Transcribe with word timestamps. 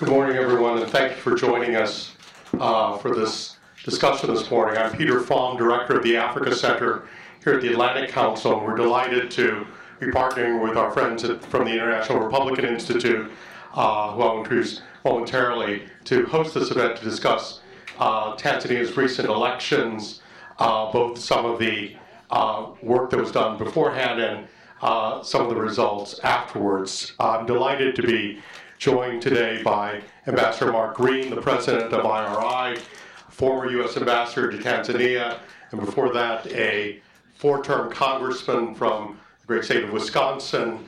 Good 0.00 0.08
morning, 0.08 0.38
everyone, 0.38 0.78
and 0.78 0.90
thank 0.90 1.14
you 1.14 1.18
for 1.20 1.34
joining 1.34 1.76
us 1.76 2.14
uh, 2.58 2.96
for 2.96 3.14
this 3.14 3.58
discussion 3.84 4.34
this 4.34 4.50
morning. 4.50 4.78
I'm 4.78 4.96
Peter 4.96 5.20
Pham, 5.20 5.58
Director 5.58 5.98
of 5.98 6.02
the 6.02 6.16
Africa 6.16 6.54
Center 6.54 7.06
here 7.44 7.52
at 7.52 7.60
the 7.60 7.70
Atlantic 7.70 8.08
Council, 8.08 8.60
we're 8.60 8.76
delighted 8.76 9.30
to 9.32 9.66
be 9.98 10.06
partnering 10.06 10.62
with 10.62 10.78
our 10.78 10.90
friends 10.90 11.22
at, 11.24 11.44
from 11.44 11.66
the 11.66 11.72
International 11.72 12.18
Republican 12.18 12.64
Institute, 12.64 13.30
uh, 13.74 14.12
who 14.12 14.22
I'll 14.22 14.38
introduce 14.38 14.80
momentarily, 15.04 15.82
to 16.04 16.24
host 16.24 16.54
this 16.54 16.70
event 16.70 16.96
to 16.96 17.04
discuss 17.04 17.60
uh, 17.98 18.34
Tanzania's 18.36 18.96
recent 18.96 19.28
elections, 19.28 20.22
uh, 20.60 20.90
both 20.90 21.18
some 21.18 21.44
of 21.44 21.58
the 21.58 21.94
uh, 22.30 22.70
work 22.82 23.10
that 23.10 23.20
was 23.20 23.32
done 23.32 23.58
beforehand 23.58 24.18
and 24.18 24.48
uh, 24.80 25.22
some 25.22 25.42
of 25.42 25.50
the 25.50 25.60
results 25.60 26.20
afterwards. 26.20 27.12
I'm 27.20 27.44
delighted 27.44 27.94
to 27.96 28.02
be 28.02 28.40
joined 28.80 29.20
today 29.20 29.62
by 29.62 30.00
Ambassador 30.26 30.72
Mark 30.72 30.96
Green, 30.96 31.28
the 31.28 31.40
president 31.40 31.92
of 31.92 32.06
IRI, 32.06 32.80
former 33.28 33.70
U.S. 33.72 33.98
ambassador 33.98 34.50
to 34.50 34.56
Tanzania, 34.56 35.38
and 35.70 35.80
before 35.80 36.10
that, 36.14 36.46
a 36.46 36.98
four 37.36 37.62
term 37.62 37.92
congressman 37.92 38.74
from 38.74 39.20
the 39.42 39.46
great 39.46 39.64
state 39.64 39.84
of 39.84 39.92
Wisconsin, 39.92 40.78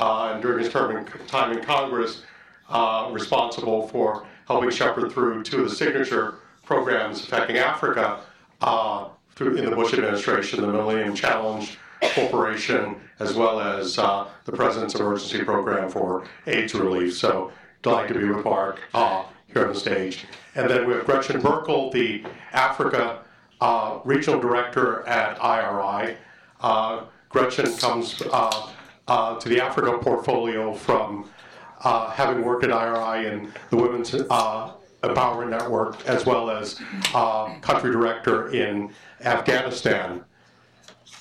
uh, 0.00 0.32
and 0.34 0.42
during 0.42 0.64
his 0.64 0.72
term 0.72 0.96
in, 0.96 1.04
time 1.28 1.56
in 1.56 1.62
Congress, 1.62 2.24
uh, 2.68 3.08
responsible 3.12 3.86
for 3.88 4.26
helping 4.48 4.68
shepherd 4.68 5.12
through 5.12 5.44
two 5.44 5.62
of 5.62 5.70
the 5.70 5.74
signature 5.74 6.40
programs 6.64 7.22
affecting 7.22 7.58
Africa 7.58 8.22
uh, 8.60 9.06
through, 9.36 9.54
in 9.54 9.70
the 9.70 9.76
Bush 9.76 9.94
administration, 9.94 10.62
the 10.62 10.66
Millennium 10.66 11.14
Challenge 11.14 11.78
Corporation, 12.14 12.96
as 13.18 13.34
well 13.34 13.60
as 13.60 13.98
uh, 13.98 14.28
the 14.44 14.52
President's 14.52 14.94
Emergency 14.94 15.42
Program 15.44 15.88
for 15.90 16.24
AIDS 16.46 16.74
Relief. 16.74 17.16
So, 17.16 17.52
delighted 17.82 18.14
to 18.14 18.20
be 18.20 18.28
with 18.28 18.44
Mark 18.44 18.80
uh, 18.94 19.24
here 19.46 19.62
on 19.62 19.72
the 19.72 19.78
stage. 19.78 20.26
And 20.54 20.68
then 20.68 20.86
we 20.86 20.94
have 20.94 21.04
Gretchen 21.06 21.40
Birkle, 21.40 21.92
the 21.92 22.24
Africa 22.52 23.22
uh, 23.60 24.00
Regional 24.04 24.40
Director 24.40 25.06
at 25.06 25.42
IRI. 25.42 26.16
Uh, 26.60 27.04
Gretchen 27.28 27.76
comes 27.76 28.22
uh, 28.32 28.70
uh, 29.08 29.38
to 29.38 29.48
the 29.48 29.60
Africa 29.60 29.98
portfolio 29.98 30.74
from 30.74 31.30
having 31.80 32.42
worked 32.42 32.64
at 32.64 32.72
IRI 32.72 33.28
and 33.28 33.52
the 33.70 33.76
Women's 33.76 34.10
Empowerment 34.10 35.50
Network, 35.50 36.04
as 36.08 36.26
well 36.26 36.50
as 36.50 36.80
country 37.62 37.92
director 37.92 38.48
in 38.52 38.90
Afghanistan. 39.22 40.24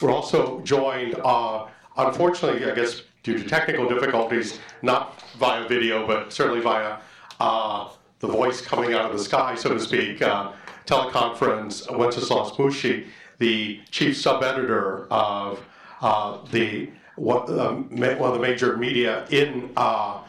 We're 0.02 0.12
also 0.12 0.60
joined, 0.62 1.16
uh, 1.24 1.68
unfortunately, 1.96 2.70
I 2.70 2.76
guess 2.76 3.04
due 3.24 3.38
to 3.38 3.48
technical 3.48 3.88
difficulties, 3.88 4.60
not 4.82 5.22
via 5.40 5.68
video, 5.68 6.06
but 6.06 6.34
certainly 6.34 6.60
via 6.60 6.98
uh, 7.40 7.90
the 8.20 8.28
voice 8.28 8.62
coming 8.62 8.94
out 8.94 9.10
of 9.10 9.18
the 9.18 9.24
sky, 9.24 9.56
so 9.56 9.74
to 9.74 9.80
speak, 9.80 10.22
uh, 10.22 10.52
teleconference, 10.86 11.90
Wenceslas 11.98 12.52
Mushi, 12.58 13.08
the 13.40 13.80
chief 13.90 14.18
sub-editor 14.18 15.08
of 15.10 15.64
uh, 16.02 16.40
the 16.52 16.90
one, 17.16 17.48
one, 17.48 18.30
of 18.30 18.34
the 18.34 18.40
major 18.40 18.76
media 18.76 19.26
in 19.32 19.72
uh, 19.78 20.20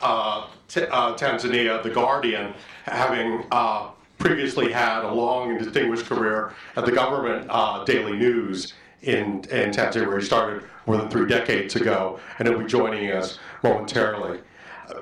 uh, 0.00 0.46
t- 0.68 0.80
Tanzania, 0.80 1.82
The 1.82 1.90
Guardian, 1.90 2.54
having 2.84 3.44
previously 4.18 4.72
had 4.72 5.04
a 5.04 5.12
long 5.12 5.50
and 5.50 5.58
distinguished 5.62 6.06
career 6.06 6.52
at 6.76 6.86
the 6.86 6.92
government 6.92 7.46
Daily 7.86 8.16
News 8.16 8.72
in, 9.02 9.44
in 9.50 9.70
Tanzania, 9.70 10.06
where 10.06 10.18
he 10.18 10.24
started 10.24 10.64
more 10.86 10.96
than 10.96 11.08
three 11.10 11.28
decades 11.28 11.76
ago, 11.76 12.18
and 12.38 12.48
he'll 12.48 12.58
be 12.58 12.66
joining 12.66 13.10
us 13.10 13.38
momentarily. 13.62 14.40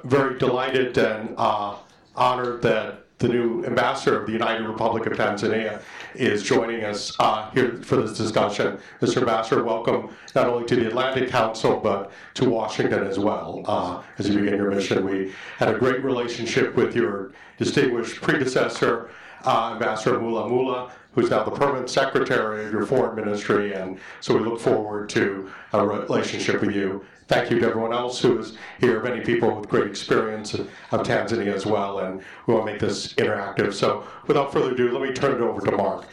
Very 0.05 0.39
delighted 0.39 0.97
and 0.99 1.35
uh, 1.37 1.77
honored 2.15 2.63
that 2.63 3.05
the 3.19 3.29
new 3.29 3.65
ambassador 3.65 4.21
of 4.21 4.27
the 4.27 4.33
United 4.33 4.65
Republic 4.65 5.05
of 5.07 5.13
Tanzania 5.15 5.83
is 6.15 6.43
joining 6.43 6.85
us 6.85 7.17
uh, 7.19 7.51
here 7.51 7.81
for 7.83 7.97
this 7.97 8.17
discussion. 8.17 8.79
Mr. 9.01 9.19
Ambassador, 9.19 9.65
welcome 9.65 10.15
not 10.37 10.47
only 10.47 10.67
to 10.69 10.77
the 10.77 10.87
Atlantic 10.87 11.29
Council, 11.29 11.81
but 11.81 12.13
to 12.35 12.49
Washington 12.49 13.05
as 13.07 13.19
well 13.19 13.63
uh, 13.67 14.03
as 14.19 14.29
you 14.29 14.39
begin 14.39 14.57
your 14.57 14.71
mission. 14.71 15.05
We 15.05 15.33
had 15.59 15.69
a 15.69 15.79
great 15.79 16.05
relationship 16.05 16.77
with 16.77 16.95
your 16.95 17.33
distinguished 17.57 18.21
predecessor, 18.23 19.11
uh, 19.45 19.73
Ambassador 19.73 20.19
Mulamula, 20.19 20.91
who's 21.13 21.31
now 21.31 21.43
the 21.43 21.51
permanent 21.51 21.91
secretary 21.91 22.65
of 22.67 22.73
your 22.73 22.87
foreign 22.87 23.17
ministry, 23.17 23.75
and 23.75 23.99
so 24.21 24.37
we 24.37 24.45
look 24.45 24.61
forward 24.61 25.09
to 25.11 25.51
a 25.73 25.87
relationship 25.87 26.61
with 26.61 26.75
you. 26.75 27.05
Thank 27.27 27.51
you 27.51 27.59
to 27.61 27.67
everyone 27.67 27.93
else 27.93 28.21
who 28.21 28.39
is 28.39 28.57
here, 28.81 29.03
many 29.03 29.21
people 29.21 29.55
with 29.55 29.69
great 29.69 29.87
experience 29.87 30.55
of 30.55 30.69
Tanzania 30.91 31.53
as 31.53 31.67
well, 31.67 31.99
and 32.01 32.23
we 32.47 32.55
want 32.55 32.67
to 32.67 32.73
make 32.73 32.81
this 32.81 33.15
interactive. 33.15 33.75
So 33.75 34.05
without 34.27 34.53
further 34.53 34.73
ado, 34.73 34.91
let 34.97 35.07
me 35.07 35.15
turn 35.15 35.35
it 35.35 35.41
over 35.41 35.61
to 35.61 35.77
Mark. 35.77 36.07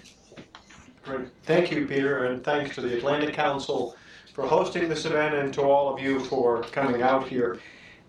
Great. 1.03 1.27
Thank 1.43 1.71
you, 1.71 1.85
Peter, 1.87 2.25
and 2.25 2.43
thanks 2.43 2.75
to 2.75 2.81
the 2.81 2.97
Atlantic 2.97 3.33
Council 3.33 3.95
for 4.33 4.45
hosting 4.45 4.89
this 4.89 5.05
event 5.05 5.35
and 5.35 5.53
to 5.53 5.61
all 5.61 5.93
of 5.93 6.01
you 6.01 6.19
for 6.19 6.63
coming 6.63 7.01
out 7.01 7.27
here. 7.27 7.59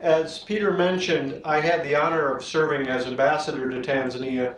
As 0.00 0.40
Peter 0.40 0.72
mentioned, 0.72 1.40
I 1.44 1.60
had 1.60 1.84
the 1.84 1.94
honor 1.94 2.34
of 2.34 2.44
serving 2.44 2.88
as 2.88 3.06
ambassador 3.06 3.70
to 3.70 3.80
Tanzania 3.80 4.56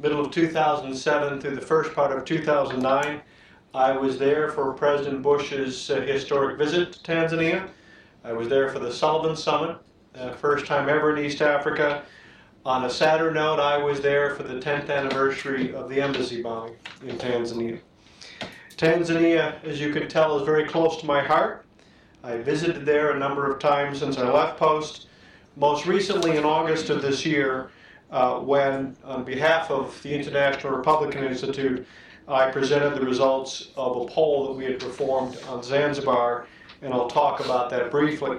middle 0.00 0.20
of 0.20 0.30
2007 0.30 1.40
through 1.40 1.54
the 1.54 1.60
first 1.60 1.94
part 1.94 2.16
of 2.16 2.24
2009. 2.24 3.20
I 3.74 3.92
was 3.92 4.18
there 4.18 4.50
for 4.50 4.72
President 4.72 5.22
Bush's 5.22 5.90
uh, 5.90 6.00
historic 6.00 6.58
visit 6.58 6.92
to 6.94 7.00
Tanzania. 7.00 7.68
I 8.24 8.32
was 8.32 8.48
there 8.48 8.70
for 8.70 8.78
the 8.78 8.92
Sullivan 8.92 9.36
Summit, 9.36 9.76
uh, 10.14 10.32
first 10.32 10.66
time 10.66 10.88
ever 10.88 11.14
in 11.14 11.24
East 11.24 11.42
Africa. 11.42 12.02
On 12.64 12.84
a 12.84 12.90
sadder 12.90 13.30
note, 13.30 13.60
I 13.60 13.76
was 13.76 14.00
there 14.00 14.34
for 14.34 14.42
the 14.42 14.54
10th 14.54 14.90
anniversary 14.90 15.74
of 15.74 15.88
the 15.88 16.00
embassy 16.00 16.42
bombing 16.42 16.76
in 17.06 17.16
Tanzania. 17.16 17.80
Tanzania, 18.76 19.62
as 19.64 19.80
you 19.80 19.92
can 19.92 20.08
tell, 20.08 20.38
is 20.38 20.46
very 20.46 20.66
close 20.66 20.96
to 20.98 21.06
my 21.06 21.22
heart. 21.22 21.66
I 22.24 22.38
visited 22.38 22.84
there 22.86 23.12
a 23.12 23.18
number 23.18 23.50
of 23.50 23.60
times 23.60 23.98
since 23.98 24.18
I 24.18 24.30
left 24.30 24.58
post. 24.58 25.08
Most 25.56 25.86
recently, 25.86 26.36
in 26.36 26.44
August 26.44 26.90
of 26.90 27.02
this 27.02 27.24
year, 27.24 27.70
uh, 28.10 28.38
when, 28.40 28.96
on 29.04 29.24
behalf 29.24 29.70
of 29.70 30.00
the 30.02 30.14
International 30.14 30.72
Republican 30.72 31.24
Institute, 31.24 31.86
I 32.26 32.50
presented 32.50 32.94
the 32.94 33.04
results 33.04 33.68
of 33.76 33.96
a 33.96 34.06
poll 34.06 34.46
that 34.48 34.52
we 34.52 34.64
had 34.64 34.78
performed 34.78 35.38
on 35.48 35.62
Zanzibar, 35.62 36.46
and 36.82 36.92
I'll 36.92 37.08
talk 37.08 37.44
about 37.44 37.70
that 37.70 37.90
briefly. 37.90 38.38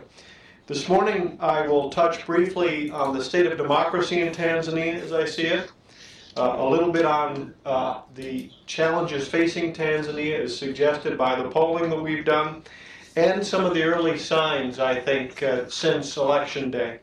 This 0.68 0.88
morning, 0.88 1.38
I 1.42 1.68
will 1.68 1.90
touch 1.90 2.26
briefly 2.26 2.92
on 2.92 3.18
the 3.18 3.24
state 3.24 3.46
of 3.46 3.58
democracy 3.58 4.22
in 4.22 4.32
Tanzania 4.32 5.02
as 5.02 5.12
I 5.12 5.26
see 5.26 5.48
it, 5.48 5.72
uh, 6.38 6.56
a 6.60 6.70
little 6.70 6.92
bit 6.92 7.04
on 7.04 7.54
uh, 7.66 8.02
the 8.16 8.50
challenges 8.66 9.28
facing 9.28 9.74
Tanzania 9.74 10.40
as 10.40 10.58
suggested 10.58 11.18
by 11.18 11.36
the 11.36 11.50
polling 11.50 11.90
that 11.90 12.02
we've 12.02 12.24
done, 12.24 12.64
and 13.18 13.46
some 13.46 13.66
of 13.66 13.74
the 13.74 13.84
early 13.84 14.18
signs, 14.18 14.80
I 14.80 15.00
think, 15.00 15.44
uh, 15.44 15.68
since 15.70 16.16
election 16.16 16.72
day. 16.72 17.00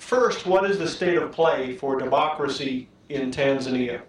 Uh, 0.00 0.10
First, 0.10 0.46
what 0.46 0.68
is 0.70 0.78
the 0.78 0.88
state 0.88 1.16
of 1.16 1.32
play 1.32 1.76
for 1.76 1.98
democracy 1.98 2.88
in 3.08 3.30
Tanzania? 3.30 4.02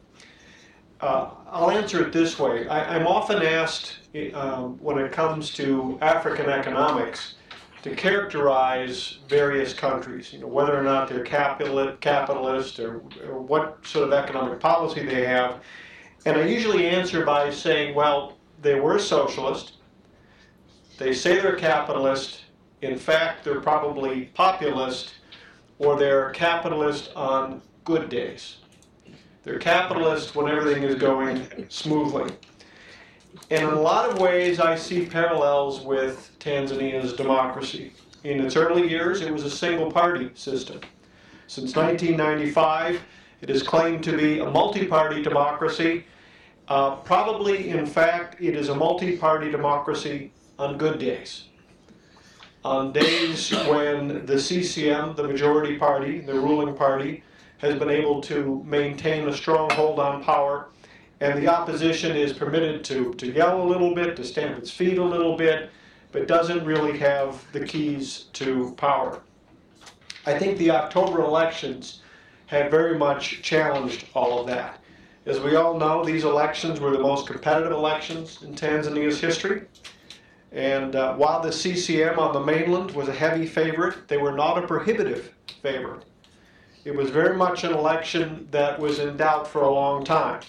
Uh, 0.99 1.31
I'll 1.47 1.71
answer 1.71 2.05
it 2.05 2.13
this 2.13 2.39
way. 2.39 2.67
I, 2.67 2.95
am 2.95 3.07
often 3.07 3.41
asked 3.41 3.99
um, 4.33 4.77
when 4.79 4.97
it 4.97 5.11
comes 5.11 5.51
to 5.53 5.97
African 6.01 6.47
economics 6.49 7.35
to 7.81 7.95
characterize 7.95 9.19
various 9.27 9.73
countries, 9.73 10.31
you 10.31 10.39
know, 10.39 10.47
whether 10.47 10.77
or 10.77 10.83
not 10.83 11.09
they're 11.09 11.23
capitalist 11.23 12.79
or, 12.79 13.01
or 13.27 13.41
what 13.41 13.79
sort 13.83 14.07
of 14.07 14.13
economic 14.13 14.59
policy 14.59 15.03
they 15.03 15.25
have. 15.25 15.61
And 16.25 16.37
I 16.37 16.45
usually 16.45 16.87
answer 16.87 17.25
by 17.25 17.49
saying, 17.49 17.95
well, 17.95 18.37
they 18.61 18.79
were 18.79 18.99
socialist, 18.99 19.77
they 20.99 21.13
say 21.13 21.39
they're 21.41 21.55
capitalist, 21.55 22.41
in 22.83 22.95
fact, 22.95 23.43
they're 23.43 23.61
probably 23.61 24.25
populist, 24.35 25.15
or 25.81 25.97
they're 25.97 26.29
capitalist 26.29 27.11
on 27.15 27.61
good 27.83 28.07
days. 28.07 28.57
They're 29.43 29.57
capitalist 29.57 30.35
when 30.35 30.47
everything 30.47 30.83
is 30.83 30.95
going 30.95 31.47
smoothly. 31.69 32.31
And 33.49 33.63
in 33.63 33.73
a 33.73 33.81
lot 33.81 34.07
of 34.07 34.19
ways, 34.19 34.59
I 34.59 34.75
see 34.75 35.07
parallels 35.07 35.81
with 35.81 36.31
Tanzania's 36.39 37.13
democracy. 37.13 37.93
In 38.23 38.39
its 38.39 38.55
early 38.55 38.87
years, 38.87 39.21
it 39.21 39.33
was 39.33 39.43
a 39.43 39.49
single 39.49 39.91
party 39.91 40.29
system. 40.35 40.79
Since 41.47 41.75
1995, 41.75 43.01
it 43.41 43.49
is 43.49 43.63
claimed 43.63 44.03
to 44.03 44.15
be 44.15 44.39
a 44.39 44.49
multi 44.49 44.85
party 44.85 45.23
democracy. 45.23 46.05
Uh, 46.67 46.97
probably, 46.97 47.69
in 47.69 47.87
fact, 47.87 48.39
it 48.39 48.55
is 48.55 48.69
a 48.69 48.75
multi 48.75 49.17
party 49.17 49.49
democracy 49.49 50.31
on 50.59 50.77
good 50.77 50.99
days 50.99 51.45
on 52.63 52.91
days 52.91 53.51
when 53.67 54.25
the 54.25 54.39
CCM, 54.39 55.15
the 55.15 55.27
majority 55.27 55.77
party, 55.77 56.19
the 56.19 56.33
ruling 56.33 56.75
party, 56.75 57.23
has 57.57 57.77
been 57.77 57.89
able 57.89 58.21
to 58.21 58.63
maintain 58.65 59.27
a 59.27 59.33
strong 59.33 59.69
hold 59.71 59.99
on 59.99 60.23
power, 60.23 60.69
and 61.19 61.41
the 61.41 61.47
opposition 61.47 62.15
is 62.15 62.33
permitted 62.33 62.83
to, 62.83 63.13
to 63.15 63.31
yell 63.31 63.61
a 63.61 63.67
little 63.67 63.93
bit, 63.93 64.15
to 64.15 64.23
stamp 64.23 64.57
its 64.57 64.71
feet 64.71 64.97
a 64.97 65.03
little 65.03 65.35
bit, 65.35 65.69
but 66.11 66.27
doesn't 66.27 66.65
really 66.65 66.97
have 66.97 67.43
the 67.51 67.65
keys 67.65 68.25
to 68.33 68.73
power. 68.77 69.21
I 70.25 70.37
think 70.37 70.57
the 70.57 70.71
October 70.71 71.21
elections 71.21 72.01
have 72.47 72.69
very 72.69 72.97
much 72.97 73.41
challenged 73.41 74.05
all 74.13 74.39
of 74.39 74.47
that. 74.47 74.79
As 75.25 75.39
we 75.39 75.55
all 75.55 75.77
know, 75.77 76.03
these 76.03 76.23
elections 76.23 76.79
were 76.79 76.91
the 76.91 76.99
most 76.99 77.27
competitive 77.27 77.71
elections 77.71 78.41
in 78.41 78.55
Tanzania's 78.55 79.21
history. 79.21 79.63
And 80.51 80.95
uh, 80.95 81.15
while 81.15 81.41
the 81.41 81.51
CCM 81.51 82.19
on 82.19 82.33
the 82.33 82.39
mainland 82.39 82.91
was 82.91 83.07
a 83.07 83.13
heavy 83.13 83.45
favorite, 83.45 84.07
they 84.07 84.17
were 84.17 84.33
not 84.33 84.61
a 84.61 84.67
prohibitive 84.67 85.33
favorite. 85.61 86.03
It 86.83 86.95
was 86.95 87.09
very 87.09 87.37
much 87.37 87.63
an 87.63 87.73
election 87.73 88.47
that 88.51 88.79
was 88.79 88.99
in 88.99 89.15
doubt 89.15 89.47
for 89.47 89.61
a 89.61 89.73
long 89.73 90.03
time. 90.03 90.41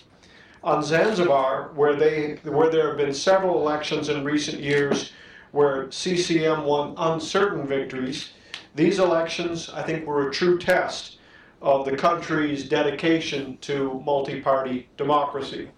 On 0.65 0.83
Zanzibar, 0.83 1.71
where, 1.75 1.95
they, 1.95 2.39
where 2.45 2.71
there 2.71 2.89
have 2.89 2.97
been 2.97 3.15
several 3.15 3.61
elections 3.61 4.09
in 4.09 4.25
recent 4.25 4.61
years 4.61 5.13
where 5.53 5.91
CCM 5.91 6.65
won 6.65 6.95
uncertain 6.97 7.67
victories, 7.67 8.31
these 8.75 8.99
elections, 8.99 9.69
I 9.69 9.83
think, 9.83 10.07
were 10.07 10.29
a 10.29 10.33
true 10.33 10.59
test 10.59 11.19
of 11.61 11.85
the 11.85 11.97
country's 11.97 12.69
dedication 12.69 13.59
to 13.59 14.03
multi-party 14.05 14.89
democracy. 14.97 15.69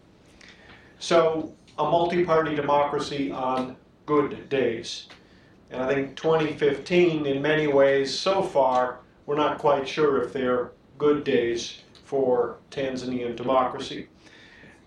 So, 0.98 1.54
a 1.76 1.82
multi-party 1.82 2.54
democracy 2.54 3.32
on 3.32 3.76
good 4.06 4.48
days. 4.48 5.06
And 5.70 5.82
I 5.82 5.88
think 5.88 6.16
2015, 6.16 7.26
in 7.26 7.42
many 7.42 7.66
ways, 7.66 8.16
so 8.16 8.42
far, 8.42 8.98
we're 9.26 9.36
not 9.36 9.58
quite 9.58 9.88
sure 9.88 10.22
if 10.22 10.32
they're 10.32 10.72
good 10.98 11.24
days 11.24 11.82
for 12.04 12.58
Tanzanian 12.70 13.34
democracy. 13.34 14.08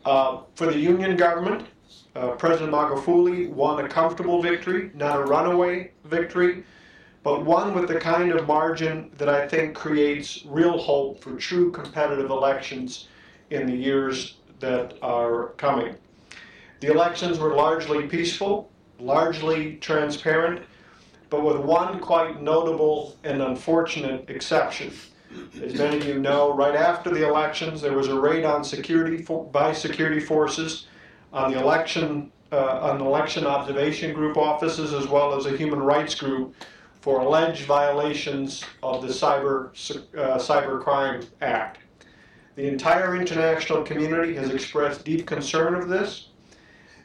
Uh, 0.06 0.42
for 0.56 0.68
the 0.68 0.80
union 0.80 1.18
government, 1.18 1.68
uh, 2.16 2.31
President 2.31 2.72
Magufuli 2.72 3.50
won 3.50 3.84
a 3.84 3.90
comfortable 3.90 4.42
victory, 4.42 4.92
not 4.96 5.20
a 5.20 5.24
runaway 5.24 5.92
victory, 6.06 6.63
but 7.24 7.44
one 7.44 7.74
with 7.74 7.90
the 7.90 8.00
kind 8.00 8.31
of 8.31 8.48
margin 8.48 9.12
that 9.18 9.28
I 9.28 9.48
think 9.48 9.75
creates 9.75 10.46
real 10.46 10.78
hope 10.78 11.22
for 11.22 11.36
true 11.36 11.72
competitive 11.72 12.30
elections 12.30 13.08
in 13.50 13.68
the 13.68 13.75
years 13.75 14.38
that 14.60 14.98
are 15.02 15.50
coming. 15.58 15.96
The 16.80 16.88
elections 16.88 17.40
were 17.40 17.54
largely 17.54 18.08
peaceful, 18.08 18.72
largely 19.00 19.76
transparent, 19.76 20.62
but 21.30 21.44
with 21.44 21.58
one 21.58 22.00
quite 22.00 22.42
notable 22.42 23.18
and 23.24 23.42
unfortunate 23.42 24.30
exception. 24.30 24.92
As 25.62 25.74
many 25.76 25.98
of 25.98 26.06
you 26.06 26.20
know, 26.20 26.54
right 26.54 26.76
after 26.76 27.10
the 27.10 27.28
elections, 27.28 27.82
there 27.82 27.94
was 27.94 28.08
a 28.08 28.20
raid 28.20 28.46
on 28.46 28.64
security 28.64 29.26
by 29.52 29.74
security 29.74 30.20
forces 30.20 30.88
on 31.34 31.52
the 31.52 31.60
election 31.60 32.32
uh, 32.52 32.80
on 32.80 33.02
election 33.02 33.46
observation 33.46 34.14
group 34.14 34.38
offices 34.38 34.94
as 34.94 35.06
well 35.08 35.36
as 35.36 35.46
a 35.46 35.58
human 35.58 35.80
rights 35.80 36.16
group 36.16 36.56
for 37.02 37.22
alleged 37.22 37.66
violations 37.66 38.64
of 38.82 39.02
the 39.02 39.10
Cyber, 39.10 39.70
uh, 40.18 40.38
Cyber 40.38 40.82
Crime 40.82 41.22
Act. 41.42 41.80
The 42.56 42.68
entire 42.68 43.16
international 43.16 43.84
community 43.84 44.34
has 44.36 44.50
expressed 44.50 45.06
deep 45.06 45.28
concern 45.28 45.76
of 45.76 45.90
this, 45.90 46.26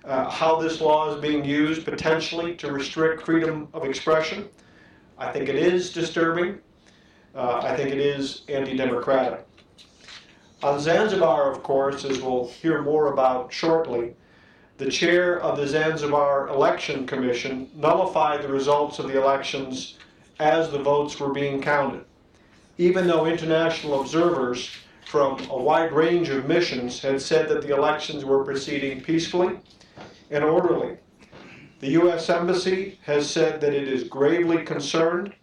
uh, 0.04 0.28
how 0.28 0.56
this 0.60 0.80
law 0.80 1.14
is 1.14 1.20
being 1.20 1.44
used 1.44 1.84
potentially 1.84 2.54
to 2.56 2.72
restrict 2.72 3.22
freedom 3.22 3.68
of 3.72 3.84
expression. 3.84 4.48
I 5.18 5.30
think 5.30 5.48
it 5.48 5.56
is 5.56 5.92
disturbing. 5.92 6.58
Uh, 7.34 7.60
I 7.62 7.76
think 7.76 7.90
it 7.90 7.98
is 7.98 8.42
anti-democratic. 8.48 9.46
On 10.62 10.78
Zanzibar, 10.78 11.50
of 11.50 11.62
course, 11.62 12.04
as 12.04 12.20
we'll 12.20 12.48
hear 12.48 12.82
more 12.82 13.12
about 13.12 13.52
shortly, 13.52 14.14
the 14.78 14.90
chair 14.90 15.40
of 15.40 15.56
the 15.56 15.66
Zanzibar 15.66 16.48
Election 16.48 17.06
Commission 17.06 17.70
nullified 17.74 18.42
the 18.42 18.48
results 18.48 18.98
of 18.98 19.08
the 19.08 19.20
elections 19.20 19.98
as 20.40 20.70
the 20.70 20.78
votes 20.78 21.18
were 21.20 21.32
being 21.32 21.60
counted, 21.60 22.04
even 22.78 23.06
though 23.06 23.26
international 23.26 24.00
observers 24.00 24.70
from 25.06 25.38
a 25.50 25.56
wide 25.56 25.92
range 25.92 26.30
of 26.30 26.48
missions 26.48 27.00
had 27.00 27.20
said 27.20 27.48
that 27.48 27.62
the 27.62 27.74
elections 27.74 28.24
were 28.24 28.44
proceeding 28.44 29.00
peacefully 29.00 29.58
and 30.32 30.42
orderly. 30.42 30.96
The 31.80 31.90
U.S. 31.90 32.28
Embassy 32.28 32.98
has 33.04 33.28
said 33.28 33.60
that 33.60 33.72
it 33.72 33.86
is 33.86 34.04
gravely 34.04 34.64
concerned 34.64 35.34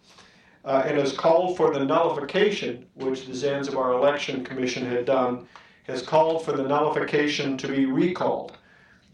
uh, 0.64 0.82
and 0.84 0.98
has 0.98 1.12
called 1.12 1.56
for 1.56 1.72
the 1.72 1.84
nullification, 1.84 2.86
which 2.94 3.26
the 3.26 3.34
Zanzibar 3.34 3.92
Election 3.92 4.44
Commission 4.44 4.84
had 4.84 5.06
done, 5.06 5.46
has 5.84 6.02
called 6.02 6.44
for 6.44 6.52
the 6.52 6.62
nullification 6.62 7.56
to 7.56 7.68
be 7.68 7.86
recalled 7.86 8.56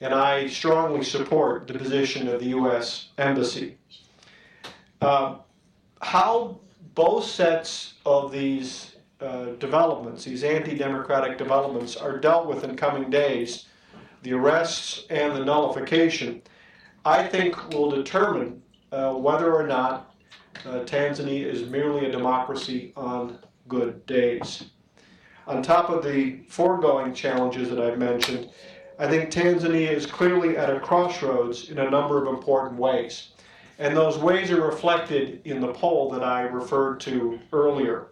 and 0.01 0.13
I 0.13 0.47
strongly 0.49 1.03
support 1.03 1.67
the 1.67 1.75
position 1.75 2.29
of 2.29 2.41
the 2.41 2.49
U.S. 2.49 3.09
Embassy. 3.19 3.79
Uh, 5.01 5.37
how 6.03 6.61
both 6.95 7.25
sets 7.25 7.95
of 8.05 8.31
these 8.31 8.97
uh, 9.21 9.47
developments, 9.59 10.25
these 10.25 10.45
anti-democratic 10.45 11.39
developments, 11.39 11.97
are 11.97 12.19
dealt 12.19 12.47
with 12.47 12.65
in 12.65 12.77
coming 12.77 13.09
days, 13.09 13.67
the 14.27 14.33
arrests 14.33 15.05
and 15.09 15.37
the 15.37 15.45
nullification, 15.45 16.43
I 17.05 17.29
think 17.29 17.69
will 17.69 17.93
determine 17.93 18.61
uh, 18.91 19.13
whether 19.13 19.55
or 19.55 19.65
not 19.65 20.17
uh, 20.65 20.81
Tanzania 20.81 21.45
is 21.45 21.71
merely 21.71 22.07
a 22.07 22.11
democracy 22.11 22.93
on 22.97 23.39
good 23.69 24.05
days. 24.07 24.65
On 25.47 25.63
top 25.63 25.91
of 25.91 26.03
the 26.03 26.41
foregoing 26.49 27.15
challenges 27.15 27.71
that 27.71 27.79
I've 27.79 27.99
mentioned, 27.99 28.51
I 28.99 29.07
think 29.07 29.31
Tanzania 29.31 29.93
is 29.93 30.07
clearly 30.07 30.57
at 30.57 30.75
a 30.75 30.81
crossroads 30.81 31.71
in 31.71 31.79
a 31.79 31.89
number 31.89 32.21
of 32.21 32.27
important 32.27 32.81
ways. 32.81 33.29
And 33.79 33.97
those 33.97 34.19
ways 34.19 34.51
are 34.51 34.61
reflected 34.61 35.41
in 35.45 35.61
the 35.61 35.73
poll 35.73 36.11
that 36.11 36.25
I 36.25 36.41
referred 36.41 36.99
to 37.01 37.39
earlier. 37.53 38.09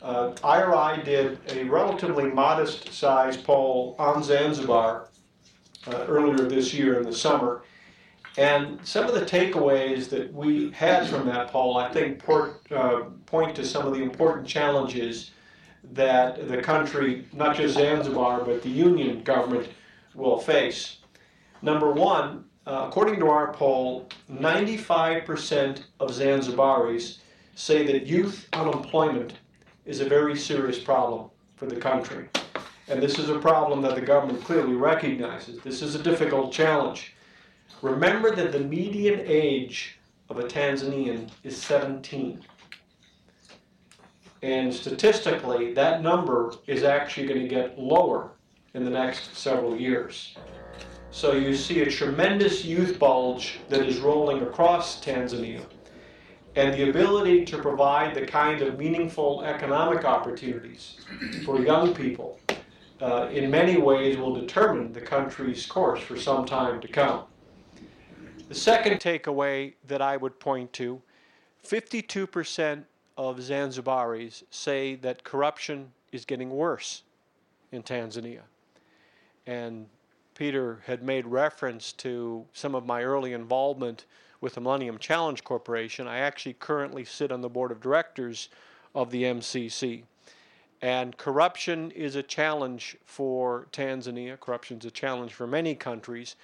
Uh, 0.00 0.32
IRI 0.42 1.04
did 1.04 1.40
a 1.50 1.64
relatively 1.64 2.24
modest 2.24 2.90
sized 2.94 3.44
poll 3.44 3.96
on 3.98 4.22
Zanzibar 4.22 5.10
uh, 5.86 6.04
earlier 6.08 6.48
this 6.48 6.72
year 6.72 6.98
in 6.98 7.04
the 7.04 7.12
summer. 7.12 7.62
And 8.38 8.78
some 8.86 9.06
of 9.06 9.14
the 9.14 9.26
takeaways 9.26 10.08
that 10.08 10.32
we 10.32 10.70
had 10.70 11.06
from 11.06 11.26
that 11.26 11.48
poll, 11.48 11.76
I 11.76 11.92
think, 11.92 12.18
port, 12.18 12.62
uh, 12.72 13.02
point 13.26 13.54
to 13.56 13.64
some 13.64 13.86
of 13.86 13.92
the 13.92 14.02
important 14.02 14.46
challenges 14.46 15.32
that 15.92 16.48
the 16.48 16.62
country, 16.62 17.26
not 17.32 17.56
just 17.56 17.74
Zanzibar, 17.74 18.44
but 18.44 18.62
the 18.62 18.70
union 18.70 19.22
government, 19.22 19.68
will 20.14 20.38
face. 20.38 20.98
Number 21.60 21.90
one, 21.90 22.44
uh, 22.66 22.86
according 22.88 23.18
to 23.20 23.28
our 23.28 23.52
poll, 23.52 24.08
95% 24.32 25.82
of 26.00 26.10
Zanzibaris 26.10 27.18
say 27.54 27.84
that 27.86 28.06
youth 28.06 28.48
unemployment 28.52 29.34
is 29.84 30.00
a 30.00 30.08
very 30.08 30.36
serious 30.36 30.78
problem 30.78 31.28
for 31.56 31.66
the 31.66 31.76
country. 31.76 32.28
And 32.88 33.02
this 33.02 33.18
is 33.18 33.28
a 33.28 33.38
problem 33.38 33.80
that 33.82 33.94
the 33.94 34.00
government 34.00 34.42
clearly 34.44 34.74
recognizes. 34.74 35.60
This 35.62 35.82
is 35.82 35.94
a 35.94 36.02
difficult 36.02 36.52
challenge. 36.52 37.14
Remember 37.80 38.34
that 38.34 38.52
the 38.52 38.60
median 38.60 39.20
age 39.24 39.98
of 40.28 40.38
a 40.38 40.44
Tanzanian 40.44 41.30
is 41.44 41.56
17. 41.60 42.44
And 44.42 44.74
statistically, 44.74 45.72
that 45.74 46.02
number 46.02 46.54
is 46.66 46.82
actually 46.82 47.28
going 47.28 47.40
to 47.40 47.48
get 47.48 47.78
lower 47.78 48.32
in 48.74 48.84
the 48.84 48.90
next 48.90 49.36
several 49.36 49.76
years. 49.76 50.36
So 51.12 51.32
you 51.32 51.54
see 51.54 51.82
a 51.82 51.90
tremendous 51.90 52.64
youth 52.64 52.98
bulge 52.98 53.60
that 53.68 53.86
is 53.86 53.98
rolling 53.98 54.42
across 54.42 55.04
Tanzania. 55.04 55.64
And 56.56 56.74
the 56.74 56.90
ability 56.90 57.44
to 57.46 57.58
provide 57.58 58.14
the 58.14 58.26
kind 58.26 58.60
of 58.62 58.78
meaningful 58.78 59.42
economic 59.42 60.04
opportunities 60.04 60.96
for 61.44 61.60
young 61.60 61.94
people 61.94 62.38
uh, 63.02 63.28
in 63.32 63.50
many 63.50 63.76
ways 63.78 64.16
will 64.16 64.34
determine 64.34 64.92
the 64.92 65.00
country's 65.00 65.66
course 65.66 66.00
for 66.00 66.16
some 66.16 66.46
time 66.46 66.80
to 66.80 66.88
come. 66.88 67.24
The 68.48 68.54
second 68.54 69.00
takeaway 69.00 69.74
that 69.86 70.00
I 70.00 70.16
would 70.16 70.38
point 70.38 70.72
to 70.74 71.02
52% 71.66 72.84
of 73.16 73.38
Zanzibaris 73.38 74.44
say 74.50 74.94
that 74.96 75.24
corruption 75.24 75.92
is 76.12 76.24
getting 76.24 76.50
worse 76.50 77.02
in 77.72 77.82
Tanzania 77.82 78.42
and 79.46 79.86
Peter 80.34 80.82
had 80.86 81.02
made 81.02 81.26
reference 81.26 81.92
to 81.92 82.46
some 82.52 82.74
of 82.74 82.86
my 82.86 83.02
early 83.02 83.32
involvement 83.32 84.04
with 84.40 84.54
the 84.54 84.60
Millennium 84.60 84.98
Challenge 84.98 85.42
Corporation. 85.44 86.06
I 86.06 86.18
actually 86.18 86.54
currently 86.54 87.04
sit 87.04 87.30
on 87.30 87.42
the 87.42 87.48
board 87.48 87.70
of 87.70 87.80
directors 87.80 88.48
of 88.94 89.10
the 89.10 89.24
MCC. 89.24 90.04
And 90.82 91.16
corruption 91.16 91.90
is 91.92 92.16
a 92.16 92.22
challenge 92.22 92.96
for 93.04 93.68
Tanzania. 93.72 94.38
Corruption 94.38 94.78
is 94.78 94.84
a 94.84 94.90
challenge 94.90 95.32
for 95.32 95.46
many 95.46 95.74
countries, 95.74 96.36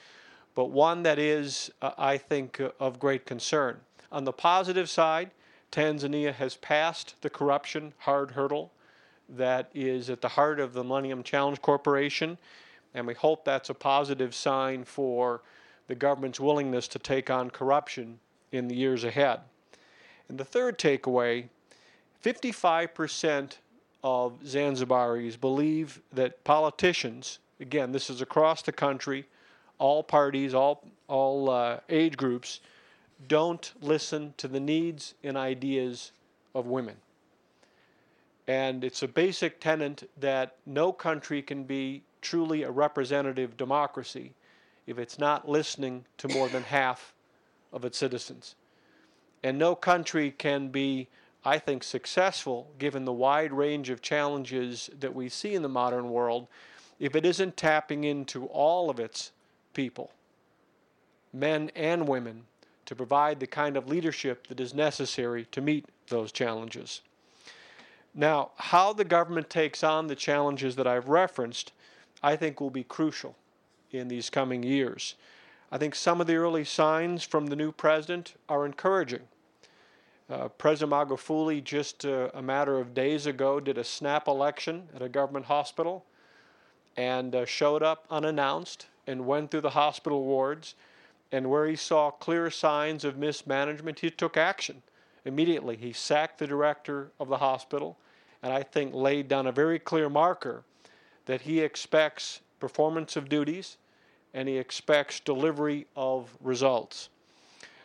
but 0.54 0.70
one 0.70 1.02
that 1.02 1.18
is, 1.18 1.70
uh, 1.82 1.90
I 1.98 2.16
think, 2.16 2.60
uh, 2.60 2.70
of 2.78 2.98
great 2.98 3.26
concern. 3.26 3.80
On 4.12 4.24
the 4.24 4.32
positive 4.32 4.88
side, 4.88 5.32
Tanzania 5.72 6.32
has 6.32 6.56
passed 6.56 7.16
the 7.20 7.28
corruption 7.28 7.92
hard 7.98 8.30
hurdle 8.30 8.72
that 9.28 9.70
is 9.74 10.08
at 10.08 10.22
the 10.22 10.28
heart 10.28 10.60
of 10.60 10.72
the 10.72 10.82
Millennium 10.82 11.22
Challenge 11.22 11.60
Corporation 11.60 12.38
and 12.94 13.06
we 13.06 13.14
hope 13.14 13.44
that's 13.44 13.70
a 13.70 13.74
positive 13.74 14.34
sign 14.34 14.84
for 14.84 15.42
the 15.86 15.94
government's 15.94 16.40
willingness 16.40 16.88
to 16.88 16.98
take 16.98 17.30
on 17.30 17.50
corruption 17.50 18.18
in 18.52 18.68
the 18.68 18.74
years 18.74 19.04
ahead. 19.04 19.40
And 20.28 20.38
the 20.38 20.44
third 20.44 20.78
takeaway 20.78 21.48
55% 22.24 23.58
of 24.02 24.32
Zanzibaris 24.44 25.40
believe 25.40 26.00
that 26.12 26.42
politicians, 26.44 27.38
again, 27.60 27.92
this 27.92 28.10
is 28.10 28.20
across 28.20 28.62
the 28.62 28.72
country, 28.72 29.26
all 29.78 30.02
parties, 30.02 30.54
all, 30.54 30.84
all 31.08 31.50
uh, 31.50 31.80
age 31.88 32.16
groups, 32.16 32.60
don't 33.26 33.72
listen 33.80 34.34
to 34.36 34.46
the 34.46 34.60
needs 34.60 35.14
and 35.24 35.36
ideas 35.36 36.12
of 36.54 36.66
women. 36.66 36.96
And 38.46 38.82
it's 38.82 39.02
a 39.02 39.08
basic 39.08 39.60
tenet 39.60 40.08
that 40.18 40.56
no 40.64 40.92
country 40.92 41.42
can 41.42 41.64
be 41.64 42.02
truly 42.22 42.62
a 42.62 42.70
representative 42.70 43.56
democracy 43.56 44.32
if 44.86 44.98
it's 44.98 45.18
not 45.18 45.48
listening 45.48 46.04
to 46.16 46.28
more 46.28 46.48
than 46.48 46.62
half 46.62 47.12
of 47.72 47.84
its 47.84 47.98
citizens. 47.98 48.54
And 49.42 49.58
no 49.58 49.74
country 49.74 50.30
can 50.30 50.68
be, 50.68 51.08
I 51.44 51.58
think, 51.58 51.82
successful 51.82 52.70
given 52.78 53.04
the 53.04 53.12
wide 53.12 53.52
range 53.52 53.90
of 53.90 54.02
challenges 54.02 54.90
that 54.98 55.14
we 55.14 55.28
see 55.28 55.54
in 55.54 55.62
the 55.62 55.68
modern 55.68 56.10
world 56.10 56.48
if 56.98 57.14
it 57.14 57.24
isn't 57.24 57.56
tapping 57.56 58.04
into 58.04 58.46
all 58.46 58.90
of 58.90 58.98
its 58.98 59.30
people, 59.72 60.10
men 61.32 61.70
and 61.76 62.08
women, 62.08 62.44
to 62.86 62.96
provide 62.96 63.38
the 63.38 63.46
kind 63.46 63.76
of 63.76 63.88
leadership 63.88 64.46
that 64.48 64.58
is 64.58 64.74
necessary 64.74 65.46
to 65.52 65.60
meet 65.60 65.86
those 66.08 66.32
challenges. 66.32 67.02
Now, 68.14 68.50
how 68.56 68.92
the 68.92 69.04
government 69.04 69.48
takes 69.48 69.84
on 69.84 70.06
the 70.06 70.16
challenges 70.16 70.74
that 70.76 70.86
I've 70.86 71.08
referenced, 71.08 71.72
I 72.22 72.34
think 72.34 72.60
will 72.60 72.70
be 72.70 72.82
crucial 72.82 73.36
in 73.92 74.08
these 74.08 74.30
coming 74.30 74.62
years. 74.62 75.14
I 75.70 75.78
think 75.78 75.94
some 75.94 76.20
of 76.20 76.26
the 76.26 76.36
early 76.36 76.64
signs 76.64 77.22
from 77.22 77.46
the 77.46 77.56
new 77.56 77.70
president 77.70 78.34
are 78.48 78.66
encouraging. 78.66 79.28
Uh, 80.30 80.46
President 80.48 80.92
Magufuli 80.92 81.64
just 81.64 82.04
uh, 82.04 82.28
a 82.34 82.42
matter 82.42 82.78
of 82.78 82.92
days 82.92 83.24
ago 83.24 83.60
did 83.60 83.78
a 83.78 83.84
snap 83.84 84.28
election 84.28 84.86
at 84.94 85.00
a 85.00 85.08
government 85.08 85.46
hospital 85.46 86.04
and 86.98 87.34
uh, 87.34 87.46
showed 87.46 87.82
up 87.82 88.04
unannounced 88.10 88.86
and 89.06 89.24
went 89.24 89.50
through 89.50 89.62
the 89.62 89.70
hospital 89.70 90.24
wards 90.24 90.74
and 91.32 91.48
where 91.48 91.66
he 91.66 91.76
saw 91.76 92.10
clear 92.10 92.50
signs 92.50 93.04
of 93.04 93.16
mismanagement, 93.16 94.00
he 94.00 94.10
took 94.10 94.36
action 94.36 94.82
immediately. 95.24 95.76
He 95.76 95.92
sacked 95.92 96.38
the 96.38 96.46
director 96.46 97.10
of 97.18 97.28
the 97.28 97.38
hospital, 97.38 97.96
and 98.42 98.52
I 98.52 98.62
think 98.62 98.94
laid 98.94 99.28
down 99.28 99.46
a 99.46 99.52
very 99.52 99.78
clear 99.78 100.10
marker 100.10 100.62
that 101.24 101.42
he 101.42 101.60
expects 101.60 102.40
performance 102.60 103.16
of 103.16 103.28
duties 103.28 103.78
and 104.34 104.46
he 104.46 104.58
expects 104.58 105.20
delivery 105.20 105.86
of 105.96 106.36
results. 106.42 107.08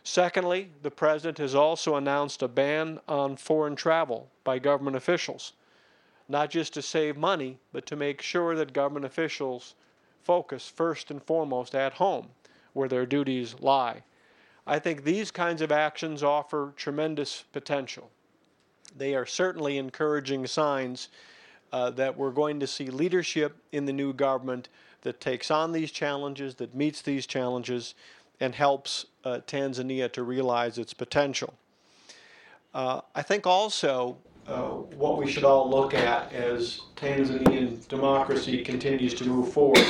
Secondly, 0.03 0.69
the 0.81 0.91
president 0.91 1.37
has 1.37 1.55
also 1.55 1.95
announced 1.95 2.41
a 2.41 2.47
ban 2.47 2.99
on 3.07 3.37
foreign 3.37 3.75
travel 3.75 4.29
by 4.43 4.59
government 4.59 4.97
officials, 4.97 5.53
not 6.27 6.49
just 6.49 6.73
to 6.73 6.81
save 6.81 7.15
money, 7.15 7.57
but 7.71 7.85
to 7.85 7.95
make 7.95 8.21
sure 8.21 8.55
that 8.55 8.73
government 8.73 9.05
officials 9.05 9.75
focus 10.21 10.67
first 10.67 11.09
and 11.09 11.23
foremost 11.23 11.73
at 11.73 11.93
home 11.93 12.27
where 12.73 12.89
their 12.89 13.05
duties 13.05 13.55
lie. 13.59 14.03
I 14.65 14.79
think 14.79 15.03
these 15.03 15.31
kinds 15.31 15.61
of 15.61 15.71
actions 15.71 16.23
offer 16.23 16.73
tremendous 16.75 17.43
potential. 17.53 18.09
They 18.95 19.15
are 19.15 19.25
certainly 19.25 19.77
encouraging 19.77 20.47
signs 20.47 21.09
uh, 21.71 21.89
that 21.91 22.17
we're 22.17 22.31
going 22.31 22.59
to 22.59 22.67
see 22.67 22.87
leadership 22.87 23.57
in 23.71 23.85
the 23.85 23.93
new 23.93 24.13
government 24.13 24.69
that 25.01 25.19
takes 25.19 25.51
on 25.51 25.71
these 25.71 25.91
challenges, 25.91 26.55
that 26.55 26.75
meets 26.75 27.01
these 27.01 27.25
challenges, 27.25 27.95
and 28.39 28.55
helps 28.55 29.05
uh, 29.23 29.39
Tanzania 29.47 30.11
to 30.13 30.23
realize 30.23 30.77
its 30.77 30.93
potential. 30.93 31.53
Uh, 32.73 33.01
I 33.13 33.21
think 33.21 33.45
also 33.45 34.17
uh, 34.47 34.69
what 34.97 35.17
we 35.17 35.31
should 35.31 35.43
all 35.43 35.69
look 35.69 35.93
at 35.93 36.33
as 36.33 36.81
Tanzanian 36.95 37.87
democracy 37.87 38.63
continues 38.63 39.13
to 39.15 39.25
move 39.25 39.53
forward 39.53 39.85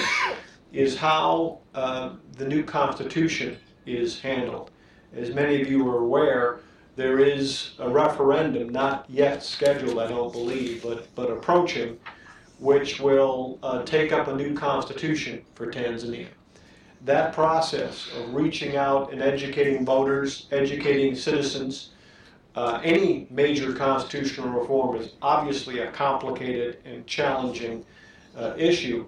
is 0.72 0.98
how 0.98 1.60
uh, 1.74 2.12
the 2.34 2.48
new 2.48 2.64
constitution 2.64 3.58
is 3.86 4.20
handled. 4.20 4.72
As 5.16 5.34
many 5.34 5.62
of 5.62 5.70
you 5.70 5.88
are 5.90 6.00
aware, 6.00 6.60
there 6.96 7.20
is 7.20 7.72
a 7.80 7.90
referendum, 7.90 8.70
not 8.70 9.06
yet 9.10 9.44
scheduled, 9.44 10.00
I 10.00 10.08
don't 10.08 10.32
believe, 10.32 10.84
but, 10.84 11.14
but 11.16 11.32
approaching, 11.32 12.00
which 12.60 13.00
will 13.00 13.60
uh, 13.64 13.84
take 13.84 14.12
up 14.12 14.28
a 14.28 14.36
new 14.36 14.54
constitution 14.54 15.44
for 15.56 15.72
Tanzania. 15.72 16.28
That 17.04 17.34
process 17.34 18.10
of 18.16 18.34
reaching 18.34 18.78
out 18.78 19.12
and 19.12 19.22
educating 19.22 19.86
voters, 19.86 20.48
educating 20.52 21.16
citizens, 21.16 21.90
uh, 22.56 22.80
any 22.82 23.28
major 23.30 23.74
constitutional 23.74 24.50
reform 24.50 24.96
is 24.96 25.10
obviously 25.22 25.80
a 25.80 25.92
complicated 25.92 26.78
and 26.86 27.06
challenging 27.06 27.84
uh, 28.38 28.54
issue. 28.58 29.06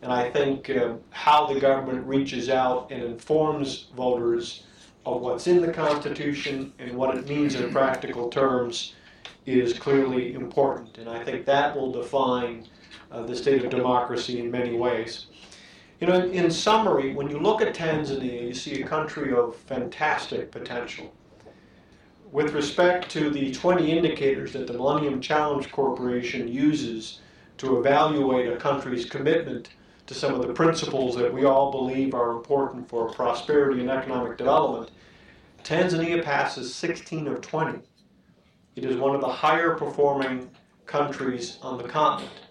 And 0.00 0.10
I 0.10 0.30
think 0.30 0.70
uh, 0.70 0.94
how 1.10 1.46
the 1.52 1.60
government 1.60 2.06
reaches 2.06 2.48
out 2.48 2.90
and 2.90 3.02
informs 3.02 3.88
voters 3.94 4.64
of 5.04 5.20
what's 5.20 5.46
in 5.46 5.60
the 5.60 5.72
Constitution 5.72 6.72
and 6.78 6.96
what 6.96 7.14
it 7.14 7.28
means 7.28 7.56
in 7.56 7.70
practical 7.70 8.30
terms 8.30 8.94
is 9.44 9.78
clearly 9.78 10.32
important. 10.32 10.96
And 10.96 11.10
I 11.10 11.22
think 11.22 11.44
that 11.44 11.76
will 11.76 11.92
define 11.92 12.66
uh, 13.10 13.22
the 13.22 13.36
state 13.36 13.64
of 13.64 13.70
democracy 13.70 14.40
in 14.40 14.50
many 14.50 14.76
ways. 14.76 15.26
You 16.04 16.10
know, 16.10 16.26
in 16.26 16.50
summary, 16.50 17.14
when 17.14 17.30
you 17.30 17.38
look 17.38 17.62
at 17.62 17.74
Tanzania, 17.74 18.46
you 18.46 18.52
see 18.52 18.82
a 18.82 18.86
country 18.86 19.32
of 19.32 19.56
fantastic 19.56 20.50
potential. 20.50 21.10
With 22.30 22.52
respect 22.52 23.10
to 23.12 23.30
the 23.30 23.54
20 23.54 23.90
indicators 23.90 24.52
that 24.52 24.66
the 24.66 24.74
Millennium 24.74 25.22
Challenge 25.22 25.72
Corporation 25.72 26.46
uses 26.46 27.20
to 27.56 27.78
evaluate 27.78 28.52
a 28.52 28.58
country's 28.58 29.06
commitment 29.06 29.70
to 30.04 30.12
some 30.12 30.34
of 30.34 30.46
the 30.46 30.52
principles 30.52 31.16
that 31.16 31.32
we 31.32 31.46
all 31.46 31.70
believe 31.70 32.12
are 32.12 32.32
important 32.32 32.86
for 32.86 33.08
prosperity 33.08 33.80
and 33.80 33.90
economic 33.90 34.36
development, 34.36 34.90
Tanzania 35.62 36.22
passes 36.22 36.74
16 36.74 37.28
of 37.28 37.40
20. 37.40 37.78
It 38.76 38.84
is 38.84 38.98
one 38.98 39.14
of 39.14 39.22
the 39.22 39.28
higher 39.32 39.74
performing 39.74 40.50
countries 40.84 41.56
on 41.62 41.78
the 41.78 41.88
continent. 41.88 42.42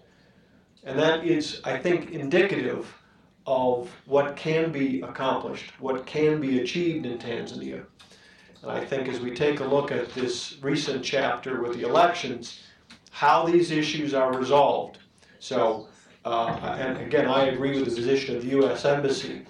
And 0.82 0.98
that 0.98 1.24
is, 1.24 1.60
I 1.62 1.78
think, 1.78 2.10
indicative 2.10 2.92
of 3.46 3.90
what 4.06 4.36
can 4.36 4.72
be 4.72 5.00
accomplished, 5.02 5.72
what 5.78 6.06
can 6.06 6.40
be 6.40 6.60
achieved 6.60 7.06
in 7.06 7.18
Tanzania. 7.18 7.84
And 8.62 8.70
I 8.70 8.84
think 8.84 9.08
as 9.08 9.20
we 9.20 9.32
take 9.32 9.60
a 9.60 9.64
look 9.64 9.92
at 9.92 10.14
this 10.14 10.56
recent 10.62 11.04
chapter 11.04 11.60
with 11.60 11.76
the 11.76 11.86
elections, 11.86 12.62
how 13.10 13.44
these 13.46 13.70
issues 13.70 14.14
are 14.14 14.32
resolved. 14.32 14.98
So 15.38 15.88
uh, 16.24 16.76
and 16.78 16.98
again, 16.98 17.26
I 17.26 17.46
agree 17.46 17.78
with 17.78 17.90
the 17.90 17.94
position 17.94 18.36
of 18.36 18.42
the 18.42 18.48
U.S. 18.50 18.84
Embassy, 18.84 19.42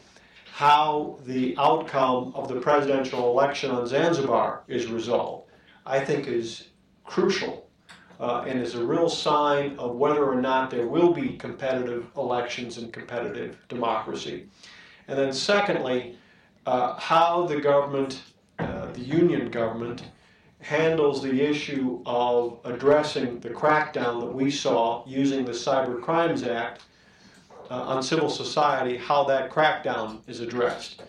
how 0.52 1.18
the 1.24 1.56
outcome 1.56 2.32
of 2.34 2.48
the 2.48 2.60
presidential 2.60 3.30
election 3.30 3.70
on 3.70 3.86
Zanzibar 3.86 4.62
is 4.66 4.88
resolved, 4.88 5.50
I 5.86 6.00
think 6.00 6.26
is 6.26 6.68
crucial 7.04 7.63
uh, 8.20 8.44
and 8.46 8.60
is 8.60 8.74
a 8.74 8.84
real 8.84 9.08
sign 9.08 9.76
of 9.78 9.96
whether 9.96 10.24
or 10.24 10.40
not 10.40 10.70
there 10.70 10.86
will 10.86 11.12
be 11.12 11.36
competitive 11.36 12.06
elections 12.16 12.78
and 12.78 12.92
competitive 12.92 13.56
democracy. 13.68 14.46
And 15.08 15.18
then, 15.18 15.32
secondly, 15.32 16.16
uh, 16.66 16.98
how 16.98 17.46
the 17.46 17.60
government, 17.60 18.22
uh, 18.58 18.92
the 18.92 19.00
union 19.00 19.50
government, 19.50 20.04
handles 20.60 21.22
the 21.22 21.42
issue 21.42 22.02
of 22.06 22.58
addressing 22.64 23.38
the 23.40 23.50
crackdown 23.50 24.20
that 24.20 24.32
we 24.32 24.50
saw 24.50 25.04
using 25.06 25.44
the 25.44 25.52
Cyber 25.52 26.00
Crimes 26.00 26.42
Act 26.42 26.82
uh, 27.70 27.74
on 27.82 28.02
civil 28.02 28.30
society, 28.30 28.96
how 28.96 29.24
that 29.24 29.50
crackdown 29.50 30.20
is 30.26 30.40
addressed. 30.40 31.02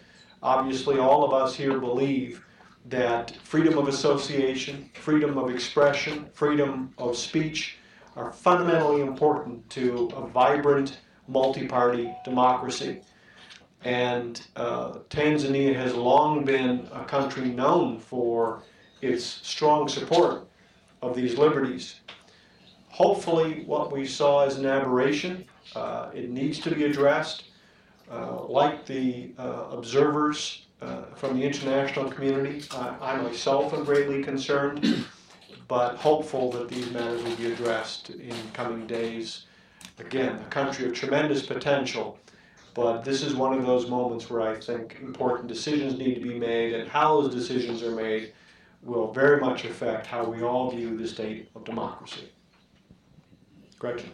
Obviously, 0.44 1.00
all 1.00 1.24
of 1.24 1.34
us 1.34 1.56
here 1.56 1.80
believe 1.80 2.45
that 2.90 3.36
freedom 3.44 3.78
of 3.78 3.88
association, 3.88 4.90
freedom 4.94 5.38
of 5.38 5.50
expression, 5.50 6.28
freedom 6.34 6.94
of 6.98 7.18
speech 7.18 7.78
are 8.16 8.32
fundamentally 8.32 9.02
important 9.02 9.68
to 9.72 10.10
a 10.16 10.28
vibrant 10.28 11.00
multi 11.28 11.68
party 11.68 12.14
democracy. 12.24 13.02
And 13.84 14.42
uh, 14.56 15.00
Tanzania 15.10 15.76
has 15.76 15.94
long 15.94 16.46
been 16.46 16.88
a 16.92 17.04
country 17.06 17.46
known 17.46 18.00
for 18.00 18.64
its 19.02 19.24
strong 19.26 19.88
support 19.88 20.48
of 21.02 21.16
these 21.16 21.38
liberties. 21.38 22.00
Hopefully, 22.90 23.64
what 23.66 23.92
we 23.92 24.06
saw 24.08 24.46
is 24.46 24.56
an 24.56 24.66
aberration. 24.66 25.46
Uh, 25.76 26.10
it 26.14 26.30
needs 26.30 26.60
to 26.60 26.74
be 26.74 26.86
addressed. 26.86 27.44
Uh, 28.10 28.44
like 28.44 28.86
the 28.86 29.34
uh, 29.40 29.66
observers 29.72 30.65
uh, 30.82 31.04
from 31.16 31.40
the 31.40 31.46
international 31.46 32.12
community, 32.12 32.64
I 32.72 33.16
myself 33.18 33.74
am 33.74 33.84
greatly 33.86 34.24
concerned, 34.24 35.06
but 35.68 35.96
hopeful 35.96 36.52
that 36.52 36.70
these 36.70 36.92
matters 36.92 37.24
will 37.24 37.36
be 37.36 37.52
addressed 37.52 38.10
in 38.10 38.36
coming 38.54 38.86
days. 38.86 39.46
Again, 40.00 40.36
a 40.36 40.50
country 40.50 40.86
of 40.86 40.94
tremendous 40.94 41.46
potential, 41.46 42.20
but 42.74 43.04
this 43.04 43.24
is 43.24 43.36
one 43.36 43.58
of 43.58 43.66
those 43.66 43.90
moments 43.90 44.30
where 44.30 44.42
I 44.42 44.60
think 44.60 44.98
important 45.02 45.48
decisions 45.48 45.98
need 45.98 46.16
to 46.16 46.22
be 46.22 46.38
made, 46.38 46.74
and 46.74 46.90
how 46.90 47.22
those 47.22 47.34
decisions 47.34 47.82
are 47.82 47.96
made 47.96 48.34
will 48.84 49.12
very 49.12 49.40
much 49.40 49.66
affect 49.66 50.06
how 50.06 50.26
we 50.26 50.44
all 50.44 50.70
view 50.70 50.98
the 50.98 51.08
state 51.08 51.50
of 51.56 51.64
democracy. 51.64 52.30
Gretchen. 53.80 54.12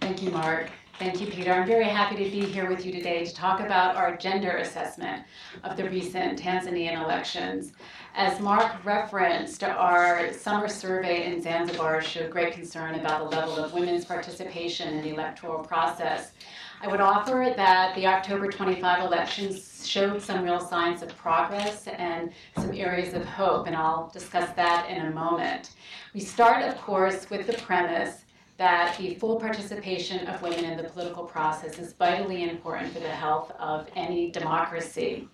Thank 0.00 0.22
you, 0.22 0.30
Mark. 0.30 0.70
Thank 0.98 1.20
you, 1.20 1.28
Peter. 1.28 1.52
I'm 1.52 1.64
very 1.64 1.84
happy 1.84 2.16
to 2.24 2.28
be 2.28 2.40
here 2.40 2.68
with 2.68 2.84
you 2.84 2.90
today 2.90 3.24
to 3.24 3.32
talk 3.32 3.60
about 3.60 3.94
our 3.94 4.16
gender 4.16 4.56
assessment 4.56 5.22
of 5.62 5.76
the 5.76 5.88
recent 5.88 6.36
Tanzanian 6.36 7.00
elections. 7.04 7.70
As 8.16 8.40
Mark 8.40 8.84
referenced, 8.84 9.62
our 9.62 10.32
summer 10.32 10.66
survey 10.66 11.32
in 11.32 11.40
Zanzibar 11.40 12.02
showed 12.02 12.32
great 12.32 12.52
concern 12.52 12.96
about 12.96 13.30
the 13.30 13.36
level 13.36 13.58
of 13.58 13.74
women's 13.74 14.06
participation 14.06 14.94
in 14.94 15.04
the 15.04 15.10
electoral 15.10 15.62
process. 15.62 16.32
I 16.80 16.88
would 16.88 17.00
offer 17.00 17.52
that 17.56 17.94
the 17.94 18.08
October 18.08 18.50
25 18.50 19.04
elections 19.04 19.86
showed 19.86 20.20
some 20.20 20.42
real 20.42 20.58
signs 20.58 21.02
of 21.02 21.16
progress 21.16 21.86
and 21.86 22.32
some 22.56 22.74
areas 22.74 23.14
of 23.14 23.24
hope, 23.24 23.68
and 23.68 23.76
I'll 23.76 24.10
discuss 24.12 24.50
that 24.56 24.90
in 24.90 25.06
a 25.06 25.10
moment. 25.12 25.70
We 26.12 26.18
start, 26.18 26.64
of 26.64 26.76
course, 26.78 27.30
with 27.30 27.46
the 27.46 27.52
premise 27.58 28.24
that 28.58 28.96
the 28.98 29.14
full 29.14 29.38
participation 29.40 30.26
of 30.26 30.42
women 30.42 30.64
in 30.64 30.76
the 30.76 30.82
political 30.82 31.24
process 31.24 31.78
is 31.78 31.92
vitally 31.92 32.50
important 32.50 32.92
for 32.92 32.98
the 32.98 33.08
health 33.08 33.52
of 33.58 33.86
any 33.94 34.30
democracy. 34.30 35.28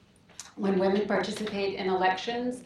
When 0.56 0.78
women 0.78 1.06
participate 1.08 1.74
in 1.78 1.88
elections, 1.88 2.62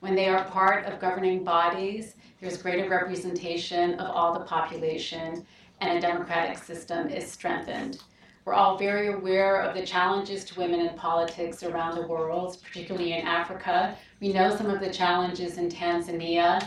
when 0.00 0.16
they 0.16 0.28
are 0.28 0.44
part 0.44 0.84
of 0.86 1.00
governing 1.00 1.44
bodies, 1.44 2.16
there's 2.40 2.60
greater 2.60 2.88
representation 2.88 3.94
of 4.00 4.10
all 4.10 4.34
the 4.34 4.44
population, 4.44 5.46
and 5.80 5.96
a 5.96 6.00
democratic 6.00 6.58
system 6.58 7.08
is 7.08 7.30
strengthened. 7.30 8.02
We're 8.44 8.54
all 8.54 8.76
very 8.76 9.12
aware 9.12 9.60
of 9.60 9.76
the 9.76 9.86
challenges 9.86 10.44
to 10.46 10.58
women 10.58 10.80
in 10.80 10.96
politics 10.96 11.62
around 11.62 11.94
the 11.94 12.06
world, 12.06 12.56
particularly 12.64 13.12
in 13.12 13.26
Africa. 13.26 13.96
We 14.20 14.32
know 14.32 14.56
some 14.56 14.70
of 14.70 14.80
the 14.80 14.92
challenges 14.92 15.58
in 15.58 15.68
Tanzania, 15.68 16.66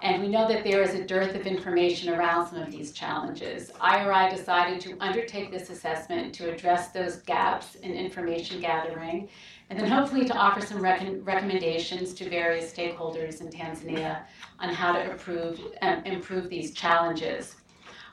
and 0.00 0.22
we 0.22 0.28
know 0.28 0.46
that 0.46 0.62
there 0.62 0.80
is 0.80 0.94
a 0.94 1.04
dearth 1.04 1.34
of 1.34 1.46
information 1.46 2.14
around 2.14 2.48
some 2.48 2.62
of 2.62 2.70
these 2.70 2.92
challenges. 2.92 3.72
IRI 3.80 4.30
decided 4.30 4.80
to 4.82 4.96
undertake 5.00 5.50
this 5.50 5.70
assessment 5.70 6.32
to 6.36 6.52
address 6.52 6.88
those 6.88 7.16
gaps 7.22 7.74
in 7.76 7.92
information 7.92 8.60
gathering, 8.60 9.28
and 9.70 9.78
then 9.78 9.88
hopefully 9.90 10.24
to 10.24 10.34
offer 10.34 10.64
some 10.64 10.80
rec- 10.80 11.02
recommendations 11.22 12.14
to 12.14 12.30
various 12.30 12.72
stakeholders 12.72 13.40
in 13.40 13.48
Tanzania 13.48 14.22
on 14.60 14.68
how 14.68 14.92
to 14.92 15.10
improve, 15.10 15.60
um, 15.82 16.02
improve 16.04 16.48
these 16.48 16.72
challenges. 16.72 17.56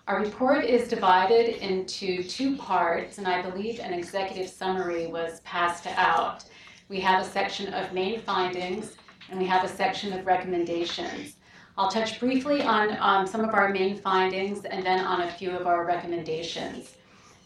Our 0.08 0.20
report 0.22 0.66
is 0.66 0.88
divided 0.88 1.64
into 1.64 2.24
two 2.24 2.58
parts, 2.58 3.20
and 3.20 3.28
I 3.28 3.44
believe 3.44 3.80
an 3.80 3.94
executive 3.94 4.50
summary 4.50 5.06
was 5.08 5.40
passed 5.42 5.86
out. 5.88 6.46
We 6.90 7.00
have 7.02 7.26
a 7.26 7.30
section 7.30 7.74
of 7.74 7.94
main 7.94 8.22
findings, 8.22 8.94
and 9.30 9.40
we 9.40 9.46
have 9.46 9.64
a 9.64 9.68
section 9.68 10.14
of 10.14 10.26
recommendations. 10.26 11.36
I'll 11.78 11.92
touch 11.92 12.22
briefly 12.22 12.62
on 12.62 12.96
um, 13.02 13.28
some 13.28 13.44
of 13.44 13.54
our 13.54 13.70
main 13.70 13.98
findings 13.98 14.64
and 14.64 14.86
then 14.86 15.02
on 15.02 15.24
a 15.24 15.32
few 15.32 15.52
of 15.52 15.68
our 15.68 15.84
recommendations. 15.86 16.96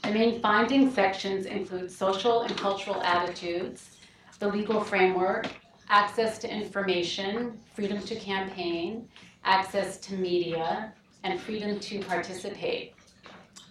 The 0.04 0.12
main 0.12 0.40
finding 0.40 0.92
sections 0.92 1.48
include 1.48 1.92
social 1.92 2.42
and 2.42 2.56
cultural 2.56 3.02
attitudes, 3.02 3.98
the 4.38 4.48
legal 4.48 4.82
framework, 4.82 5.48
access 5.90 6.38
to 6.40 6.54
information, 6.54 7.60
freedom 7.74 8.02
to 8.04 8.16
campaign, 8.16 9.08
access 9.44 9.98
to 10.02 10.14
media, 10.14 10.94
and 11.24 11.42
freedom 11.42 11.80
to 11.80 12.00
participate. 12.04 12.94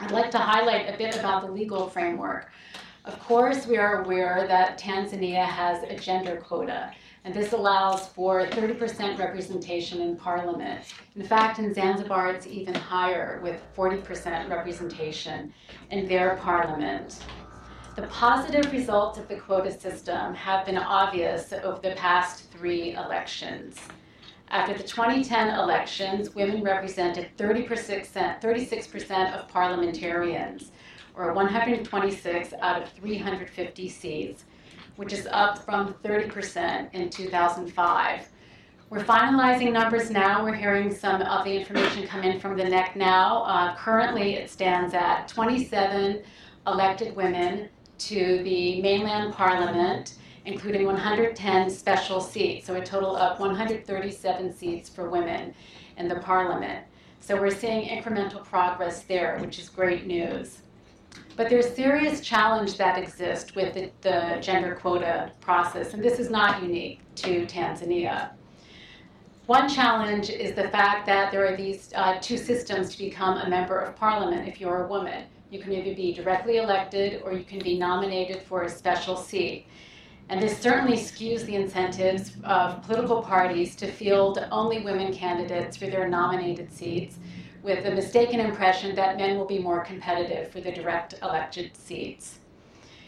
I'd 0.01 0.11
like 0.11 0.31
to 0.33 0.39
highlight 0.39 0.93
a 0.93 0.99
bit 0.99 1.17
about 1.17 1.47
the 1.47 1.53
legal 1.53 1.89
framework. 1.89 2.51
Of 3.05 3.19
course, 3.21 3.67
we 3.67 3.79
are 3.79 4.03
aware 4.03 4.45
that 4.49 4.79
Tanzania 4.79 5.45
has 5.45 5.85
a 5.85 5.97
gender 5.97 6.37
quota, 6.37 6.93
and 7.25 7.35
this 7.35 7.53
allows 7.53 8.09
for 8.09 8.47
30% 8.47 9.19
representation 9.19 10.01
in 10.01 10.17
parliament. 10.17 10.85
In 11.17 11.23
fact, 11.23 11.59
in 11.59 11.75
Zanzibar, 11.75 12.31
it's 12.31 12.47
even 12.47 12.75
higher 12.75 13.41
with 13.43 13.61
40% 13.77 14.49
representation 14.49 15.53
in 15.91 16.07
their 16.07 16.37
parliament. 16.37 17.25
The 17.97 18.07
positive 18.07 18.71
results 18.73 19.19
of 19.19 19.27
the 19.27 19.37
quota 19.37 19.73
system 19.73 20.33
have 20.35 20.65
been 20.65 20.79
obvious 20.79 21.53
over 21.53 21.81
the 21.81 21.97
past 21.97 22.51
three 22.53 22.95
elections. 22.95 23.77
After 24.51 24.73
the 24.73 24.85
2010 24.85 25.59
elections, 25.59 26.35
women 26.35 26.63
represented 26.63 27.37
30%, 27.37 28.41
36% 28.41 29.35
of 29.35 29.49
parliamentarians, 29.49 30.71
or 31.15 31.33
126 31.35 32.55
out 32.63 32.81
of 32.81 32.89
350 32.93 33.89
seats, 33.89 34.45
which 34.99 35.13
is 35.13 35.29
up 35.31 35.65
from 35.65 35.95
30% 36.03 36.93
in 36.93 37.09
2005. 37.09 38.29
We're 38.91 39.05
finalizing 39.05 39.73
numbers 39.73 40.11
now. 40.11 40.45
We're 40.45 40.57
hearing 40.57 40.93
some 40.93 41.23
of 41.23 41.45
the 41.45 41.57
information 41.57 42.05
come 42.09 42.25
in 42.25 42.41
from 42.41 42.57
the 42.57 42.65
NEC 42.65 42.97
now. 42.97 43.45
Uh, 43.45 43.77
currently, 43.77 44.35
it 44.35 44.51
stands 44.51 44.95
at 44.95 45.29
27 45.29 46.21
elected 46.67 47.15
women 47.15 47.69
to 47.99 48.43
the 48.43 48.83
mainland 48.83 49.35
parliament, 49.35 50.15
including 50.47 50.85
110 50.85 51.71
special 51.71 52.21
seats, 52.21 52.67
so 52.67 52.75
a 52.75 52.85
total 52.85 53.17
of 53.17 53.39
137 53.39 54.53
seats 54.53 54.89
for 54.89 55.09
women 55.09 55.55
in 55.97 56.09
the 56.09 56.17
parliament. 56.17 56.85
So 57.21 57.41
we're 57.41 57.55
seeing 57.55 57.89
incremental 57.89 58.45
progress 58.45 59.05
there, 59.05 59.39
which 59.39 59.61
is 59.61 59.69
great 59.69 60.09
news. 60.09 60.63
But 61.37 61.49
there's 61.49 61.73
serious 61.75 62.21
challenge 62.21 62.77
that 62.79 62.99
exists 62.99 63.55
with 63.55 63.75
the, 63.75 63.91
the 64.01 64.39
gender 64.41 64.75
quota 64.75 65.31
process, 65.41 65.95
and 65.95 66.03
this 66.03 66.19
is 66.19 66.31
not 66.31 66.63
unique 66.63 67.01
to 67.17 67.47
Tanzania. 67.47 68.31
One 69.47 69.69
challenge 69.69 70.29
is 70.29 70.55
the 70.55 70.69
fact 70.69 71.07
that 71.07 71.33
there 71.33 71.47
are 71.47 71.57
these 71.57 71.91
uh, 71.95 72.19
two 72.21 72.37
systems 72.37 72.91
to 72.91 72.99
become 72.99 73.39
a 73.39 73.49
member 73.49 73.79
of 73.79 73.97
parliament 73.97 74.47
if 74.47 74.61
you're 74.61 74.85
a 74.85 74.89
woman. 74.89 75.25
You 75.51 75.61
can 75.61 75.73
either 75.73 75.95
be 75.95 76.13
directly 76.13 76.59
elected 76.59 77.23
or 77.23 77.33
you 77.33 77.45
can 77.45 77.59
be 77.61 77.79
nominated 77.79 78.43
for 78.43 78.65
a 78.65 78.69
special 78.69 79.17
seat. 79.17 79.67
And 80.29 80.43
this 80.43 80.59
certainly 80.59 80.99
skews 80.99 81.47
the 81.47 81.55
incentives 81.55 82.33
of 82.45 82.83
political 82.83 83.23
parties 83.23 83.75
to 83.77 83.91
field 83.91 84.47
only 84.51 84.85
women 84.85 85.15
candidates 85.15 85.79
for 85.79 85.87
their 85.87 86.07
nominated 86.07 86.71
seats 86.71 87.17
with 87.63 87.85
the 87.85 87.91
mistaken 87.91 88.41
impression 88.41 88.95
that 88.95 89.17
men 89.17 89.37
will 89.37 89.47
be 89.47 89.59
more 89.59 89.85
competitive 89.85 90.51
for 90.51 90.61
the 90.61 90.73
direct 90.73 91.15
elected 91.23 91.77
seats. 91.77 92.39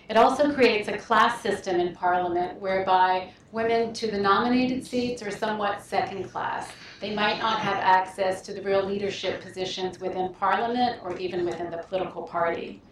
It 0.09 0.17
also 0.17 0.53
creates 0.53 0.89
a 0.89 0.99
class 0.99 1.41
system 1.41 1.79
in 1.79 1.95
Parliament 1.95 2.61
whereby 2.61 3.31
women 3.53 3.93
to 3.93 4.11
the 4.11 4.19
nominated 4.19 4.85
seats 4.85 5.23
are 5.23 5.31
somewhat 5.31 5.83
second 5.83 6.29
class. 6.31 6.69
They 7.01 7.15
might 7.15 7.39
not 7.39 7.61
have 7.61 7.77
access 7.77 8.43
to 8.43 8.53
the 8.53 8.63
real 8.63 8.85
leadership 8.85 9.41
positions 9.41 10.01
within 10.01 10.35
Parliament 10.35 11.01
or 11.05 11.17
even 11.19 11.45
within 11.45 11.71
the 11.71 11.79
political 11.79 12.23
party. 12.23 12.83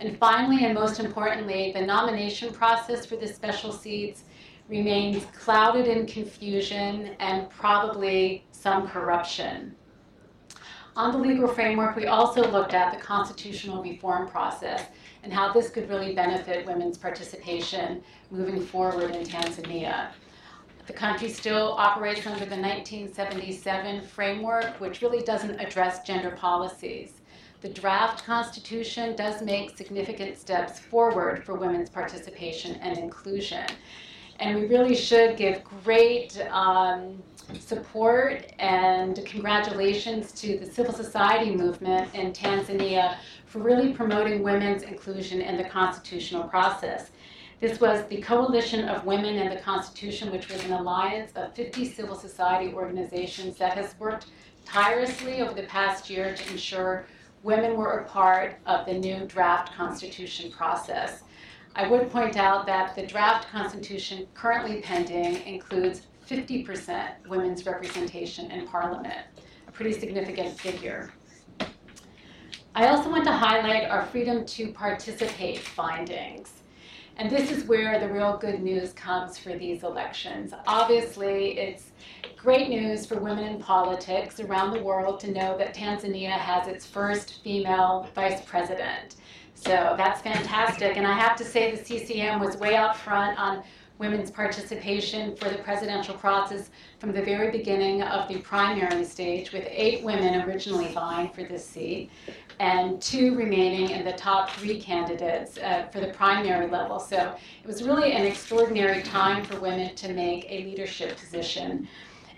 And 0.00 0.18
finally, 0.18 0.66
and 0.66 0.74
most 0.74 1.00
importantly, 1.00 1.72
the 1.72 1.80
nomination 1.80 2.52
process 2.52 3.06
for 3.06 3.16
the 3.16 3.26
special 3.26 3.72
seats 3.72 4.24
remains 4.68 5.24
clouded 5.26 5.86
in 5.86 6.06
confusion 6.06 7.16
and 7.20 7.48
probably 7.48 8.44
some 8.50 8.86
corruption. 8.86 9.74
On 10.96 11.10
the 11.10 11.18
legal 11.18 11.48
framework, 11.48 11.96
we 11.96 12.06
also 12.06 12.48
looked 12.52 12.72
at 12.72 12.94
the 12.94 13.00
constitutional 13.00 13.82
reform 13.82 14.28
process 14.28 14.86
and 15.24 15.32
how 15.32 15.52
this 15.52 15.68
could 15.68 15.88
really 15.88 16.14
benefit 16.14 16.66
women's 16.66 16.96
participation 16.96 18.00
moving 18.30 18.60
forward 18.60 19.10
in 19.10 19.24
Tanzania. 19.24 20.10
The 20.86 20.92
country 20.92 21.30
still 21.30 21.72
operates 21.72 22.26
under 22.26 22.44
the 22.44 22.56
1977 22.56 24.02
framework, 24.02 24.78
which 24.80 25.02
really 25.02 25.22
doesn't 25.22 25.58
address 25.58 26.06
gender 26.06 26.30
policies. 26.30 27.22
The 27.60 27.70
draft 27.70 28.24
constitution 28.24 29.16
does 29.16 29.42
make 29.42 29.76
significant 29.76 30.38
steps 30.38 30.78
forward 30.78 31.42
for 31.44 31.54
women's 31.54 31.90
participation 31.90 32.76
and 32.82 32.98
inclusion. 32.98 33.66
And 34.38 34.60
we 34.60 34.66
really 34.66 34.94
should 34.94 35.36
give 35.36 35.64
great 35.64 36.38
um, 36.50 37.22
support 37.60 38.52
and 38.58 39.24
congratulations 39.24 40.32
to 40.32 40.58
the 40.58 40.66
civil 40.66 40.92
society 40.92 41.54
movement 41.54 42.14
in 42.14 42.32
Tanzania 42.32 43.16
for 43.46 43.60
really 43.60 43.92
promoting 43.92 44.42
women's 44.42 44.82
inclusion 44.82 45.40
in 45.40 45.56
the 45.56 45.64
constitutional 45.64 46.44
process. 46.44 47.10
This 47.60 47.80
was 47.80 48.06
the 48.08 48.20
Coalition 48.20 48.88
of 48.88 49.06
Women 49.06 49.38
and 49.38 49.50
the 49.50 49.62
Constitution, 49.62 50.32
which 50.32 50.48
was 50.50 50.62
an 50.64 50.72
alliance 50.72 51.32
of 51.36 51.54
50 51.54 51.84
civil 51.84 52.14
society 52.14 52.74
organizations 52.74 53.56
that 53.58 53.76
has 53.76 53.94
worked 53.98 54.26
tirelessly 54.64 55.40
over 55.40 55.54
the 55.54 55.62
past 55.64 56.10
year 56.10 56.34
to 56.34 56.50
ensure 56.50 57.06
women 57.42 57.76
were 57.76 57.98
a 57.98 58.04
part 58.04 58.56
of 58.66 58.86
the 58.86 58.94
new 58.94 59.24
draft 59.26 59.74
constitution 59.74 60.50
process. 60.50 61.22
I 61.76 61.88
would 61.88 62.10
point 62.10 62.36
out 62.36 62.66
that 62.66 62.94
the 62.94 63.06
draft 63.06 63.48
constitution 63.48 64.26
currently 64.34 64.80
pending 64.80 65.42
includes 65.46 66.02
50% 66.28 67.28
women's 67.28 67.66
representation 67.66 68.50
in 68.50 68.66
parliament, 68.66 69.26
a 69.66 69.72
pretty 69.72 69.92
significant 69.98 70.58
figure. 70.58 71.12
I 72.74 72.88
also 72.88 73.08
want 73.08 73.24
to 73.24 73.32
highlight 73.32 73.88
our 73.88 74.06
freedom 74.06 74.44
to 74.46 74.72
participate 74.72 75.58
findings. 75.58 76.62
And 77.16 77.30
this 77.30 77.52
is 77.52 77.64
where 77.64 78.00
the 78.00 78.08
real 78.08 78.36
good 78.36 78.60
news 78.60 78.92
comes 78.92 79.38
for 79.38 79.56
these 79.56 79.84
elections. 79.84 80.52
Obviously, 80.66 81.58
it's 81.58 81.92
great 82.36 82.68
news 82.68 83.06
for 83.06 83.20
women 83.20 83.44
in 83.44 83.60
politics 83.60 84.40
around 84.40 84.72
the 84.72 84.82
world 84.82 85.20
to 85.20 85.30
know 85.30 85.56
that 85.56 85.74
Tanzania 85.74 86.32
has 86.32 86.66
its 86.66 86.84
first 86.84 87.42
female 87.44 88.08
vice 88.14 88.40
president. 88.44 89.14
So 89.54 89.94
that's 89.96 90.20
fantastic. 90.20 90.96
And 90.96 91.06
I 91.06 91.12
have 91.12 91.36
to 91.36 91.44
say, 91.44 91.70
the 91.70 91.84
CCM 91.84 92.40
was 92.40 92.56
way 92.56 92.74
out 92.74 92.96
front 92.96 93.38
on 93.38 93.62
women's 93.98 94.30
participation 94.30 95.36
for 95.36 95.48
the 95.48 95.58
presidential 95.58 96.14
process 96.14 96.70
from 96.98 97.12
the 97.12 97.22
very 97.22 97.50
beginning 97.50 98.02
of 98.02 98.28
the 98.28 98.38
primary 98.38 99.04
stage, 99.04 99.52
with 99.52 99.64
eight 99.68 100.02
women 100.02 100.42
originally 100.42 100.88
vying 100.88 101.28
for 101.30 101.44
this 101.44 101.64
seat 101.64 102.10
and 102.60 103.00
two 103.00 103.34
remaining 103.36 103.90
in 103.90 104.04
the 104.04 104.12
top 104.12 104.50
three 104.50 104.80
candidates 104.80 105.58
uh, 105.58 105.86
for 105.92 106.00
the 106.00 106.08
primary 106.08 106.68
level. 106.68 106.98
So 106.98 107.34
it 107.62 107.66
was 107.66 107.82
really 107.82 108.12
an 108.12 108.24
extraordinary 108.24 109.02
time 109.02 109.44
for 109.44 109.60
women 109.60 109.94
to 109.94 110.12
make 110.12 110.46
a 110.50 110.64
leadership 110.64 111.16
position 111.16 111.88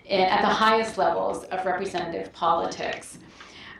at 0.08 0.40
the 0.42 0.48
highest 0.48 0.98
levels 0.98 1.44
of 1.44 1.64
representative 1.66 2.32
politics. 2.32 3.18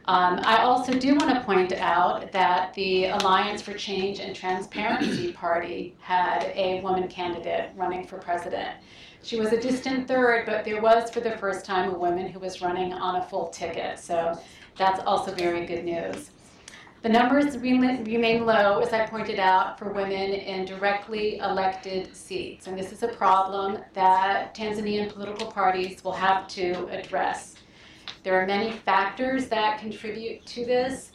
Um, 0.09 0.39
I 0.45 0.59
also 0.59 0.93
do 0.93 1.17
want 1.17 1.35
to 1.35 1.41
point 1.41 1.73
out 1.73 2.31
that 2.31 2.73
the 2.75 3.07
Alliance 3.07 3.61
for 3.61 3.73
Change 3.75 4.21
and 4.21 4.37
Transparency 4.37 5.33
Party 5.33 5.97
had 5.99 6.53
a 6.55 6.81
woman 6.83 7.09
candidate 7.09 7.71
running 7.75 8.07
for 8.07 8.17
president. 8.19 8.77
She 9.25 9.41
was 9.41 9.53
a 9.53 9.61
distant 9.61 10.07
third, 10.07 10.47
but 10.47 10.65
there 10.65 10.81
was 10.81 11.11
for 11.11 11.19
the 11.19 11.37
first 11.39 11.65
time 11.65 11.93
a 11.93 11.99
woman 11.99 12.29
who 12.29 12.39
was 12.39 12.63
running 12.63 12.93
on 12.93 13.17
a 13.17 13.23
full 13.25 13.49
ticket. 13.49 13.99
So 13.99 14.41
that's 14.77 15.01
also 15.01 15.35
very 15.35 15.67
good 15.67 15.85
news. 15.85 16.31
The 17.03 17.09
numbers 17.09 17.59
remain 17.59 18.47
low, 18.47 18.79
as 18.79 18.93
I 18.93 19.07
pointed 19.07 19.41
out, 19.41 19.77
for 19.77 19.93
women 19.93 20.33
in 20.33 20.67
directly 20.67 21.39
elected 21.39 22.15
seats. 22.15 22.69
And 22.69 22.79
this 22.79 22.93
is 22.93 23.03
a 23.03 23.09
problem 23.09 23.79
that 23.95 24.55
Tanzanian 24.55 25.13
political 25.13 25.51
parties 25.51 26.05
will 26.05 26.13
have 26.13 26.47
to 26.49 26.87
address. 26.91 27.56
There 28.27 28.43
are 28.43 28.45
many 28.45 28.73
factors 28.73 29.47
that 29.51 29.79
contribute 29.79 30.45
to 30.47 30.65
this. 30.65 31.13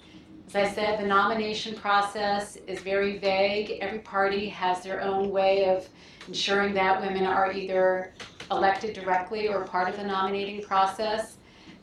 As 0.48 0.56
I 0.56 0.74
said, 0.74 0.98
the 0.98 1.06
nomination 1.06 1.76
process 1.76 2.56
is 2.68 2.80
very 2.80 3.18
vague. 3.18 3.80
Every 3.82 4.00
party 4.00 4.48
has 4.48 4.82
their 4.82 5.02
own 5.02 5.30
way 5.30 5.66
of 5.66 5.90
ensuring 6.30 6.74
that 6.76 7.02
women 7.02 7.26
are 7.26 7.52
either 7.52 8.14
elected 8.50 8.94
directly 8.94 9.50
or 9.50 9.66
part 9.66 9.90
of 9.90 9.98
the 9.98 10.06
nominating 10.06 10.62
process. 10.62 11.36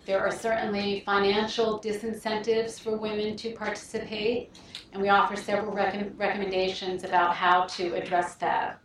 There 0.06 0.18
are 0.18 0.30
certainly 0.32 1.02
financial 1.04 1.78
disincentives 1.78 2.80
for 2.80 2.96
women 2.96 3.36
to 3.36 3.52
participate, 3.52 4.58
and 4.94 5.02
we 5.02 5.10
offer 5.10 5.36
several 5.36 5.74
rec- 5.74 6.12
recommendations 6.16 7.04
about 7.04 7.36
how 7.36 7.66
to 7.76 7.92
address 7.92 8.36
that. 8.36 8.80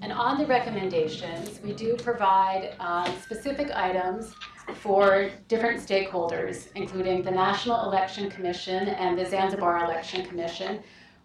And 0.00 0.12
on 0.12 0.38
the 0.38 0.46
recommendations, 0.46 1.60
we 1.62 1.74
do 1.74 1.94
provide 1.96 2.74
um, 2.80 3.14
specific 3.20 3.70
items 3.74 4.34
for 4.74 5.30
different 5.48 5.80
stakeholders, 5.80 6.68
including 6.74 7.22
the 7.22 7.30
National 7.30 7.84
Election 7.84 8.30
Commission 8.30 8.88
and 8.88 9.18
the 9.18 9.26
Zanzibar 9.26 9.84
Election 9.84 10.24
Commission, 10.26 10.82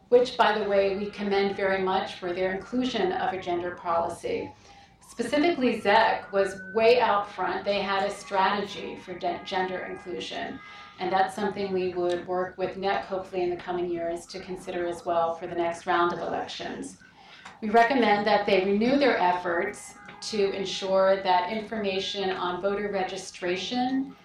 which, 0.10 0.38
by 0.38 0.58
the 0.58 0.68
way, 0.68 0.98
we 0.98 1.10
commend 1.12 1.56
very 1.56 1.82
much 1.82 2.16
for 2.16 2.34
their 2.34 2.54
inclusion 2.54 3.12
of 3.14 3.34
a 3.34 3.42
gender 3.42 3.72
policy. 3.72 4.52
Specifically, 5.08 5.82
ZEC 5.82 6.32
was 6.32 6.62
way 6.74 7.00
out 7.00 7.32
front. 7.32 7.66
They 7.66 7.82
had 7.82 8.04
a 8.04 8.12
strategy 8.12 8.98
for 9.04 9.14
de- 9.14 9.42
gender 9.44 9.86
inclusion. 9.90 10.60
And 11.00 11.12
that's 11.12 11.36
something 11.36 11.72
we 11.72 11.94
would 11.94 12.28
work 12.28 12.58
with 12.58 12.78
NEC 12.78 13.06
hopefully 13.06 13.44
in 13.44 13.50
the 13.50 13.56
coming 13.56 13.90
years 13.90 14.26
to 14.28 14.40
consider 14.40 14.86
as 14.86 15.06
well 15.06 15.34
for 15.34 15.48
the 15.48 15.56
next 15.56 15.86
round 15.86 16.14
of 16.14 16.20
elections. 16.20 16.98
We 17.62 17.70
recommend 17.70 18.26
that 18.28 18.46
they 18.46 18.64
renew 18.64 18.98
their 18.98 19.18
efforts 19.18 19.96
to 20.22 20.52
ensure 20.52 21.22
that 21.24 21.52
information 21.52 22.32
on 22.32 22.62
voter 22.62 22.92
registration 22.92 24.16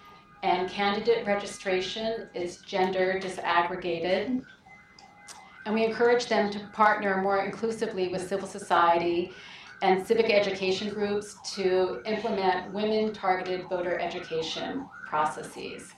and 0.43 0.69
candidate 0.69 1.25
registration 1.25 2.27
is 2.33 2.57
gender 2.57 3.19
disaggregated. 3.19 4.43
And 5.65 5.73
we 5.73 5.83
encourage 5.83 6.27
them 6.27 6.51
to 6.51 6.59
partner 6.73 7.21
more 7.21 7.43
inclusively 7.43 8.09
with 8.09 8.27
civil 8.27 8.47
society 8.47 9.31
and 9.81 10.05
civic 10.05 10.29
education 10.29 10.89
groups 10.89 11.37
to 11.55 12.01
implement 12.05 12.71
women 12.73 13.13
targeted 13.13 13.67
voter 13.67 13.99
education 13.99 14.85
processes. 15.07 15.91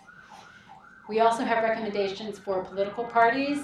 We 1.10 1.20
also 1.20 1.44
have 1.44 1.64
recommendations 1.64 2.40
for 2.40 2.64
political 2.64 3.04
parties, 3.04 3.60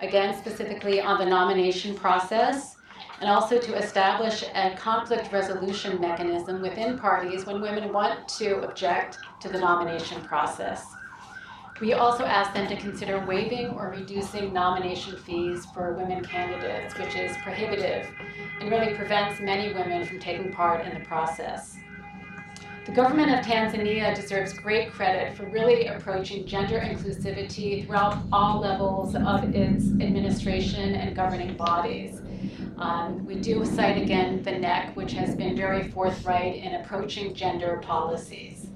again, 0.00 0.36
specifically 0.36 1.00
on 1.00 1.18
the 1.18 1.26
nomination 1.26 1.94
process 1.94 2.75
and 3.20 3.30
also 3.30 3.58
to 3.58 3.74
establish 3.74 4.44
a 4.54 4.74
conflict 4.76 5.32
resolution 5.32 6.00
mechanism 6.00 6.60
within 6.60 6.98
parties 6.98 7.46
when 7.46 7.60
women 7.60 7.92
want 7.92 8.28
to 8.28 8.60
object 8.62 9.18
to 9.40 9.48
the 9.48 9.58
nomination 9.58 10.20
process. 10.22 10.84
We 11.80 11.92
also 11.92 12.24
ask 12.24 12.54
them 12.54 12.66
to 12.68 12.76
consider 12.76 13.24
waiving 13.26 13.68
or 13.70 13.90
reducing 13.90 14.52
nomination 14.52 15.18
fees 15.18 15.66
for 15.74 15.92
women 15.92 16.24
candidates, 16.24 16.96
which 16.98 17.14
is 17.14 17.36
prohibitive 17.38 18.08
and 18.60 18.70
really 18.70 18.94
prevents 18.94 19.40
many 19.40 19.74
women 19.74 20.06
from 20.06 20.18
taking 20.18 20.52
part 20.52 20.86
in 20.86 20.98
the 20.98 21.04
process. 21.04 21.76
The 22.86 22.92
government 22.92 23.30
of 23.30 23.44
Tanzania 23.44 24.14
deserves 24.14 24.52
great 24.54 24.92
credit 24.92 25.36
for 25.36 25.44
really 25.50 25.88
approaching 25.88 26.46
gender 26.46 26.78
inclusivity 26.78 27.84
throughout 27.84 28.22
all 28.32 28.60
levels 28.60 29.14
of 29.14 29.54
its 29.54 29.86
administration 30.00 30.94
and 30.94 31.14
governing 31.14 31.56
bodies. 31.56 32.22
Um, 32.78 33.24
we 33.24 33.36
do 33.36 33.64
cite 33.64 34.00
again 34.00 34.42
the 34.42 34.52
NEC, 34.52 34.94
which 34.96 35.12
has 35.12 35.34
been 35.34 35.56
very 35.56 35.88
forthright 35.88 36.56
in 36.56 36.74
approaching 36.74 37.34
gender 37.34 37.80
policies. 37.82 38.66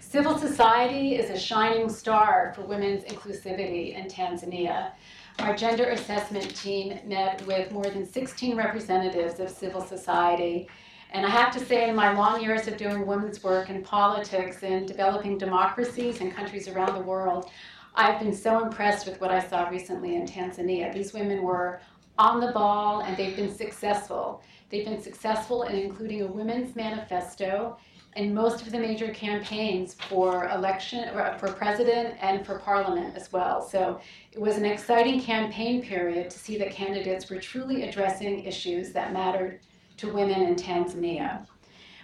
Civil 0.00 0.38
society 0.38 1.16
is 1.16 1.28
a 1.28 1.38
shining 1.38 1.90
star 1.90 2.52
for 2.56 2.62
women's 2.62 3.04
inclusivity 3.04 3.94
in 3.94 4.06
Tanzania. 4.06 4.92
Our 5.40 5.54
gender 5.54 5.90
assessment 5.90 6.56
team 6.56 6.98
met 7.04 7.46
with 7.46 7.70
more 7.70 7.84
than 7.84 8.06
16 8.06 8.56
representatives 8.56 9.38
of 9.38 9.50
civil 9.50 9.82
society. 9.82 10.66
And 11.10 11.26
I 11.26 11.28
have 11.28 11.52
to 11.52 11.60
say, 11.60 11.88
in 11.88 11.94
my 11.94 12.12
long 12.12 12.42
years 12.42 12.66
of 12.68 12.76
doing 12.76 13.06
women's 13.06 13.42
work 13.44 13.70
in 13.70 13.82
politics 13.82 14.62
and 14.62 14.88
developing 14.88 15.38
democracies 15.38 16.20
in 16.22 16.30
countries 16.30 16.68
around 16.68 16.94
the 16.94 17.02
world, 17.02 17.50
I've 17.98 18.20
been 18.20 18.32
so 18.32 18.64
impressed 18.64 19.08
with 19.08 19.20
what 19.20 19.32
I 19.32 19.40
saw 19.40 19.68
recently 19.68 20.14
in 20.14 20.24
Tanzania. 20.24 20.92
These 20.92 21.12
women 21.12 21.42
were 21.42 21.80
on 22.16 22.38
the 22.38 22.52
ball 22.52 23.00
and 23.00 23.16
they've 23.16 23.34
been 23.34 23.52
successful. 23.52 24.40
They've 24.70 24.84
been 24.84 25.02
successful 25.02 25.64
in 25.64 25.74
including 25.74 26.22
a 26.22 26.26
women's 26.28 26.76
manifesto 26.76 27.76
in 28.14 28.32
most 28.32 28.62
of 28.62 28.70
the 28.70 28.78
major 28.78 29.12
campaigns 29.12 29.94
for 29.94 30.48
election 30.50 31.08
uh, 31.08 31.36
for 31.38 31.52
president 31.52 32.14
and 32.20 32.46
for 32.46 32.60
parliament 32.60 33.16
as 33.16 33.32
well. 33.32 33.60
So 33.60 34.00
it 34.30 34.40
was 34.40 34.56
an 34.56 34.64
exciting 34.64 35.20
campaign 35.20 35.82
period 35.82 36.30
to 36.30 36.38
see 36.38 36.56
that 36.58 36.70
candidates 36.70 37.28
were 37.28 37.40
truly 37.40 37.82
addressing 37.82 38.44
issues 38.44 38.92
that 38.92 39.12
mattered 39.12 39.58
to 39.96 40.12
women 40.12 40.42
in 40.42 40.54
Tanzania. 40.54 41.44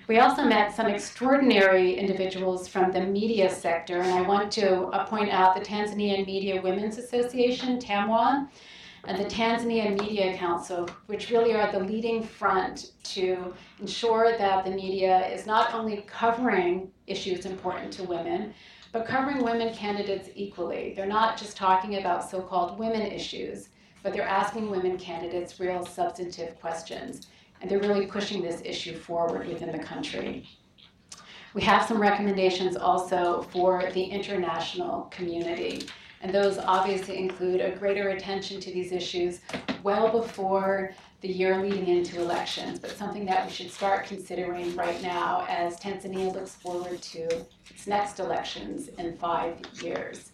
We 0.07 0.19
also 0.19 0.45
met 0.45 0.77
some 0.77 0.87
extraordinary 0.87 1.95
individuals 1.95 2.69
from 2.69 2.93
the 2.93 3.01
media 3.01 3.49
sector, 3.49 4.03
and 4.03 4.12
I 4.12 4.21
want 4.21 4.53
to 4.53 4.88
uh, 4.88 5.07
point 5.07 5.31
out 5.31 5.55
the 5.55 5.62
Tanzanian 5.62 6.27
Media 6.27 6.61
Women's 6.61 6.99
Association, 6.99 7.79
TAMWA, 7.79 8.47
and 9.07 9.19
the 9.19 9.25
Tanzania 9.25 9.99
Media 9.99 10.37
Council, 10.37 10.90
which 11.07 11.31
really 11.31 11.55
are 11.55 11.73
the 11.73 11.79
leading 11.79 12.23
front 12.23 12.93
to 13.05 13.55
ensure 13.81 14.37
that 14.37 14.67
the 14.67 14.71
media 14.73 15.27
is 15.29 15.47
not 15.47 15.73
only 15.73 16.05
covering 16.07 16.90
issues 17.07 17.47
important 17.47 17.90
to 17.95 18.05
women, 18.05 18.53
but 18.93 19.07
covering 19.07 19.43
women 19.43 19.73
candidates 19.73 20.29
equally. 20.35 20.93
They're 20.95 21.07
not 21.07 21.38
just 21.38 21.57
talking 21.57 21.97
about 21.97 22.29
so 22.29 22.43
called 22.43 22.79
women 22.79 23.01
issues, 23.01 23.71
but 24.03 24.12
they're 24.12 24.29
asking 24.29 24.71
women 24.71 24.99
candidates 24.99 25.59
real 25.59 25.87
substantive 25.87 26.61
questions 26.61 27.29
and 27.61 27.71
they're 27.71 27.81
really 27.81 28.07
pushing 28.07 28.43
this 28.43 28.61
issue 28.64 28.97
forward 28.97 29.47
within 29.49 29.73
the 29.73 29.79
country. 29.79 30.47
We 31.55 31.62
have 31.62 31.87
some 31.87 32.01
recommendations 32.01 32.77
also 32.77 33.43
for 33.51 33.90
the 33.93 34.03
international 34.03 35.03
community, 35.12 35.88
and 36.21 36.35
those 36.35 36.59
obviously 36.59 37.19
include 37.19 37.61
a 37.61 37.77
greater 37.77 38.09
attention 38.09 38.61
to 38.61 38.73
these 38.73 38.93
issues 38.93 39.40
well 39.83 40.11
before 40.11 40.95
the 41.21 41.29
year 41.29 41.62
leading 41.62 41.87
into 41.87 42.21
elections, 42.21 42.79
but 42.79 42.90
something 42.90 43.25
that 43.25 43.47
we 43.47 43.53
should 43.53 43.71
start 43.71 44.05
considering 44.05 44.75
right 44.77 45.01
now 45.01 45.47
as 45.49 45.79
Tanzania 45.79 46.33
looks 46.35 46.55
forward 46.55 47.01
to 47.01 47.29
its 47.71 47.87
next 47.87 48.21
elections 48.21 48.88
in 48.99 49.17
five 49.17 49.57
years. 49.81 50.33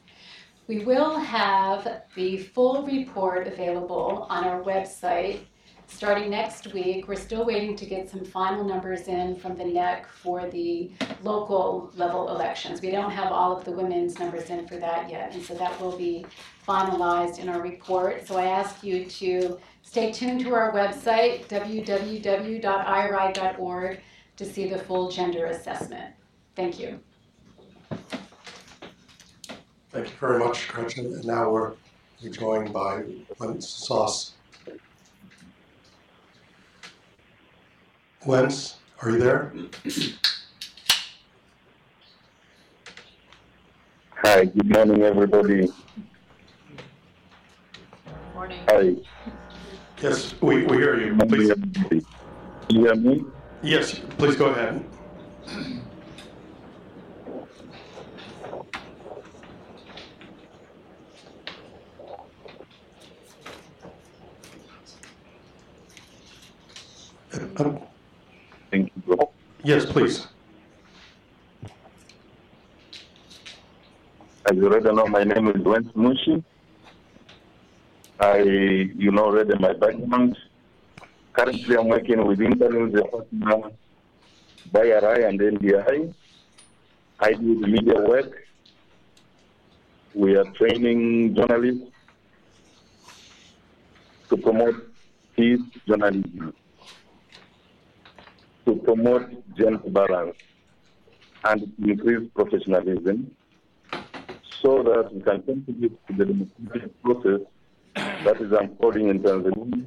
We 0.66 0.84
will 0.84 1.16
have 1.16 2.02
the 2.16 2.38
full 2.38 2.84
report 2.86 3.46
available 3.46 4.26
on 4.30 4.44
our 4.44 4.62
website 4.62 5.40
starting 5.90 6.30
next 6.30 6.72
week. 6.72 7.08
We're 7.08 7.16
still 7.16 7.44
waiting 7.44 7.76
to 7.76 7.84
get 7.84 8.08
some 8.08 8.24
final 8.24 8.64
numbers 8.64 9.08
in 9.08 9.36
from 9.36 9.56
the 9.56 9.64
NEC 9.64 10.08
for 10.08 10.48
the 10.48 10.90
local 11.22 11.92
level 11.96 12.30
elections. 12.30 12.80
We 12.80 12.90
don't 12.90 13.10
have 13.10 13.32
all 13.32 13.56
of 13.56 13.64
the 13.64 13.72
women's 13.72 14.18
numbers 14.18 14.48
in 14.50 14.66
for 14.66 14.76
that 14.76 15.10
yet, 15.10 15.34
and 15.34 15.42
so 15.42 15.54
that 15.54 15.78
will 15.80 15.96
be 15.96 16.24
finalized 16.66 17.38
in 17.38 17.48
our 17.48 17.60
report. 17.60 18.26
So 18.26 18.36
I 18.38 18.46
ask 18.46 18.82
you 18.82 19.04
to 19.04 19.58
stay 19.82 20.12
tuned 20.12 20.40
to 20.40 20.54
our 20.54 20.72
website, 20.72 21.46
www.iri.org, 21.48 22.60
to 24.36 24.44
see 24.44 24.68
the 24.68 24.78
full 24.78 25.10
gender 25.10 25.46
assessment. 25.46 26.14
Thank 26.54 26.78
you. 26.78 27.00
Thank 29.90 30.06
you 30.06 30.14
very 30.20 30.38
much, 30.38 30.68
Gretchen. 30.68 31.06
And 31.06 31.24
now 31.24 31.50
we're 31.50 31.72
joined 32.30 32.72
by 32.72 33.02
Len 33.38 33.60
Sauce. 33.60 34.34
Lens, 38.26 38.76
are 39.00 39.10
you 39.10 39.18
there? 39.18 39.52
Hi, 44.16 44.44
good 44.44 44.68
morning, 44.68 45.02
everybody. 45.02 45.72
Morning. 48.34 48.58
Hi. 48.68 48.94
Yes, 50.02 50.34
we, 50.42 50.66
we 50.66 50.76
hear 50.76 51.00
you. 51.00 51.16
Please, 51.16 51.50
everybody. 51.50 52.06
You 52.68 52.80
hear 52.84 52.94
me? 52.94 53.24
yes, 53.62 53.98
please 54.18 54.36
go 54.36 54.46
ahead. 54.46 54.84
Um, 67.56 67.80
Bro. 68.70 69.30
Yes, 69.64 69.84
please. 69.84 70.26
As 74.48 74.56
you 74.56 74.66
already 74.66 74.94
know, 74.94 75.06
my 75.06 75.24
name 75.24 75.48
is 75.48 75.60
Wentz 75.62 75.92
Mushi. 75.92 76.42
I, 78.20 78.38
you 78.38 79.10
know 79.10 79.24
already 79.24 79.58
my 79.58 79.72
background. 79.72 80.36
Currently, 81.32 81.76
I'm 81.76 81.88
working 81.88 82.24
with 82.24 82.40
Internews, 82.40 82.94
a 82.94 83.02
partner 83.04 83.70
by 84.72 84.82
RI 84.82 85.24
and 85.24 85.40
NDI. 85.40 86.14
I 87.18 87.32
do 87.32 87.60
the 87.60 87.66
media 87.66 88.00
work. 88.00 88.46
We 90.14 90.36
are 90.36 90.44
training 90.52 91.34
journalists 91.34 91.90
to 94.28 94.36
promote 94.36 94.76
peace 95.36 95.60
journalism, 95.86 96.54
to 98.70 98.76
promote 98.82 99.26
gender 99.56 99.90
balance, 99.90 100.36
and 101.44 101.72
increase 101.84 102.28
professionalism 102.34 103.34
so 104.62 104.82
that 104.82 105.12
we 105.12 105.20
can 105.22 105.42
contribute 105.42 105.98
to 106.06 106.12
the 106.18 106.24
democratic 106.24 107.02
process 107.02 107.40
that 108.24 108.40
is 108.40 108.52
unfolding 108.52 109.08
in 109.08 109.18
Tanzania. 109.20 109.86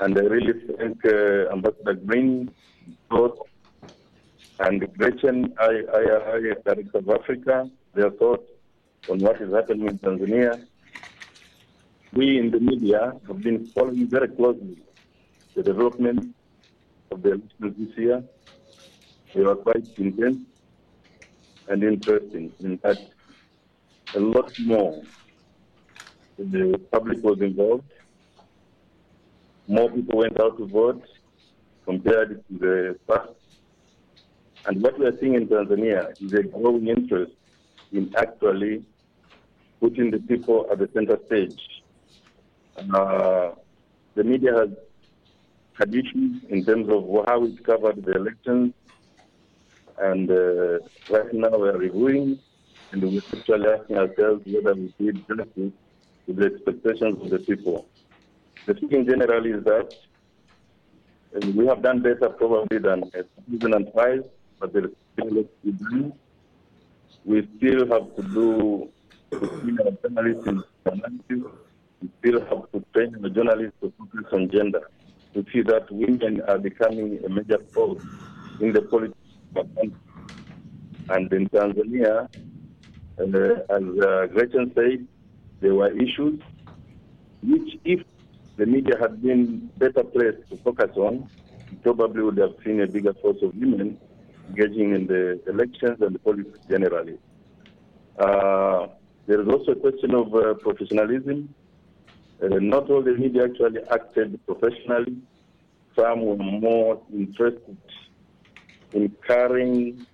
And 0.00 0.18
I 0.18 0.22
really 0.22 0.54
thank 0.78 1.04
uh, 1.06 1.52
Ambassador 1.52 1.94
Green, 1.94 2.50
both, 3.10 3.38
and 4.60 4.82
the 4.82 4.86
Gretchen, 4.86 5.54
I, 5.58 5.72
I, 5.98 6.02
I, 6.34 6.38
Director 6.64 6.98
of 6.98 7.08
Africa, 7.08 7.70
their 7.94 8.10
thoughts 8.10 8.48
on 9.10 9.18
what 9.20 9.40
is 9.40 9.52
happening 9.52 9.88
in 9.88 9.98
Tanzania. 9.98 10.64
We 12.12 12.38
in 12.38 12.52
the 12.52 12.60
media 12.60 13.14
have 13.26 13.42
been 13.42 13.66
following 13.74 14.08
very 14.08 14.28
closely 14.28 14.78
the 15.56 15.62
development 15.62 16.34
of 17.14 17.22
the 17.22 17.32
elections 17.32 17.74
this 17.78 17.96
year. 17.96 18.22
They 19.34 19.42
were 19.42 19.56
quite 19.56 19.84
intense 19.96 20.40
and 21.68 21.82
interesting. 21.82 22.52
In 22.60 22.78
fact, 22.78 23.00
a 24.14 24.20
lot 24.20 24.52
more. 24.58 25.02
The 26.38 26.80
public 26.92 27.22
was 27.22 27.40
involved. 27.40 27.90
More 29.66 29.90
people 29.90 30.18
went 30.18 30.38
out 30.40 30.58
to 30.58 30.66
vote 30.66 31.02
compared 31.84 32.44
to 32.48 32.58
the 32.58 32.98
past. 33.08 33.30
And 34.66 34.82
what 34.82 34.98
we 34.98 35.06
are 35.06 35.16
seeing 35.20 35.34
in 35.34 35.46
Tanzania 35.46 36.12
is 36.20 36.32
a 36.32 36.42
growing 36.42 36.88
interest 36.88 37.32
in 37.92 38.12
actually 38.16 38.84
putting 39.80 40.10
the 40.10 40.18
people 40.18 40.66
at 40.70 40.78
the 40.78 40.88
center 40.94 41.18
stage. 41.26 41.60
Uh, 42.76 43.50
the 44.14 44.24
media 44.24 44.52
has 44.58 44.70
had 45.78 45.94
in 45.94 46.64
terms 46.66 46.88
of 46.88 47.04
how 47.26 47.44
it 47.44 47.64
covered 47.64 48.04
the 48.04 48.12
elections, 48.12 48.72
and 49.98 50.30
uh, 50.30 50.78
right 51.08 51.32
now 51.32 51.56
we 51.58 51.68
are 51.68 51.78
reviewing 51.78 52.38
and 52.92 53.02
we're 53.02 53.22
actually 53.36 53.66
asking 53.68 53.96
ourselves 53.96 54.42
whether 54.46 54.74
we 54.74 54.92
did 54.98 55.26
justice 55.26 55.72
to 56.26 56.32
the 56.32 56.46
expectations 56.46 57.18
of 57.22 57.30
the 57.30 57.38
people. 57.40 57.88
The 58.66 58.74
thing 58.74 59.06
generally 59.08 59.50
is 59.50 59.64
that 59.64 59.88
uh, 61.36 61.40
we 61.40 61.66
have 61.66 61.82
done 61.82 62.02
better 62.02 62.28
probably 62.28 62.78
than 62.78 63.02
uh, 63.04 63.22
2005, 63.50 64.24
but 64.60 64.72
there 64.72 64.84
is 64.84 64.90
still 65.12 65.28
a 65.28 65.34
lot 65.38 65.46
to 65.64 65.72
do. 65.72 66.12
We 67.24 67.48
still 67.56 67.88
have 67.92 68.14
to 68.16 68.22
do 68.22 68.88
journalists 70.02 70.48
analysis. 70.86 71.52
We 72.00 72.08
still 72.20 72.40
have 72.40 72.70
to 72.72 72.84
train 72.94 73.16
the 73.20 73.30
journalists 73.30 73.76
to 73.82 73.92
focus 73.98 74.26
on 74.32 74.50
gender, 74.50 74.82
to 75.34 75.44
see 75.52 75.62
that 75.62 75.90
women 75.90 76.40
are 76.48 76.58
becoming 76.58 77.20
a 77.24 77.28
major 77.28 77.58
force 77.72 78.02
in 78.60 78.72
the 78.72 78.82
politics. 78.82 79.18
And 81.10 81.32
in 81.32 81.48
Tanzania, 81.50 82.28
uh, 83.18 83.22
as 83.22 83.82
uh, 84.02 84.26
Gretchen 84.32 84.72
said, 84.74 85.06
there 85.60 85.74
were 85.74 85.92
issues 85.92 86.40
which, 87.42 87.78
if 87.84 88.00
the 88.56 88.66
media 88.66 88.96
had 88.98 89.22
been 89.22 89.70
better 89.76 90.02
placed 90.04 90.48
to 90.50 90.56
focus 90.58 90.90
on, 90.96 91.28
probably 91.82 92.22
would 92.22 92.38
have 92.38 92.54
seen 92.64 92.80
a 92.80 92.86
bigger 92.86 93.12
force 93.14 93.36
of 93.42 93.54
women 93.56 93.98
engaging 94.48 94.94
in 94.94 95.06
the 95.06 95.40
elections 95.48 95.98
and 96.00 96.14
the 96.14 96.18
politics 96.18 96.58
generally. 96.68 97.18
Uh, 98.18 98.86
there 99.26 99.40
is 99.40 99.48
also 99.48 99.72
a 99.72 99.76
question 99.76 100.14
of 100.14 100.34
uh, 100.34 100.54
professionalism. 100.54 101.54
Uh, 102.44 102.58
not 102.60 102.90
all 102.90 103.02
the 103.02 103.12
media 103.12 103.44
actually 103.44 103.80
acted 103.90 104.38
professionally. 104.44 105.16
Some 105.96 106.26
were 106.26 106.36
more 106.36 107.00
interested 107.12 107.78
in 108.92 109.10
carrying 109.26 110.06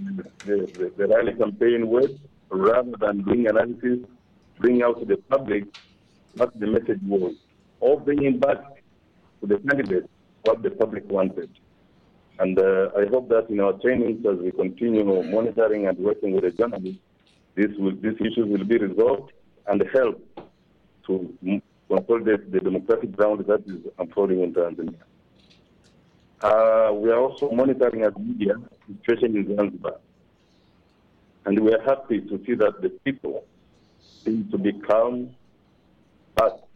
the, 0.00 0.24
the, 0.44 0.92
the 0.96 1.06
rally 1.06 1.34
campaign 1.34 1.86
words 1.86 2.18
rather 2.50 2.96
than 2.98 3.22
doing 3.22 3.46
analysis, 3.46 4.00
bring 4.58 4.82
out 4.82 4.98
to 4.98 5.04
the 5.04 5.18
public 5.28 5.64
what 6.34 6.58
the 6.58 6.66
message 6.66 7.00
was, 7.06 7.34
or 7.80 8.00
bringing 8.00 8.38
back 8.38 8.58
to 9.40 9.46
the 9.46 9.58
candidate 9.58 10.10
what 10.42 10.62
the 10.62 10.70
public 10.70 11.08
wanted. 11.08 11.50
And 12.40 12.58
uh, 12.58 12.90
I 12.96 13.06
hope 13.06 13.28
that 13.28 13.48
in 13.48 13.60
our 13.60 13.74
trainings, 13.74 14.24
as 14.26 14.38
we 14.38 14.50
continue 14.50 15.04
monitoring 15.04 15.86
and 15.86 15.98
working 15.98 16.32
with 16.32 16.44
the 16.44 16.50
journalists, 16.50 17.00
this 17.54 17.68
will, 17.78 17.92
these 17.92 18.14
issues 18.20 18.46
will 18.46 18.64
be 18.64 18.78
resolved 18.78 19.32
and 19.66 19.82
help 19.92 20.24
to 21.08 21.60
consolidate 21.88 22.52
the 22.52 22.60
democratic 22.60 23.10
ground 23.16 23.44
that 23.46 23.60
is 23.66 23.80
unfolding 23.98 24.42
in 24.42 24.54
Tanzania. 24.54 25.02
Uh, 26.40 26.92
we 26.94 27.10
are 27.10 27.18
also 27.18 27.50
monitoring 27.50 28.02
as 28.04 28.16
media 28.16 28.54
the 28.86 28.94
situation 28.94 29.36
in 29.36 29.56
Zanzibar. 29.56 29.96
And 31.46 31.58
we 31.58 31.72
are 31.74 31.82
happy 31.82 32.20
to 32.20 32.40
see 32.46 32.54
that 32.54 32.80
the 32.80 32.90
people 32.90 33.44
seem 34.22 34.48
to 34.50 34.58
be 34.58 34.72
calm, 34.72 35.30
but 36.36 36.68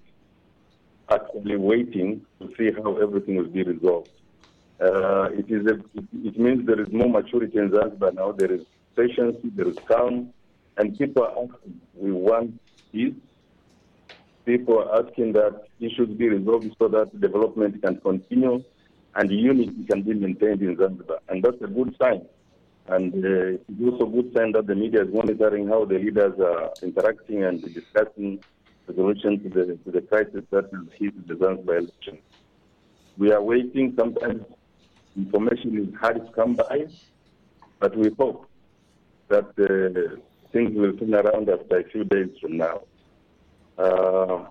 waiting 1.45 2.25
to 2.40 2.53
see 2.57 2.71
how 2.73 2.97
everything 2.97 3.37
will 3.37 3.45
be 3.45 3.62
resolved. 3.62 4.11
Uh, 4.81 5.29
it, 5.33 5.49
is 5.49 5.66
a, 5.66 5.75
it 6.27 6.38
means 6.38 6.66
there 6.66 6.81
is 6.81 6.90
more 6.92 7.09
maturity 7.09 7.59
in 7.59 7.71
Zanzibar 7.71 8.12
now. 8.12 8.33
There 8.33 8.51
is 8.51 8.64
patience, 8.97 9.37
there 9.45 9.68
is 9.68 9.77
calm, 9.87 10.33
and 10.77 10.99
people 10.99 11.23
are 11.23 11.31
asking, 11.31 11.81
we 11.95 12.12
want 12.12 12.61
peace. 12.90 13.14
People 14.44 14.78
are 14.81 15.05
asking 15.05 15.33
that 15.35 15.62
issues 15.81 16.09
be 16.16 16.28
resolved 16.28 16.74
so 16.78 16.88
that 16.88 17.20
development 17.20 17.81
can 17.83 18.00
continue 18.00 18.62
and 19.14 19.31
unity 19.31 19.85
can 19.88 20.02
be 20.02 20.14
maintained 20.14 20.62
in 20.62 20.76
Zanzibar. 20.76 21.18
And 21.28 21.42
that's 21.42 21.61
a 21.62 21.66
good 21.66 21.94
sign. 22.00 22.26
And 22.88 23.14
uh, 23.14 23.59
it's 23.68 23.81
also 23.85 24.07
a 24.07 24.11
good 24.11 24.35
sign 24.35 24.52
that 24.52 24.66
the 24.66 24.74
media 24.74 25.02
is 25.02 25.14
monitoring 25.14 25.68
how 25.68 25.85
the 25.85 25.94
leaders 25.94 26.38
are 26.40 26.70
interacting 26.83 27.44
and 27.44 27.62
discussing 27.62 28.42
the 28.87 28.94
solution 28.94 29.42
to 29.44 29.48
the, 29.48 29.78
to 29.85 29.90
the 29.92 30.00
crisis 30.02 30.44
that 30.50 30.64
is 30.64 30.92
hit 30.98 31.28
the 31.28 31.37
Zanzibar 31.37 31.76
election. 31.76 32.18
We 33.16 33.31
are 33.31 33.42
waiting. 33.42 33.94
Sometimes 33.96 34.42
information 35.16 35.78
is 35.78 35.94
hard 36.00 36.26
to 36.26 36.33
come 36.33 36.55
by, 36.55 36.87
but 37.78 37.96
we 37.96 38.11
hope 38.18 38.48
that 39.28 39.46
uh, 39.59 40.20
things 40.52 40.74
will 40.74 40.96
turn 40.96 41.14
around 41.14 41.48
after 41.48 41.78
a 41.78 41.85
few 41.85 42.05
days 42.05 42.31
from 42.40 42.57
now. 42.57 42.83
Uh, 43.78 44.46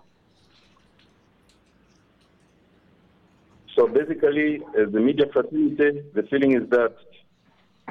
So 3.76 3.88
basically, 3.88 4.62
as 4.78 4.92
the 4.92 5.00
media 5.00 5.26
fraternity, 5.32 6.04
the 6.14 6.24
feeling 6.24 6.54
is 6.54 6.70
that 6.70 6.94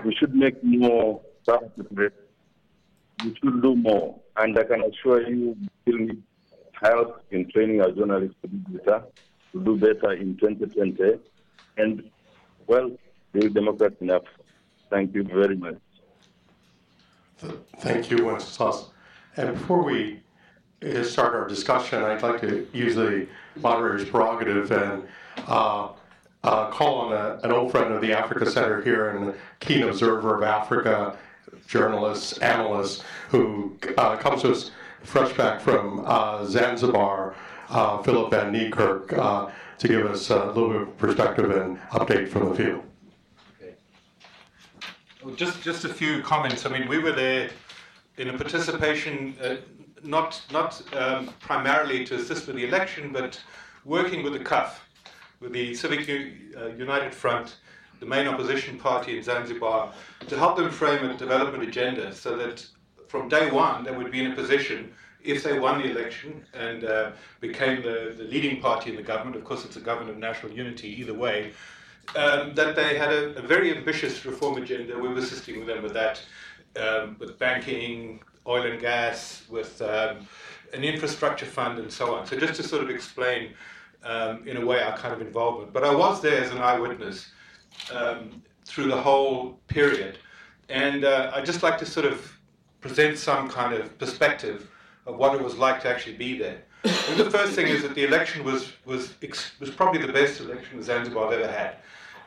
we 0.05 0.15
should 0.15 0.35
make 0.35 0.63
more 0.63 1.21
participate. 1.47 2.13
We 3.25 3.35
should 3.43 3.63
do 3.63 3.75
more. 3.77 4.21
And 4.37 4.59
I 4.59 4.65
can 4.65 4.83
assure 4.83 5.27
you, 5.29 5.57
we 5.87 5.93
need 5.95 6.23
help 6.81 7.23
in 7.31 7.51
training 7.51 7.81
our 7.81 7.91
journalists 7.93 8.37
to 8.43 8.49
do 8.49 8.79
better, 8.79 9.05
to 9.53 9.65
do 9.65 9.77
better 9.77 10.13
in 10.13 10.37
2020. 10.37 11.19
And, 11.79 12.11
well, 12.67 12.91
be 13.33 13.49
Democrat 13.49 13.95
enough. 14.01 14.25
Thank 14.91 15.15
you 15.15 15.25
very 15.25 15.57
much. 15.57 15.79
Thank 17.79 18.11
you, 18.11 18.27
Wenceslas. 18.27 18.91
And 19.37 19.55
before 19.55 19.83
we 19.83 20.21
start 21.03 21.35
our 21.35 21.47
discussion, 21.47 22.03
I'd 22.03 22.23
like 22.23 22.41
to 22.41 22.67
use 22.73 22.95
the 22.95 23.27
moderator's 23.57 24.09
prerogative 24.09 24.71
and 24.73 25.07
uh, 25.47 25.91
uh, 26.43 26.71
call 26.71 27.01
on 27.01 27.13
a, 27.13 27.39
an 27.43 27.53
old 27.53 27.71
friend 27.71 27.93
of 27.93 28.01
the 28.01 28.13
Africa 28.13 28.51
Center 28.51 28.81
here 28.83 29.11
and 29.11 29.35
keen 29.61 29.83
observer 29.83 30.37
of 30.37 30.43
Africa, 30.43 31.19
journalist, 31.67 32.43
analyst, 32.43 33.05
who 33.29 33.77
uh, 33.99 34.17
comes 34.17 34.43
to 34.43 34.53
us 34.53 34.71
fresh 35.03 35.33
back 35.37 35.61
from 35.61 36.03
uh, 36.07 36.45
Zanzibar, 36.47 37.35
uh, 37.69 38.03
Philip 38.03 38.31
Van 38.31 38.53
Niekerk, 38.53 39.13
uh, 39.19 39.51
to 39.79 39.89
give 39.89 40.07
us 40.07 40.31
a 40.31 40.47
little 40.47 40.71
bit 40.71 40.83
of 40.83 40.99
perspective 40.99 41.51
and 41.51 41.79
update 41.91 42.29
from 42.29 42.49
the 42.49 42.55
field. 42.55 42.83
Just 45.37 45.61
just 45.63 45.85
a 45.85 45.89
few 45.89 46.23
comments. 46.23 46.65
I 46.65 46.71
mean, 46.71 46.89
we 46.89 46.99
were 46.99 47.13
there 47.13 47.51
in 48.17 48.31
a 48.31 48.39
participation, 48.39 49.35
not 50.05 50.43
not 50.53 50.83
um, 50.95 51.33
primarily 51.41 52.05
to 52.07 52.17
assist 52.17 52.47
with 52.47 52.57
the 52.57 52.67
election, 52.67 53.13
but 53.13 53.41
working 53.85 54.23
with 54.23 54.33
the 54.33 54.41
CUF, 54.41 54.81
with 55.41 55.53
the 55.53 55.75
Civic 55.75 56.07
U- 56.09 56.33
uh, 56.57 56.67
United 56.69 57.15
Front, 57.15 57.57
the 58.01 58.07
main 58.07 58.27
opposition 58.27 58.79
party 58.79 59.17
in 59.17 59.23
Zanzibar, 59.23 59.93
to 60.29 60.39
help 60.39 60.57
them 60.57 60.71
frame 60.71 61.05
a 61.09 61.17
development 61.17 61.63
agenda 61.63 62.15
so 62.15 62.37
that 62.37 62.67
from 63.09 63.29
day 63.29 63.51
one 63.51 63.85
they 63.85 63.93
would 63.93 64.11
be 64.11 64.25
in 64.25 64.33
a 64.33 64.35
position, 64.35 64.93
if 65.23 65.43
they 65.43 65.59
won 65.59 65.83
the 65.83 65.91
election 65.91 66.45
and 66.55 66.85
uh, 66.85 67.13
became 67.41 67.83
the, 67.83 68.15
the 68.17 68.25
leading 68.25 68.61
party 68.61 68.91
in 68.91 68.97
the 68.97 69.03
government, 69.03 69.37
of 69.37 69.45
course 69.45 69.65
it's 69.65 69.77
a 69.77 69.81
government 69.81 70.11
of 70.11 70.19
national 70.19 70.53
unity 70.53 70.89
either 71.01 71.15
way, 71.15 71.53
um, 72.17 72.55
that 72.55 72.75
they 72.75 72.97
had 72.97 73.13
a, 73.13 73.37
a, 73.37 73.43
very 73.43 73.77
ambitious 73.77 74.25
reform 74.25 74.61
agenda. 74.61 74.99
We 74.99 75.09
were 75.09 75.19
assisting 75.19 75.65
them 75.67 75.83
with 75.83 75.93
that, 75.93 76.21
um, 76.81 77.17
with 77.21 77.39
banking, 77.39 78.21
oil 78.47 78.65
and 78.71 78.81
gas, 78.81 79.45
with 79.49 79.81
um, 79.83 80.27
an 80.73 80.85
infrastructure 80.85 81.47
fund, 81.47 81.79
and 81.79 81.93
so 81.93 82.15
on. 82.15 82.27
So 82.27 82.39
just 82.39 82.55
to 82.55 82.63
sort 82.63 82.83
of 82.83 82.91
explain, 82.91 83.51
um, 84.05 84.47
in 84.47 84.57
a 84.57 84.65
way, 84.65 84.83
our 84.83 84.97
kind 84.97 85.13
of 85.13 85.21
involvement. 85.21 85.73
But 85.73 85.85
I 85.85 85.95
was 85.95 86.21
there 86.21 86.43
as 86.43 86.51
an 86.51 86.59
eyewitness 86.59 87.31
um, 87.95 88.43
through 88.65 88.89
the 88.89 89.01
whole 89.01 89.59
period, 89.67 90.19
and 90.69 91.05
uh, 91.05 91.33
I'd 91.35 91.45
just 91.45 91.63
like 91.63 91.79
to 91.79 91.87
sort 91.87 92.07
of 92.07 92.37
present 92.81 93.19
some 93.19 93.49
kind 93.49 93.75
of 93.75 93.99
perspective 93.99 94.71
of 95.07 95.17
what 95.17 95.35
it 95.35 95.43
was 95.43 95.57
like 95.57 95.83
to 95.83 95.89
actually 95.89 96.17
be 96.17 96.39
there. 96.39 96.63
And 96.85 97.19
the 97.19 97.31
first 97.31 97.53
thing 97.53 97.67
is 97.67 97.83
that 97.83 97.95
the 97.95 98.05
election 98.05 98.45
was 98.45 98.73
was 98.87 99.15
was 99.61 99.71
probably 99.71 100.01
the 100.01 100.13
best 100.13 100.41
election 100.41 100.83
Zanzibar 100.83 101.33
ever 101.35 101.51
had. 101.51 101.77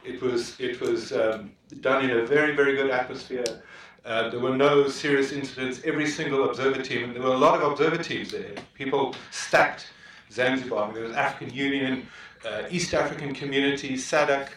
It 0.03 0.21
was 0.21 0.59
it 0.59 0.79
was 0.79 1.11
um, 1.11 1.51
done 1.81 2.03
in 2.03 2.11
a 2.11 2.25
very 2.25 2.55
very 2.55 2.75
good 2.75 2.91
atmosphere. 2.91 3.63
Uh, 4.05 4.29
there 4.29 4.39
were 4.39 4.55
no 4.55 4.87
serious 4.89 5.31
incidents. 5.31 5.81
Every 5.85 6.07
single 6.07 6.49
observer 6.49 6.81
team, 6.81 7.05
and 7.05 7.15
there 7.15 7.21
were 7.21 7.35
a 7.35 7.37
lot 7.37 7.61
of 7.61 7.71
observer 7.71 8.01
teams 8.03 8.31
there. 8.31 8.53
People 8.73 9.15
stacked 9.31 9.87
Zanzibar. 10.29 10.93
There 10.93 11.03
was 11.03 11.13
African 11.13 11.53
Union, 11.55 12.07
uh, 12.45 12.63
East 12.69 12.93
African 12.93 13.33
Community, 13.33 13.93
SADC, 13.93 14.49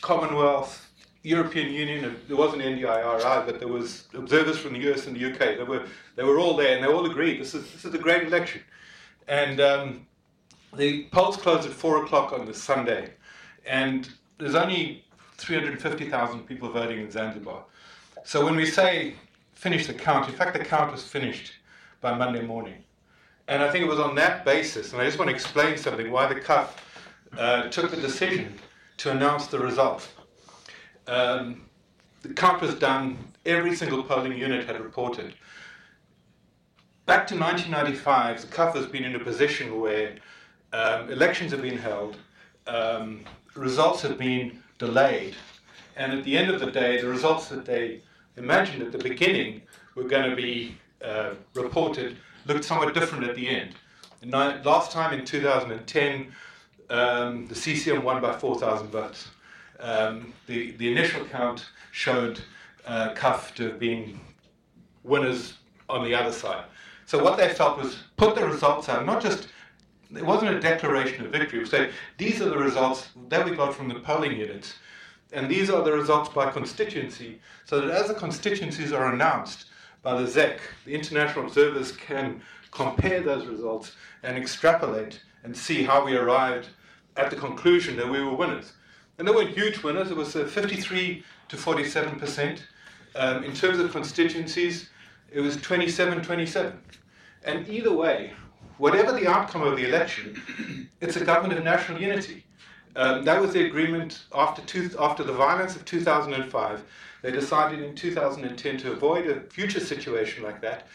Commonwealth, 0.00 0.90
European 1.22 1.72
Union. 1.72 2.16
There 2.28 2.36
wasn't 2.36 2.62
NDIRI, 2.62 3.44
but 3.44 3.58
there 3.58 3.68
was 3.68 4.08
observers 4.14 4.58
from 4.58 4.72
the 4.72 4.90
US 4.90 5.06
and 5.06 5.16
the 5.16 5.32
UK. 5.32 5.58
They 5.58 5.64
were 5.64 5.86
they 6.16 6.22
were 6.22 6.38
all 6.38 6.56
there, 6.56 6.74
and 6.74 6.82
they 6.82 6.88
all 6.88 7.04
agreed 7.04 7.40
this 7.40 7.54
is 7.54 7.70
this 7.72 7.84
is 7.84 7.94
a 7.94 7.98
great 7.98 8.26
election. 8.26 8.62
And 9.28 9.60
um, 9.60 10.06
the 10.76 11.04
polls 11.12 11.36
closed 11.36 11.66
at 11.68 11.74
four 11.74 12.04
o'clock 12.04 12.32
on 12.32 12.46
the 12.46 12.54
Sunday, 12.54 13.10
and 13.66 14.08
there's 14.38 14.54
only 14.54 15.04
350,000 15.36 16.46
people 16.46 16.70
voting 16.70 17.00
in 17.00 17.10
Zanzibar. 17.10 17.64
So 18.26 18.42
when 18.42 18.56
we 18.56 18.64
say 18.64 19.14
finish 19.52 19.86
the 19.86 19.92
count, 19.92 20.28
in 20.28 20.34
fact, 20.34 20.56
the 20.56 20.64
count 20.64 20.90
was 20.90 21.04
finished 21.04 21.52
by 22.00 22.14
Monday 22.14 22.40
morning. 22.40 22.82
And 23.48 23.62
I 23.62 23.70
think 23.70 23.84
it 23.84 23.88
was 23.88 24.00
on 24.00 24.14
that 24.14 24.46
basis, 24.46 24.92
and 24.92 25.02
I 25.02 25.04
just 25.04 25.18
want 25.18 25.28
to 25.28 25.34
explain 25.34 25.76
something 25.76 26.10
why 26.10 26.26
the 26.32 26.40
CUF 26.40 26.82
uh, 27.36 27.68
took 27.68 27.90
the 27.90 27.98
decision 27.98 28.58
to 28.96 29.10
announce 29.10 29.48
the 29.48 29.58
result. 29.58 30.08
Um, 31.06 31.66
the 32.22 32.32
count 32.32 32.62
was 32.62 32.74
done, 32.74 33.18
every 33.44 33.76
single 33.76 34.02
polling 34.02 34.38
unit 34.38 34.66
had 34.66 34.80
reported. 34.80 35.34
Back 37.04 37.26
to 37.26 37.38
1995, 37.38 38.40
the 38.40 38.46
CUF 38.46 38.74
has 38.74 38.86
been 38.86 39.04
in 39.04 39.14
a 39.16 39.20
position 39.20 39.78
where 39.78 40.16
um, 40.72 41.10
elections 41.10 41.52
have 41.52 41.60
been 41.60 41.76
held, 41.76 42.16
um, 42.66 43.20
results 43.54 44.00
have 44.00 44.16
been 44.16 44.62
delayed. 44.78 45.36
And 45.96 46.12
at 46.12 46.24
the 46.24 46.38
end 46.38 46.50
of 46.50 46.58
the 46.58 46.70
day, 46.70 47.02
the 47.02 47.08
results 47.08 47.48
that 47.48 47.66
they 47.66 48.00
imagined 48.36 48.82
at 48.82 48.92
the 48.92 48.98
beginning 48.98 49.62
were 49.94 50.04
going 50.04 50.28
to 50.28 50.36
be 50.36 50.76
uh, 51.02 51.34
reported 51.54 52.16
looked 52.46 52.64
somewhat 52.64 52.92
different 52.94 53.24
at 53.24 53.34
the 53.34 53.48
end. 53.48 53.74
last 54.64 54.92
time 54.92 55.18
in 55.18 55.24
2010, 55.24 56.32
um, 56.90 57.46
the 57.46 57.54
CCM 57.54 58.02
won 58.02 58.20
by 58.20 58.32
4,000 58.32 58.88
votes. 58.88 59.28
Um, 59.80 60.32
the, 60.46 60.72
the 60.72 60.90
initial 60.90 61.24
count 61.26 61.66
showed 61.92 62.40
uh, 62.86 63.12
CUF 63.14 63.54
to 63.56 63.64
have 63.64 63.78
been 63.78 64.20
winners 65.02 65.54
on 65.88 66.04
the 66.04 66.14
other 66.14 66.32
side. 66.32 66.64
So 67.06 67.22
what 67.22 67.36
they 67.36 67.48
felt 67.48 67.78
was 67.78 67.98
put 68.16 68.34
the 68.34 68.46
results 68.46 68.88
out, 68.88 69.04
not 69.04 69.22
just 69.22 69.48
it 70.14 70.24
wasn't 70.24 70.54
a 70.54 70.60
declaration 70.60 71.24
of 71.24 71.32
victory. 71.32 71.58
We 71.58 71.66
say 71.66 71.90
these 72.18 72.40
are 72.40 72.48
the 72.48 72.58
results 72.58 73.08
that 73.28 73.44
we 73.44 73.56
got 73.56 73.74
from 73.74 73.88
the 73.88 73.96
polling 73.96 74.36
units, 74.36 74.74
and 75.34 75.50
these 75.50 75.68
are 75.68 75.82
the 75.82 75.92
results 75.92 76.30
by 76.30 76.50
constituency. 76.50 77.40
So 77.64 77.80
that 77.80 77.90
as 77.90 78.08
the 78.08 78.14
constituencies 78.14 78.92
are 78.92 79.12
announced 79.12 79.66
by 80.02 80.20
the 80.20 80.26
ZEC, 80.26 80.58
the 80.86 80.94
international 80.94 81.46
observers 81.46 81.92
can 81.92 82.40
compare 82.70 83.20
those 83.20 83.46
results 83.46 83.92
and 84.22 84.36
extrapolate 84.36 85.20
and 85.42 85.56
see 85.56 85.82
how 85.82 86.04
we 86.04 86.16
arrived 86.16 86.68
at 87.16 87.30
the 87.30 87.36
conclusion 87.36 87.96
that 87.96 88.08
we 88.08 88.22
were 88.22 88.34
winners. 88.34 88.72
And 89.18 89.26
they 89.26 89.32
weren't 89.32 89.50
huge 89.50 89.82
winners. 89.82 90.10
It 90.10 90.16
was 90.16 90.34
uh, 90.36 90.46
53 90.46 91.24
to 91.48 91.56
47 91.56 92.18
percent. 92.18 92.66
Um, 93.16 93.44
in 93.44 93.52
terms 93.54 93.78
of 93.78 93.92
constituencies, 93.92 94.90
it 95.32 95.40
was 95.40 95.56
27 95.58 96.22
27. 96.22 96.78
And 97.44 97.68
either 97.68 97.92
way, 97.92 98.32
whatever 98.78 99.12
the 99.12 99.28
outcome 99.28 99.62
of 99.62 99.76
the 99.76 99.86
election, 99.86 100.88
it's 101.00 101.16
a 101.16 101.24
government 101.24 101.58
of 101.58 101.64
national 101.64 102.00
unity. 102.00 102.44
Um, 102.96 103.24
that 103.24 103.40
was 103.40 103.52
the 103.52 103.66
agreement 103.66 104.24
after, 104.34 104.62
two, 104.62 104.90
after 104.98 105.24
the 105.24 105.32
violence 105.32 105.74
of 105.76 105.84
2005. 105.84 106.84
They 107.22 107.30
decided 107.30 107.80
in 107.80 107.94
2010 107.94 108.78
to 108.78 108.92
avoid 108.92 109.26
a 109.26 109.40
future 109.40 109.80
situation 109.80 110.44
like 110.44 110.60
that. 110.60 110.86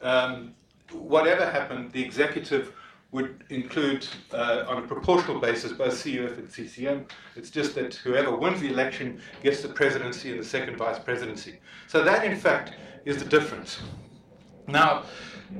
Um, 0.00 0.54
whatever 0.92 1.50
happened, 1.50 1.92
the 1.92 2.02
executive 2.02 2.72
would 3.10 3.44
include, 3.50 4.06
uh, 4.32 4.64
on 4.66 4.78
a 4.82 4.86
proportional 4.86 5.38
basis, 5.38 5.72
both 5.72 6.02
CUF 6.02 6.38
and 6.38 6.50
CCM. 6.50 7.06
It's 7.36 7.50
just 7.50 7.74
that 7.74 7.94
whoever 7.96 8.34
wins 8.34 8.60
the 8.60 8.68
election 8.68 9.20
gets 9.42 9.60
the 9.60 9.68
presidency 9.68 10.30
and 10.30 10.40
the 10.40 10.44
second 10.44 10.76
vice 10.76 10.98
presidency. 10.98 11.58
So 11.88 12.02
that, 12.04 12.24
in 12.24 12.36
fact, 12.36 12.72
is 13.04 13.22
the 13.22 13.28
difference. 13.28 13.80
Now, 14.66 15.04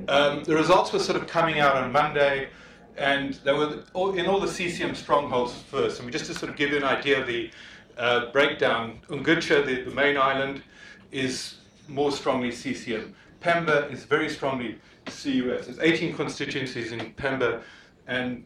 um, 0.07 0.43
the 0.43 0.55
results 0.55 0.91
were 0.91 0.99
sort 0.99 1.21
of 1.21 1.27
coming 1.27 1.59
out 1.59 1.75
on 1.75 1.91
Monday, 1.91 2.49
and 2.97 3.33
they 3.43 3.53
were 3.53 3.83
in 4.15 4.27
all 4.27 4.39
the 4.39 4.47
CCM 4.47 4.95
strongholds 4.95 5.53
first. 5.53 5.99
I 5.99 6.03
mean, 6.03 6.11
just 6.11 6.25
to 6.25 6.33
sort 6.33 6.51
of 6.51 6.57
give 6.57 6.71
you 6.71 6.77
an 6.77 6.83
idea 6.83 7.21
of 7.21 7.27
the 7.27 7.51
uh, 7.97 8.31
breakdown, 8.31 8.99
Unguja, 9.09 9.65
the, 9.65 9.83
the 9.83 9.95
main 9.95 10.17
island, 10.17 10.63
is 11.11 11.55
more 11.87 12.11
strongly 12.11 12.51
CCM. 12.51 13.13
Pemba 13.41 13.91
is 13.91 14.03
very 14.03 14.29
strongly 14.29 14.79
CUF. 15.05 15.65
There's 15.65 15.79
18 15.79 16.15
constituencies 16.15 16.91
in 16.91 17.13
Pemba, 17.13 17.61
and 18.07 18.45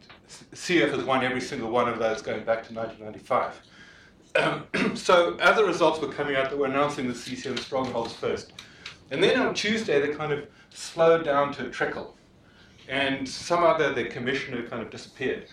CUF 0.52 0.90
has 0.90 1.04
won 1.04 1.24
every 1.24 1.40
single 1.40 1.70
one 1.70 1.88
of 1.88 1.98
those 1.98 2.22
going 2.22 2.44
back 2.44 2.66
to 2.68 2.74
1995. 2.74 3.60
Um, 4.36 4.96
so 4.96 5.36
as 5.36 5.56
the 5.56 5.64
results 5.64 6.00
were 6.00 6.12
coming 6.12 6.36
out, 6.36 6.50
they 6.50 6.56
were 6.56 6.66
announcing 6.66 7.08
the 7.08 7.14
CCM 7.14 7.56
strongholds 7.56 8.12
first. 8.12 8.52
And 9.10 9.22
then 9.22 9.38
on 9.38 9.54
Tuesday, 9.54 10.00
they 10.00 10.14
kind 10.14 10.32
of 10.32 10.46
slowed 10.70 11.24
down 11.24 11.52
to 11.54 11.66
a 11.66 11.70
trickle. 11.70 12.16
And 12.88 13.28
some 13.28 13.64
other, 13.64 13.92
the 13.92 14.04
commissioner 14.04 14.62
kind 14.66 14.82
of 14.82 14.90
disappeared. 14.90 15.46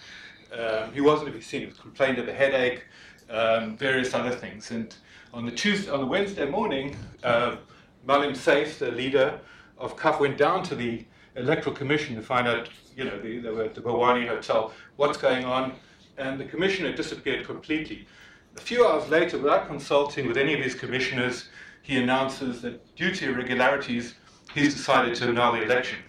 Um, 0.58 0.94
he 0.94 1.02
wasn't 1.02 1.28
to 1.28 1.34
be 1.34 1.42
seen. 1.42 1.62
He 1.62 1.68
complained 1.68 2.18
of 2.18 2.28
a 2.28 2.34
headache, 2.34 2.84
um, 3.30 3.76
various 3.78 4.14
other 4.14 4.32
things. 4.32 4.72
And 4.72 4.96
on 5.34 5.46
the 5.46 5.52
Tuesday, 5.52 5.92
on 5.92 6.00
the 6.00 6.06
Wednesday 6.06 6.50
morning, 6.50 6.96
uh, 7.24 7.58
Maalim 8.08 8.32
Seif, 8.32 8.78
the 8.78 8.92
leader 8.92 9.40
of 9.78 9.98
CUF, 9.98 10.20
went 10.20 10.38
down 10.38 10.64
to 10.64 10.76
the 10.76 11.04
electoral 11.36 11.76
commission 11.76 12.16
to 12.16 12.22
find 12.22 12.48
out, 12.48 12.70
you 12.96 13.04
know, 13.04 13.20
the, 13.20 13.40
they 13.40 13.50
were 13.50 13.64
at 13.64 13.76
the 13.76 13.82
Bwawani 13.82 14.28
Hotel, 14.28 14.72
what's 14.96 15.18
going 15.18 15.44
on. 15.44 15.74
and 16.18 16.40
the 16.40 16.46
commissioner 16.46 16.94
disappeared 16.94 17.46
completely. 17.46 18.08
A 18.56 18.62
few 18.62 18.88
hours 18.88 19.10
later, 19.10 19.38
without 19.38 19.68
consulting 19.68 20.28
with 20.28 20.38
any 20.38 20.54
of 20.54 20.62
his 20.62 20.76
commissioners, 20.76 21.50
he 21.82 21.98
announces 21.98 22.62
that 22.62 22.96
due 22.96 23.14
to 23.14 23.30
irregularities, 23.32 24.16
he's 24.54 24.74
decided 24.74 25.14
to 25.16 25.28
annul 25.28 25.52
the 25.52 25.64
election. 25.64 26.00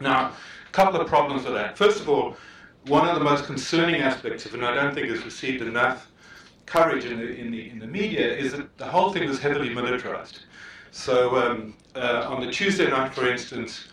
Now, 0.00 0.32
a 0.66 0.72
couple 0.72 0.98
of 0.98 1.06
problems 1.06 1.44
with 1.44 1.52
that. 1.54 1.76
First 1.76 2.00
of 2.00 2.08
all, 2.08 2.36
one 2.86 3.06
of 3.06 3.18
the 3.18 3.24
most 3.24 3.44
concerning 3.44 4.00
aspects 4.00 4.46
of 4.46 4.54
it, 4.54 4.58
and 4.58 4.66
I 4.66 4.74
don't 4.74 4.94
think 4.94 5.08
has 5.08 5.24
received 5.24 5.62
enough 5.62 6.10
coverage 6.64 7.04
in 7.04 7.18
the, 7.18 7.28
in 7.36 7.50
the, 7.50 7.68
in 7.68 7.78
the 7.78 7.86
media, 7.86 8.34
is 8.34 8.52
that 8.52 8.78
the 8.78 8.86
whole 8.86 9.12
thing 9.12 9.28
was 9.28 9.38
heavily 9.38 9.68
militarized. 9.68 10.40
So 10.90 11.36
um, 11.36 11.74
uh, 11.94 12.26
on 12.28 12.40
the 12.40 12.50
Tuesday 12.50 12.88
night, 12.88 13.14
for 13.14 13.28
instance, 13.28 13.88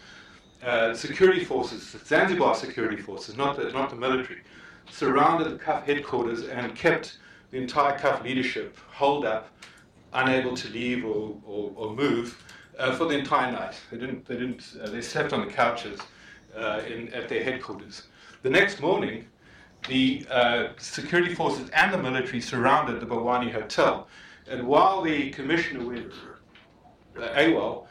uh, 0.63 0.93
security 0.93 1.43
forces, 1.43 1.95
Zanzibar 2.05 2.55
security 2.55 3.01
forces, 3.01 3.35
not 3.35 3.57
the, 3.57 3.69
not 3.71 3.89
the 3.89 3.95
military, 3.95 4.39
surrounded 4.89 5.51
the 5.51 5.57
CUF 5.57 5.85
headquarters 5.85 6.47
and 6.47 6.73
kept 6.73 7.17
the 7.51 7.57
entire 7.57 7.97
CUF 7.99 8.23
leadership 8.23 8.77
holed 8.89 9.25
up, 9.25 9.49
unable 10.13 10.55
to 10.55 10.69
leave 10.69 11.03
or, 11.05 11.35
or, 11.45 11.71
or 11.75 11.93
move 11.93 12.41
uh, 12.78 12.95
for 12.95 13.05
the 13.05 13.17
entire 13.17 13.51
night. 13.51 13.75
They 13.91 13.97
didn't. 13.97 14.25
They 14.25 14.36
didn't. 14.36 14.78
Uh, 14.82 14.89
they 14.89 15.01
slept 15.01 15.34
on 15.34 15.45
the 15.45 15.51
couches 15.51 15.99
uh, 16.55 16.82
in, 16.88 17.13
at 17.13 17.30
their 17.30 17.43
headquarters. 17.43 18.03
The 18.43 18.49
next 18.49 18.82
morning, 18.82 19.28
the 19.88 20.25
uh, 20.30 20.67
security 20.78 21.34
forces 21.34 21.69
and 21.71 21.93
the 21.93 21.97
military 21.97 22.41
surrounded 22.41 22.99
the 22.99 23.05
Bwawani 23.05 23.51
Hotel, 23.51 24.07
and 24.49 24.67
while 24.67 25.01
the 25.01 25.30
commissioner 25.32 25.86
went 25.86 26.13
uh, 27.17 27.28
AWOL, 27.36 27.88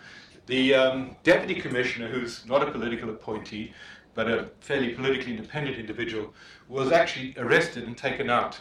the 0.47 0.75
um, 0.75 1.17
deputy 1.25 1.61
commissioner, 1.61 2.09
who's 2.09 2.47
not 2.47 2.67
a 2.67 2.71
political 2.71 3.11
appointee 3.11 3.73
but 4.17 4.29
a 4.31 4.49
fairly 4.61 4.95
politically 4.95 5.37
independent 5.37 5.77
individual, 5.77 6.33
was 6.69 6.91
actually 6.91 7.35
arrested 7.37 7.85
and 7.85 7.97
taken 7.97 8.31
out 8.31 8.59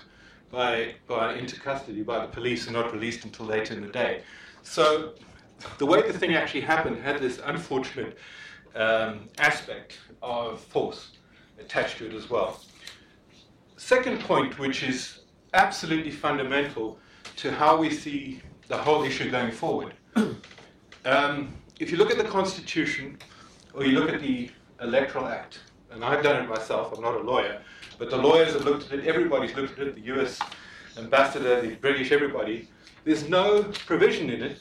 by, 0.51 0.93
by 1.07 1.34
into 1.34 1.59
custody 1.59 2.03
by 2.03 2.19
the 2.19 2.32
police 2.32 2.65
and 2.65 2.76
not 2.76 2.93
released 2.93 3.23
until 3.23 3.45
later 3.45 3.73
in 3.73 3.82
the 3.82 3.88
day. 3.88 4.21
So 4.63 5.13
the 5.78 5.86
way 5.86 6.01
the 6.01 6.18
thing 6.18 6.36
actually 6.36 6.61
happened 6.61 6.97
had 6.97 7.20
this 7.20 7.39
unfortunate 7.45 8.18
um, 8.76 9.30
aspect 9.38 9.99
of 10.22 10.59
force 10.59 11.11
attached 11.59 11.97
to 11.97 12.07
it 12.07 12.13
as 12.13 12.30
well. 12.30 12.59
Second 13.78 14.20
point, 14.22 14.57
which 14.59 14.84
is 14.84 15.22
absolutely 15.53 16.11
fundamental 16.11 16.97
to 17.38 17.51
how 17.51 17.78
we 17.78 17.89
see 17.89 18.41
the 18.68 18.78
whole 18.78 19.03
issue 19.03 19.30
going 19.30 19.51
forward. 19.51 19.93
Um, 21.05 21.53
if 21.80 21.91
you 21.91 21.97
look 21.97 22.09
at 22.09 22.18
the 22.18 22.24
Constitution 22.24 23.20
or 23.76 23.86
you 23.86 23.99
look 23.99 24.11
at 24.11 24.22
the 24.22 24.49
Electoral 24.82 25.28
Act, 25.28 25.59
and 25.91 26.03
I've 26.03 26.24
done 26.24 26.43
it 26.43 26.49
myself, 26.49 26.91
I'm 26.97 27.03
not 27.03 27.13
a 27.13 27.20
lawyer, 27.20 27.61
but 27.99 28.09
the 28.09 28.18
lawyers 28.18 28.53
have 28.53 28.66
looked 28.66 28.91
at 28.91 28.97
it, 28.97 29.05
everybody's 29.05 29.55
looked 29.55 29.78
at 29.78 29.86
it, 29.86 29.93
the 29.93 30.01
US 30.16 30.39
ambassador, 30.97 31.61
the 31.61 31.76
British, 31.76 32.11
everybody. 32.11 32.70
There's 33.03 33.30
no 33.30 33.63
provision 33.86 34.32
in 34.32 34.41
it 34.41 34.57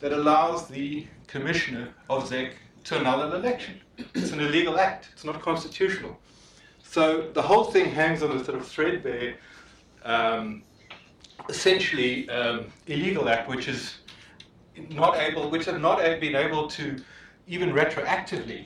that 0.00 0.12
allows 0.12 0.68
the 0.68 1.06
commissioner 1.26 1.88
of 2.08 2.28
ZEC 2.28 2.52
to 2.84 2.96
annul 2.96 3.22
an 3.22 3.32
election. 3.32 3.80
It's 4.14 4.32
an 4.32 4.40
illegal 4.40 4.78
act, 4.78 5.08
it's 5.12 5.24
not 5.24 5.40
constitutional. 5.42 6.18
So 6.82 7.30
the 7.32 7.42
whole 7.42 7.64
thing 7.64 7.90
hangs 7.90 8.22
on 8.22 8.30
a 8.30 8.44
sort 8.44 8.56
of 8.56 8.66
threadbare, 8.66 9.36
um, 10.04 10.62
essentially 11.48 12.28
um, 12.30 12.66
illegal 12.86 13.28
act, 13.28 13.48
which 13.48 13.68
is 13.68 13.98
not 14.90 15.16
able, 15.16 15.50
which 15.50 15.64
have 15.66 15.80
not 15.80 15.98
been 16.20 16.36
able 16.36 16.68
to 16.68 16.96
even 17.46 17.72
retroactively 17.72 18.64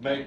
make 0.00 0.26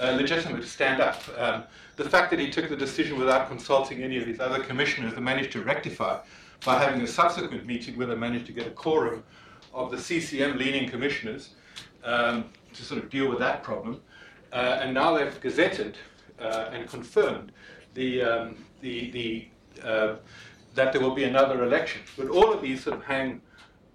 uh, 0.00 0.12
legitimate 0.12 0.64
stand 0.64 1.00
up. 1.00 1.20
Um, 1.36 1.64
the 1.96 2.08
fact 2.08 2.30
that 2.30 2.38
he 2.38 2.50
took 2.50 2.68
the 2.68 2.76
decision 2.76 3.18
without 3.18 3.48
consulting 3.48 4.02
any 4.02 4.16
of 4.18 4.26
his 4.26 4.38
other 4.38 4.62
commissioners 4.62 5.14
and 5.14 5.24
managed 5.24 5.52
to 5.52 5.62
rectify 5.62 6.20
by 6.64 6.78
having 6.78 7.00
a 7.02 7.06
subsequent 7.06 7.66
meeting 7.66 7.96
where 7.96 8.06
they 8.06 8.14
managed 8.14 8.46
to 8.46 8.52
get 8.52 8.66
a 8.66 8.70
quorum 8.70 9.24
of 9.78 9.90
the 9.92 9.96
CCM 9.96 10.58
leaning 10.58 10.88
commissioners 10.88 11.50
um, 12.04 12.46
to 12.74 12.82
sort 12.82 13.02
of 13.02 13.08
deal 13.08 13.28
with 13.28 13.38
that 13.38 13.62
problem. 13.62 14.00
Uh, 14.52 14.80
and 14.80 14.92
now 14.92 15.16
they've 15.16 15.40
gazetted 15.40 15.94
uh, 16.40 16.70
and 16.72 16.88
confirmed 16.88 17.52
the, 17.94 18.22
um, 18.22 18.56
the, 18.80 19.10
the, 19.10 19.48
uh, 19.86 20.16
that 20.74 20.92
there 20.92 21.00
will 21.00 21.14
be 21.14 21.24
another 21.24 21.62
election. 21.62 22.02
But 22.16 22.28
all 22.28 22.52
of 22.52 22.60
these 22.60 22.82
sort 22.82 22.96
of 22.96 23.04
hang 23.04 23.40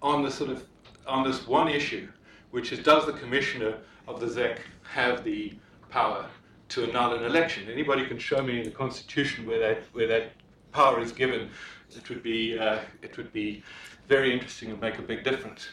on 0.00 0.22
the 0.22 0.30
sort 0.30 0.50
of 0.50 0.64
on 1.06 1.22
this 1.22 1.46
one 1.46 1.68
issue, 1.68 2.08
which 2.50 2.72
is 2.72 2.78
does 2.78 3.04
the 3.04 3.12
commissioner 3.12 3.76
of 4.08 4.20
the 4.20 4.26
ZEC 4.26 4.58
have 4.84 5.22
the 5.22 5.52
power 5.90 6.26
to 6.70 6.84
annul 6.84 7.14
an 7.14 7.24
election? 7.24 7.68
Anybody 7.70 8.06
can 8.06 8.18
show 8.18 8.42
me 8.42 8.58
in 8.58 8.64
the 8.64 8.70
Constitution 8.70 9.46
where 9.46 9.58
that 9.58 9.82
where 9.92 10.06
that 10.06 10.32
power 10.72 11.00
is 11.00 11.12
given. 11.12 11.50
It 11.94 12.08
would 12.08 12.22
be 12.22 12.58
uh, 12.58 12.78
it 13.02 13.16
would 13.16 13.32
be 13.32 13.62
very 14.08 14.32
interesting 14.32 14.70
and 14.70 14.80
make 14.80 14.98
a 14.98 15.02
big 15.02 15.24
difference. 15.24 15.68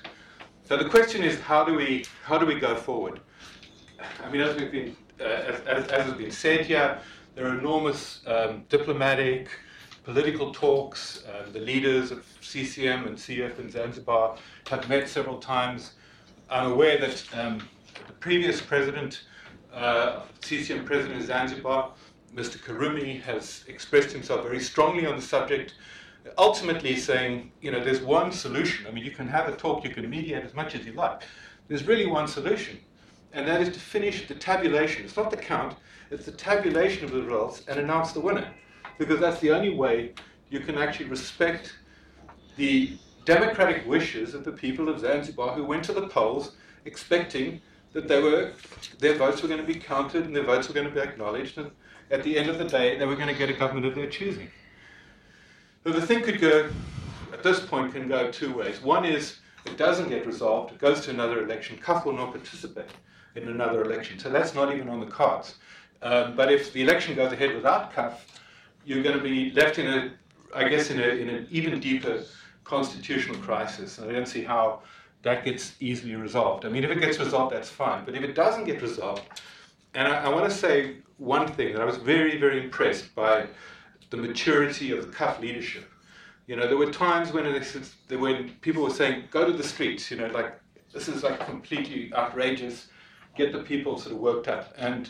So 0.64 0.78
the 0.78 0.90
question 0.90 1.24
is, 1.24 1.40
how 1.40 1.64
do 1.64 1.76
we 1.76 2.06
how 2.24 2.38
do 2.38 2.46
we 2.46 2.56
go 2.56 2.76
forward? 2.76 3.20
I 4.24 4.30
mean, 4.32 4.42
as 4.42 4.56
we've 4.56 4.72
been 4.72 4.96
uh, 5.20 5.24
as, 5.24 5.60
as, 5.62 5.88
as, 5.90 6.06
has 6.06 6.14
been 6.16 6.32
said 6.32 6.66
here, 6.66 7.00
there 7.36 7.46
are 7.46 7.58
enormous 7.60 8.22
um, 8.26 8.64
diplomatic, 8.70 9.50
political 10.04 10.52
talks. 10.54 11.24
Uh, 11.26 11.52
the 11.52 11.60
leaders 11.60 12.12
of 12.12 12.26
CCM 12.42 13.06
and 13.06 13.16
CF 13.16 13.60
in 13.60 13.70
Zanzibar 13.70 14.38
have 14.68 14.88
met 14.90 15.08
several 15.08 15.38
times. 15.38 15.94
I'm 16.50 16.72
aware 16.72 16.98
that 17.00 17.24
um, 17.38 17.68
the 18.08 18.14
previous 18.14 18.62
president, 18.62 19.24
uh, 19.74 20.22
CCM 20.42 20.86
president 20.86 21.22
of 21.22 21.28
Zanzibar, 21.28 21.92
Mr. 22.36 22.58
Karume, 22.58 23.22
has 23.22 23.64
expressed 23.68 24.12
himself 24.12 24.44
very 24.44 24.60
strongly 24.60 25.06
on 25.06 25.16
the 25.16 25.22
subject, 25.22 25.76
ultimately 26.38 26.96
saying, 26.96 27.52
you 27.62 27.72
know, 27.72 27.84
there's 27.84 28.02
one 28.02 28.32
solution. 28.32 28.88
I 28.88 28.92
mean, 28.92 29.04
you 29.04 29.12
can 29.12 29.28
have 29.28 29.48
a 29.48 29.56
talk, 29.56 29.84
you 29.84 29.90
can 29.90 30.10
mediate 30.10 30.44
as 30.44 30.54
much 30.54 30.76
as 30.76 30.86
you 30.86 30.94
like. 30.94 31.24
There's 31.68 31.88
really 31.88 32.06
one 32.06 32.28
solution, 32.28 32.80
and 33.34 33.48
that 33.48 33.62
is 33.62 33.70
to 33.70 33.80
finish 33.80 34.28
the 34.28 34.36
tabulation. 34.36 35.06
It's 35.06 35.18
not 35.18 35.32
the 35.32 35.38
count, 35.38 35.78
it's 36.10 36.26
the 36.26 36.32
tabulation 36.32 37.06
of 37.06 37.12
the 37.12 37.22
results 37.22 37.64
and 37.68 37.80
announce 37.80 38.12
the 38.12 38.20
winner 38.20 38.54
because 38.98 39.20
that's 39.20 39.40
the 39.40 39.52
only 39.52 39.74
way 39.74 40.14
you 40.50 40.60
can 40.60 40.78
actually 40.78 41.06
respect 41.06 41.76
the 42.58 42.98
democratic 43.26 43.88
wishes 43.88 44.34
of 44.34 44.44
the 44.44 44.52
people 44.52 44.90
of 44.90 45.00
Zanzibar 45.00 45.54
who 45.54 45.64
went 45.64 45.84
to 45.86 45.94
the 45.94 46.08
polls 46.08 46.52
expecting 46.86 47.62
that 47.94 48.08
they 48.08 48.22
were, 48.22 48.52
their 49.00 49.16
votes 49.16 49.42
were 49.42 49.48
going 49.48 49.60
to 49.60 49.68
be 49.68 49.80
counted 49.80 50.26
and 50.26 50.36
their 50.36 50.44
votes 50.44 50.68
were 50.68 50.74
going 50.74 50.88
to 50.88 50.94
be 50.94 51.00
acknowledged, 51.00 51.58
and 51.58 51.72
at 52.10 52.24
the 52.24 52.38
end 52.38 52.50
of 52.50 52.58
the 52.58 52.66
day, 52.66 52.98
they 52.98 53.06
were 53.06 53.16
going 53.16 53.28
to 53.28 53.34
get 53.34 53.50
a 53.50 53.54
government 53.54 53.86
of 53.86 53.96
their 53.96 54.10
choosing. 54.10 54.50
So 55.84 55.92
the 55.92 56.02
thing 56.02 56.22
could 56.22 56.40
go, 56.40 56.70
at 57.34 57.42
this 57.42 57.60
point, 57.60 57.94
can 57.94 58.08
go 58.08 58.32
two 58.32 58.54
ways. 58.54 58.82
One 58.82 59.04
is 59.04 59.40
it 59.66 59.78
doesn't 59.78 60.10
get 60.10 60.26
resolved, 60.28 60.74
it 60.74 60.80
goes 60.80 61.02
to 61.02 61.10
another 61.12 61.44
election, 61.44 61.78
CUF 61.78 62.06
will 62.06 62.14
not 62.14 62.32
participate 62.32 62.90
in 63.36 63.48
another 63.48 63.84
election. 63.84 64.20
So 64.20 64.30
that's 64.30 64.54
not 64.54 64.74
even 64.74 64.90
on 64.90 65.00
the 65.00 65.06
cards. 65.08 65.56
Um, 66.04 66.36
but 66.36 66.52
if 66.52 66.74
the 66.74 66.82
election 66.82 67.16
goes 67.16 67.32
ahead 67.32 67.56
without 67.56 67.94
CUF, 67.94 68.26
you're 68.86 69.04
going 69.04 69.18
to 69.18 69.24
be 69.24 69.52
left 69.52 69.80
in 69.80 69.88
a, 69.88 70.12
I 70.56 70.68
guess, 70.68 70.90
in, 70.92 71.00
a, 71.00 71.04
in 71.04 71.30
an 71.30 71.48
even 71.52 71.80
deeper 71.80 72.24
constitutional 72.64 73.38
crisis. 73.38 73.98
And 73.98 74.10
I 74.10 74.14
don't 74.14 74.28
see 74.28 74.44
how 74.44 74.82
that 75.24 75.46
gets 75.46 75.76
easily 75.80 76.16
resolved. 76.16 76.66
I 76.66 76.70
mean, 76.70 76.84
if 76.84 76.92
it 76.92 77.00
gets 77.00 77.20
resolved, 77.20 77.54
that's 77.54 77.70
fine. 77.70 78.06
But 78.06 78.16
if 78.16 78.24
it 78.24 78.36
doesn't 78.36 78.66
get 78.66 78.82
resolved, 78.82 79.24
and 79.94 80.08
I, 80.08 80.26
I 80.26 80.30
want 80.30 80.50
to 80.50 80.56
say 80.56 80.98
one 81.18 81.48
thing 81.48 81.74
that 81.74 81.82
I 81.82 81.86
was 81.86 81.98
very, 81.98 82.40
very 82.40 82.64
impressed 82.64 83.14
by 83.14 83.46
the 84.12 84.18
maturity 84.18 84.92
of 84.92 85.08
the 85.08 85.12
CUF 85.12 85.40
leadership. 85.40 85.90
You 86.46 86.58
know, 86.58 86.68
there 86.68 86.78
were 86.78 86.92
times 86.92 87.32
when, 87.32 87.46
it, 87.46 87.66
when 88.10 88.50
people 88.62 88.84
were 88.84 88.90
saying, 88.90 89.24
go 89.32 89.46
to 89.46 89.54
the 89.54 89.64
streets, 89.64 90.12
you 90.12 90.18
know, 90.18 90.28
like, 90.28 90.54
this 90.94 91.08
is 91.08 91.24
like 91.24 91.40
completely 91.46 92.14
outrageous, 92.14 92.90
get 93.38 93.54
the 93.54 93.64
people 93.64 93.98
sort 93.98 94.14
of 94.14 94.22
worked 94.22 94.50
up. 94.50 94.74
And 94.78 95.10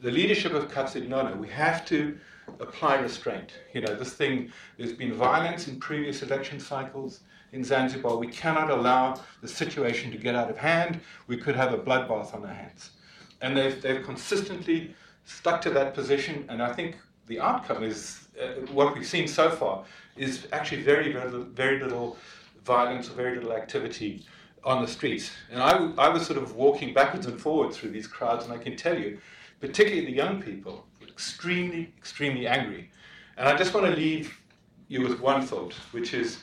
the 0.00 0.10
leadership 0.10 0.52
of 0.52 0.70
CUF 0.70 0.90
said, 0.90 1.08
no, 1.08 1.26
no, 1.26 1.34
we 1.34 1.48
have 1.48 1.86
to 1.86 2.18
apply 2.60 2.96
restraint. 2.96 3.52
You 3.72 3.80
know, 3.80 3.94
this 3.94 4.12
thing, 4.12 4.52
there's 4.76 4.92
been 4.92 5.14
violence 5.14 5.66
in 5.66 5.80
previous 5.80 6.22
election 6.22 6.60
cycles 6.60 7.20
in 7.52 7.64
Zanzibar. 7.64 8.18
We 8.18 8.28
cannot 8.28 8.70
allow 8.70 9.18
the 9.40 9.48
situation 9.48 10.10
to 10.10 10.18
get 10.18 10.34
out 10.34 10.50
of 10.50 10.58
hand. 10.58 11.00
We 11.26 11.38
could 11.38 11.56
have 11.56 11.72
a 11.72 11.78
bloodbath 11.78 12.34
on 12.34 12.44
our 12.44 12.52
hands. 12.52 12.90
And 13.40 13.56
they've, 13.56 13.80
they've 13.80 14.04
consistently 14.04 14.94
stuck 15.24 15.62
to 15.62 15.70
that 15.70 15.94
position, 15.94 16.44
and 16.48 16.62
I 16.62 16.72
think 16.72 16.96
the 17.26 17.40
outcome 17.40 17.82
is 17.82 18.25
Uh, 18.40 18.46
what 18.72 18.94
we've 18.94 19.06
seen 19.06 19.26
so 19.26 19.50
far 19.50 19.84
is 20.16 20.46
actually 20.52 20.82
very, 20.82 21.12
very, 21.12 21.30
very 21.44 21.80
little 21.82 22.16
violence 22.64 23.08
or 23.08 23.12
very 23.12 23.36
little 23.36 23.52
activity 23.52 24.24
on 24.64 24.82
the 24.82 24.88
streets. 24.88 25.30
And 25.50 25.62
I, 25.62 25.92
I 25.96 26.08
was 26.08 26.26
sort 26.26 26.38
of 26.38 26.56
walking 26.56 26.92
backwards 26.92 27.26
and 27.26 27.40
forwards 27.40 27.76
through 27.76 27.90
these 27.90 28.06
crowds, 28.06 28.44
and 28.44 28.52
I 28.52 28.58
can 28.58 28.76
tell 28.76 28.98
you, 28.98 29.18
particularly 29.60 30.04
the 30.04 30.12
young 30.12 30.42
people, 30.42 30.84
extremely, 31.02 31.92
extremely 31.96 32.46
angry. 32.46 32.90
And 33.36 33.48
I 33.48 33.56
just 33.56 33.72
want 33.72 33.86
to 33.86 33.92
leave 33.92 34.38
you 34.88 35.02
with 35.02 35.20
one 35.20 35.42
thought, 35.42 35.74
which 35.92 36.12
is, 36.14 36.38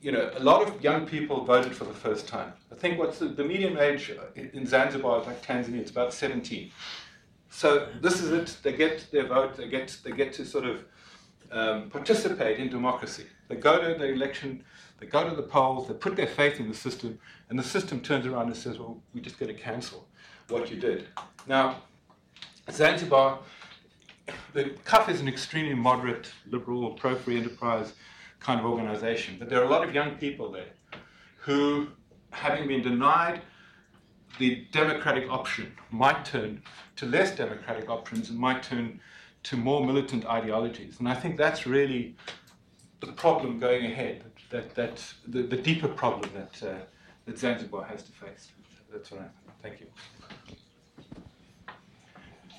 you 0.00 0.10
know, 0.10 0.30
a 0.34 0.40
lot 0.40 0.66
of 0.66 0.82
young 0.82 1.06
people 1.06 1.44
voted 1.44 1.74
for 1.74 1.84
the 1.84 1.92
first 1.92 2.26
time. 2.26 2.52
I 2.72 2.74
think 2.74 2.98
what's 2.98 3.18
the, 3.18 3.26
the 3.26 3.44
median 3.44 3.78
age 3.78 4.12
in 4.34 4.66
Zanzibar, 4.66 5.22
like 5.22 5.44
Tanzania, 5.44 5.80
it's 5.80 5.90
about 5.90 6.12
17. 6.12 6.70
So 7.50 7.88
this 8.00 8.20
is 8.20 8.32
it. 8.32 8.56
They 8.62 8.72
get 8.72 9.06
their 9.12 9.26
vote. 9.26 9.56
They 9.56 9.68
get 9.68 9.96
they 10.02 10.10
get 10.10 10.32
to 10.34 10.44
sort 10.44 10.64
of 10.64 10.84
um, 11.54 11.88
participate 11.88 12.58
in 12.58 12.68
democracy. 12.68 13.24
They 13.48 13.56
go 13.56 13.80
to 13.80 13.98
the 13.98 14.12
election. 14.12 14.64
They 14.98 15.06
go 15.06 15.28
to 15.28 15.34
the 15.34 15.42
polls. 15.42 15.88
They 15.88 15.94
put 15.94 16.16
their 16.16 16.26
faith 16.26 16.60
in 16.60 16.68
the 16.68 16.74
system, 16.74 17.18
and 17.48 17.58
the 17.58 17.62
system 17.62 18.00
turns 18.00 18.26
around 18.26 18.46
and 18.46 18.56
says, 18.56 18.78
"Well, 18.78 19.00
we're 19.14 19.22
just 19.22 19.38
got 19.38 19.46
to 19.46 19.54
cancel 19.54 20.08
what 20.48 20.70
you 20.70 20.76
did." 20.76 21.06
Now, 21.46 21.82
Zanzibar, 22.70 23.38
the 24.52 24.70
CUF 24.84 25.08
is 25.08 25.20
an 25.20 25.28
extremely 25.28 25.74
moderate, 25.74 26.32
liberal, 26.50 26.90
pro-free 26.92 27.38
enterprise 27.38 27.92
kind 28.40 28.58
of 28.58 28.66
organization, 28.66 29.36
but 29.38 29.48
there 29.48 29.60
are 29.60 29.64
a 29.64 29.68
lot 29.68 29.86
of 29.86 29.94
young 29.94 30.16
people 30.16 30.50
there 30.50 30.72
who, 31.36 31.88
having 32.30 32.66
been 32.66 32.82
denied 32.82 33.42
the 34.38 34.66
democratic 34.72 35.30
option 35.30 35.72
might 35.90 36.24
turn 36.24 36.60
to 36.96 37.06
less 37.06 37.36
democratic 37.36 37.88
options 37.88 38.30
and 38.30 38.38
might 38.38 38.62
turn 38.62 39.00
to 39.44 39.56
more 39.56 39.84
militant 39.84 40.26
ideologies. 40.26 40.98
And 40.98 41.08
I 41.08 41.14
think 41.14 41.36
that's 41.36 41.66
really 41.66 42.16
the 43.00 43.12
problem 43.12 43.58
going 43.58 43.84
ahead, 43.84 44.24
that, 44.50 44.74
that 44.74 45.14
the, 45.28 45.42
the 45.42 45.56
deeper 45.56 45.88
problem 45.88 46.30
that, 46.34 46.68
uh, 46.68 46.74
that 47.26 47.38
Zanzibar 47.38 47.84
has 47.84 48.02
to 48.04 48.12
face. 48.12 48.50
That's 48.90 49.10
what 49.10 49.20
I 49.20 49.24
think. 49.24 49.34
Thank 49.62 49.80
you. 49.80 49.86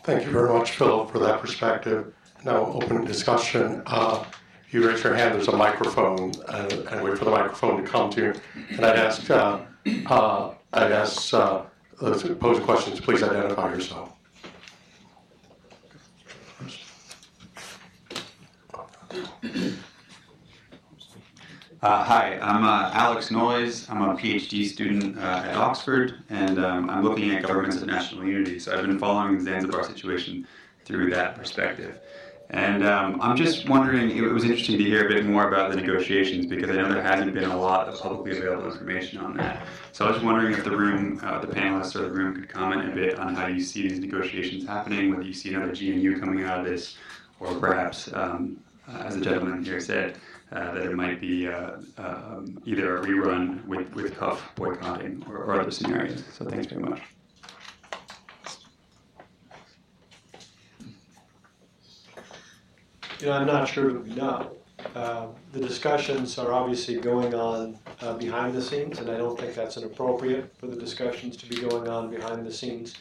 Thank 0.04 0.26
you 0.26 0.32
very 0.32 0.54
much, 0.54 0.72
Philip, 0.72 1.12
for 1.12 1.20
that 1.20 1.40
perspective. 1.42 2.14
Now, 2.44 2.66
open 2.68 3.06
discussion. 3.06 3.82
Uh, 3.88 4.24
if 4.68 4.74
you 4.74 4.88
raise 4.88 5.04
your 5.04 5.16
hand, 5.16 5.34
there's 5.34 5.48
a 5.48 5.58
microphone, 5.58 6.32
uh, 6.48 6.70
and 6.92 7.04
wait 7.04 7.18
for 7.18 7.26
the 7.26 7.32
microphone 7.32 7.84
to 7.84 7.88
come 7.88 8.12
to 8.12 8.22
you. 8.22 8.34
And 8.70 8.86
I'd 8.86 8.98
ask, 8.98 9.30
uh, 9.30 9.62
uh, 10.08 10.54
I'd 10.74 10.92
ask 10.92 11.34
uh, 11.34 11.64
those 12.00 12.24
pose 12.36 12.60
questions, 12.60 13.00
please 13.00 13.24
identify 13.24 13.74
yourself. 13.74 14.14
Uh, 21.86 22.04
hi, 22.04 22.40
I'm 22.42 22.64
uh, 22.64 22.90
Alex 22.94 23.30
Noyes. 23.30 23.88
I'm 23.92 24.02
a 24.02 24.16
PhD 24.16 24.66
student 24.66 25.20
uh, 25.20 25.44
at 25.46 25.56
Oxford, 25.56 26.16
and 26.32 26.58
um, 26.58 26.90
I'm 26.90 27.04
looking 27.04 27.30
at 27.30 27.44
governments 27.44 27.78
of 27.80 27.86
national 27.86 28.26
unity. 28.26 28.58
So 28.58 28.76
I've 28.76 28.82
been 28.82 28.98
following 28.98 29.38
the 29.38 29.44
Zanzibar 29.44 29.84
situation 29.84 30.48
through 30.84 31.12
that 31.12 31.36
perspective. 31.36 32.00
And 32.50 32.84
um, 32.84 33.22
I'm 33.22 33.38
just 33.38 33.70
wondering, 33.70 34.10
it 34.18 34.22
was 34.22 34.46
interesting 34.46 34.80
to 34.80 34.84
hear 34.84 35.06
a 35.06 35.08
bit 35.08 35.28
more 35.28 35.48
about 35.48 35.70
the 35.70 35.76
negotiations 35.76 36.48
because 36.48 36.72
I 36.72 36.74
know 36.74 36.92
there 36.92 37.04
hasn't 37.04 37.36
been 37.36 37.52
a 37.52 37.56
lot 37.56 37.88
of 37.88 38.00
publicly 38.00 38.36
available 38.36 38.66
information 38.66 39.20
on 39.20 39.38
that. 39.38 39.68
So 39.92 40.08
I 40.08 40.12
was 40.12 40.24
wondering 40.24 40.54
if 40.54 40.64
the 40.64 40.76
room, 40.76 41.20
uh, 41.22 41.38
the 41.38 41.54
panelists 41.54 41.96
or 41.96 42.02
the 42.02 42.12
room 42.12 42.34
could 42.34 42.50
comment 42.50 42.92
a 42.92 42.96
bit 42.96 43.20
on 43.20 43.36
how 43.36 43.46
you 43.46 43.62
see 43.62 43.88
these 43.88 44.00
negotiations 44.00 44.66
happening, 44.66 45.12
whether 45.12 45.22
you 45.22 45.36
see 45.36 45.54
another 45.54 45.74
GNU 45.80 46.20
coming 46.20 46.46
out 46.46 46.62
of 46.62 46.66
this, 46.66 46.98
or 47.40 47.54
perhaps, 47.60 48.12
um, 48.14 48.58
as 48.88 49.16
the 49.16 49.22
gentleman 49.22 49.64
here 49.64 49.80
said, 49.80 50.18
uh, 50.52 50.74
that 50.74 50.84
it 50.84 50.93
might 50.93 51.20
be 51.20 51.48
uh, 51.48 51.78
um, 51.98 52.62
either 52.66 52.98
a 52.98 53.04
rerun 53.04 53.66
with, 53.66 53.93
with 53.96 54.18
boycotting 54.56 55.26
or, 55.30 55.38
or 55.38 55.60
other 55.60 55.72
scenarios. 55.72 56.24
So 56.34 56.46
thanks 56.46 56.68
very 56.68 56.82
much. 56.82 57.02
You 63.20 63.28
know, 63.28 63.34
I'm 63.34 63.48
not 63.48 63.68
sure 63.68 63.93
that 63.93 64.04
we 64.04 64.14
know. 64.14 64.52
Uh, 64.93 65.28
the 65.52 65.60
discussions 65.60 66.38
are 66.38 66.52
obviously 66.54 67.00
going 67.00 67.34
on 67.34 67.78
uh, 68.02 68.14
behind 68.14 68.54
the 68.54 68.62
scenes, 68.62 69.00
and 69.00 69.10
I 69.10 69.18
don't 69.18 69.39
think 69.39 69.56
that's 69.56 69.78
inappropriate 69.78 70.56
for 70.58 70.68
the 70.68 70.76
discussions 70.76 71.36
to 71.38 71.48
be 71.48 71.56
going 71.56 71.88
on 71.88 72.10
behind 72.10 72.46
the 72.46 72.52
scenes. 72.52 72.96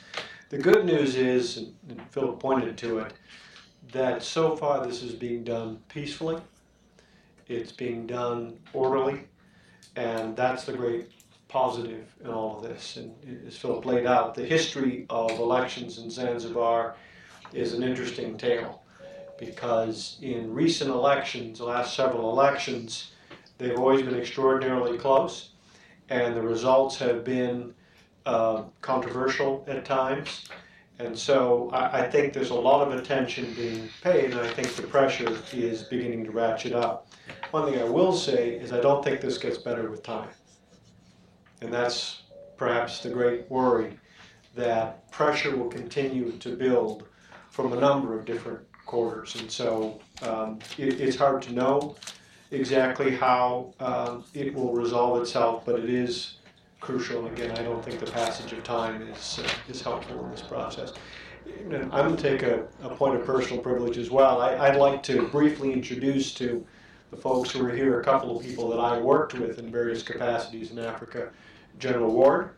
The 0.50 0.58
good 0.58 0.86
news 0.86 1.16
is, 1.16 1.56
and 1.56 1.74
and 1.88 2.00
Philip 2.10 2.40
pointed 2.40 2.78
to 2.78 2.98
it, 3.00 3.12
that 3.92 4.22
so 4.22 4.56
far 4.56 4.86
this 4.86 5.02
is 5.02 5.12
being 5.12 5.44
done 5.44 5.80
peacefully. 5.88 6.40
It's 7.48 7.72
being 7.72 8.06
done 8.06 8.58
orderly, 8.72 9.24
and 9.96 10.36
that's 10.36 10.64
the 10.64 10.72
great 10.72 11.10
positive 11.48 12.12
in 12.22 12.30
all 12.30 12.56
of 12.56 12.62
this. 12.62 12.96
And 12.96 13.44
as 13.46 13.56
Philip 13.56 13.84
laid 13.84 14.06
out, 14.06 14.34
the 14.34 14.44
history 14.44 15.06
of 15.10 15.30
elections 15.32 15.98
in 15.98 16.10
Zanzibar 16.10 16.96
is 17.52 17.74
an 17.74 17.82
interesting 17.82 18.36
tale 18.36 18.82
because 19.38 20.18
in 20.22 20.52
recent 20.52 20.90
elections, 20.90 21.58
the 21.58 21.64
last 21.64 21.94
several 21.94 22.30
elections, 22.30 23.12
they've 23.58 23.78
always 23.78 24.02
been 24.02 24.18
extraordinarily 24.18 24.98
close, 24.98 25.50
and 26.08 26.34
the 26.34 26.42
results 26.42 26.96
have 26.98 27.24
been 27.24 27.74
uh, 28.26 28.62
controversial 28.80 29.64
at 29.68 29.84
times. 29.84 30.48
And 30.98 31.18
so 31.18 31.70
I, 31.72 32.02
I 32.02 32.10
think 32.10 32.32
there's 32.32 32.50
a 32.50 32.54
lot 32.54 32.86
of 32.86 32.94
attention 32.94 33.52
being 33.54 33.88
paid, 34.02 34.30
and 34.30 34.40
I 34.40 34.48
think 34.48 34.74
the 34.74 34.82
pressure 34.82 35.36
is 35.52 35.82
beginning 35.84 36.24
to 36.24 36.30
ratchet 36.30 36.72
up. 36.72 37.08
One 37.50 37.70
thing 37.70 37.80
I 37.80 37.84
will 37.84 38.12
say 38.12 38.50
is 38.50 38.72
I 38.72 38.80
don't 38.80 39.04
think 39.04 39.20
this 39.20 39.38
gets 39.38 39.58
better 39.58 39.90
with 39.90 40.02
time. 40.02 40.28
And 41.60 41.72
that's 41.72 42.22
perhaps 42.56 43.02
the 43.02 43.10
great 43.10 43.50
worry 43.50 43.98
that 44.54 45.10
pressure 45.10 45.56
will 45.56 45.68
continue 45.68 46.32
to 46.32 46.56
build 46.56 47.04
from 47.50 47.72
a 47.72 47.76
number 47.76 48.16
of 48.18 48.24
different 48.24 48.60
quarters. 48.86 49.34
And 49.36 49.50
so 49.50 50.00
um, 50.22 50.58
it, 50.78 51.00
it's 51.00 51.16
hard 51.16 51.42
to 51.42 51.52
know 51.52 51.96
exactly 52.50 53.16
how 53.16 53.74
um, 53.80 54.24
it 54.34 54.54
will 54.54 54.72
resolve 54.72 55.20
itself, 55.20 55.64
but 55.64 55.78
it 55.78 55.90
is 55.90 56.38
crucial. 56.84 57.26
Again, 57.26 57.50
I 57.52 57.62
don't 57.62 57.82
think 57.82 57.98
the 57.98 58.10
passage 58.10 58.52
of 58.52 58.62
time 58.62 59.00
is, 59.02 59.40
uh, 59.42 59.48
is 59.68 59.80
helpful 59.80 60.22
in 60.24 60.30
this 60.30 60.42
process. 60.42 60.92
I'm 61.46 61.90
going 61.90 62.16
to 62.16 62.22
take 62.22 62.42
a, 62.42 62.66
a 62.82 62.94
point 62.94 63.16
of 63.16 63.26
personal 63.26 63.62
privilege 63.62 63.96
as 63.96 64.10
well. 64.10 64.40
I, 64.40 64.56
I'd 64.56 64.76
like 64.76 65.02
to 65.04 65.26
briefly 65.28 65.72
introduce 65.72 66.34
to 66.34 66.64
the 67.10 67.16
folks 67.16 67.50
who 67.50 67.64
are 67.64 67.74
here 67.74 68.00
a 68.00 68.04
couple 68.04 68.36
of 68.36 68.44
people 68.44 68.68
that 68.68 68.78
I 68.78 68.98
worked 68.98 69.34
with 69.34 69.58
in 69.58 69.70
various 69.70 70.02
capacities 70.02 70.72
in 70.72 70.78
Africa. 70.78 71.30
General 71.78 72.12
Ward, 72.12 72.50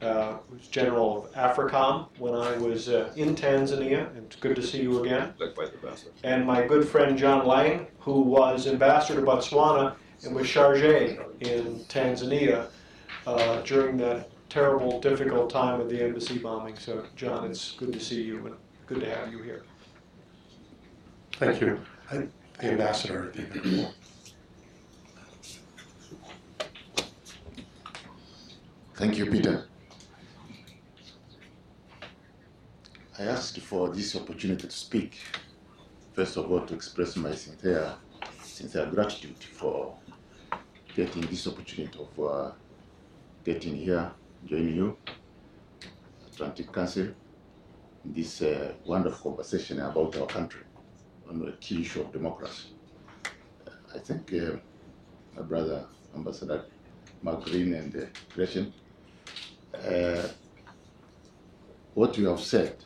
uh, 0.00 0.38
was 0.50 0.66
General 0.68 1.26
of 1.26 1.32
AFRICOM 1.32 2.08
when 2.18 2.34
I 2.34 2.56
was 2.58 2.88
uh, 2.88 3.12
in 3.16 3.34
Tanzania. 3.34 4.14
It's 4.16 4.36
good 4.36 4.56
to 4.56 4.62
see 4.62 4.82
you 4.82 5.02
again. 5.04 5.34
Likewise, 5.38 5.70
Ambassador. 5.74 6.10
And 6.22 6.46
my 6.46 6.66
good 6.66 6.88
friend 6.88 7.18
John 7.18 7.46
Lange, 7.46 7.86
who 8.00 8.20
was 8.22 8.66
Ambassador 8.66 9.20
to 9.20 9.26
Botswana 9.26 9.94
and 10.24 10.34
was 10.34 10.48
charge 10.48 10.82
in 10.82 11.80
Tanzania 11.88 12.68
uh, 13.28 13.60
during 13.62 13.96
that 13.98 14.30
terrible, 14.48 15.00
difficult 15.00 15.50
time 15.50 15.80
of 15.80 15.88
the 15.90 16.02
embassy 16.02 16.38
bombing. 16.38 16.76
So, 16.78 17.04
John, 17.16 17.44
it's 17.50 17.72
good 17.72 17.92
to 17.92 18.00
see 18.00 18.22
you 18.22 18.46
and 18.46 18.56
good 18.86 19.00
to 19.00 19.14
have 19.14 19.30
you 19.30 19.42
here. 19.42 19.62
Thank 21.32 21.60
you. 21.60 21.80
I- 22.10 22.28
The 22.60 22.70
ambassador. 22.72 23.32
Thank 28.96 29.16
you, 29.18 29.26
Peter. 29.30 29.66
I 33.18 33.22
asked 33.22 33.58
for 33.60 33.88
this 33.90 34.16
opportunity 34.16 34.62
to 34.66 34.70
speak. 34.74 35.18
First 36.14 36.36
of 36.36 36.50
all, 36.50 36.62
to 36.66 36.74
express 36.74 37.14
my 37.16 37.32
sincere, 37.34 37.94
sincere 38.42 38.86
gratitude 38.86 39.36
for 39.38 39.94
getting 40.96 41.22
this 41.22 41.46
opportunity 41.46 41.96
of 41.98 42.18
uh, 42.24 42.50
getting 43.48 43.76
here, 43.76 44.12
joining 44.44 44.76
you, 44.76 44.96
Atlantic 46.26 46.70
Council, 46.70 47.08
in 48.04 48.12
this 48.12 48.42
uh, 48.42 48.74
wonderful 48.84 49.30
conversation 49.30 49.80
about 49.80 50.14
our 50.18 50.26
country 50.26 50.60
on 51.26 51.38
the 51.38 51.52
key 51.52 51.80
issue 51.80 52.02
of 52.02 52.12
democracy. 52.12 52.76
Uh, 53.66 53.70
I 53.94 54.00
think 54.00 54.34
uh, 54.34 54.56
my 55.34 55.40
brother, 55.40 55.86
Ambassador 56.14 56.66
Mark 57.22 57.42
Green 57.46 57.72
and 57.72 57.96
uh, 57.96 58.04
Gretchen, 58.34 58.70
what 61.94 62.18
you 62.18 62.26
have 62.28 62.40
said, 62.40 62.76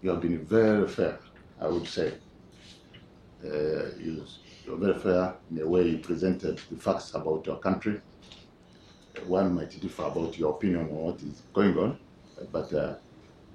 you 0.00 0.08
have 0.08 0.22
been 0.22 0.42
very 0.46 0.88
fair, 0.88 1.18
I 1.60 1.68
would 1.68 1.86
say. 1.86 2.14
Uh, 3.44 3.90
you, 3.98 4.24
you're 4.64 4.78
very 4.78 4.98
fair 4.98 5.34
in 5.50 5.56
the 5.56 5.68
way 5.68 5.82
you 5.86 5.98
presented 5.98 6.58
the 6.70 6.78
facts 6.78 7.14
about 7.14 7.44
your 7.44 7.58
country. 7.58 8.00
One 9.24 9.54
might 9.54 9.70
differ 9.80 10.04
about 10.04 10.38
your 10.38 10.50
opinion 10.52 10.82
on 10.82 10.96
what 10.96 11.22
is 11.22 11.42
going 11.52 11.76
on, 11.78 11.98
but 12.52 12.72
uh, 12.72 12.94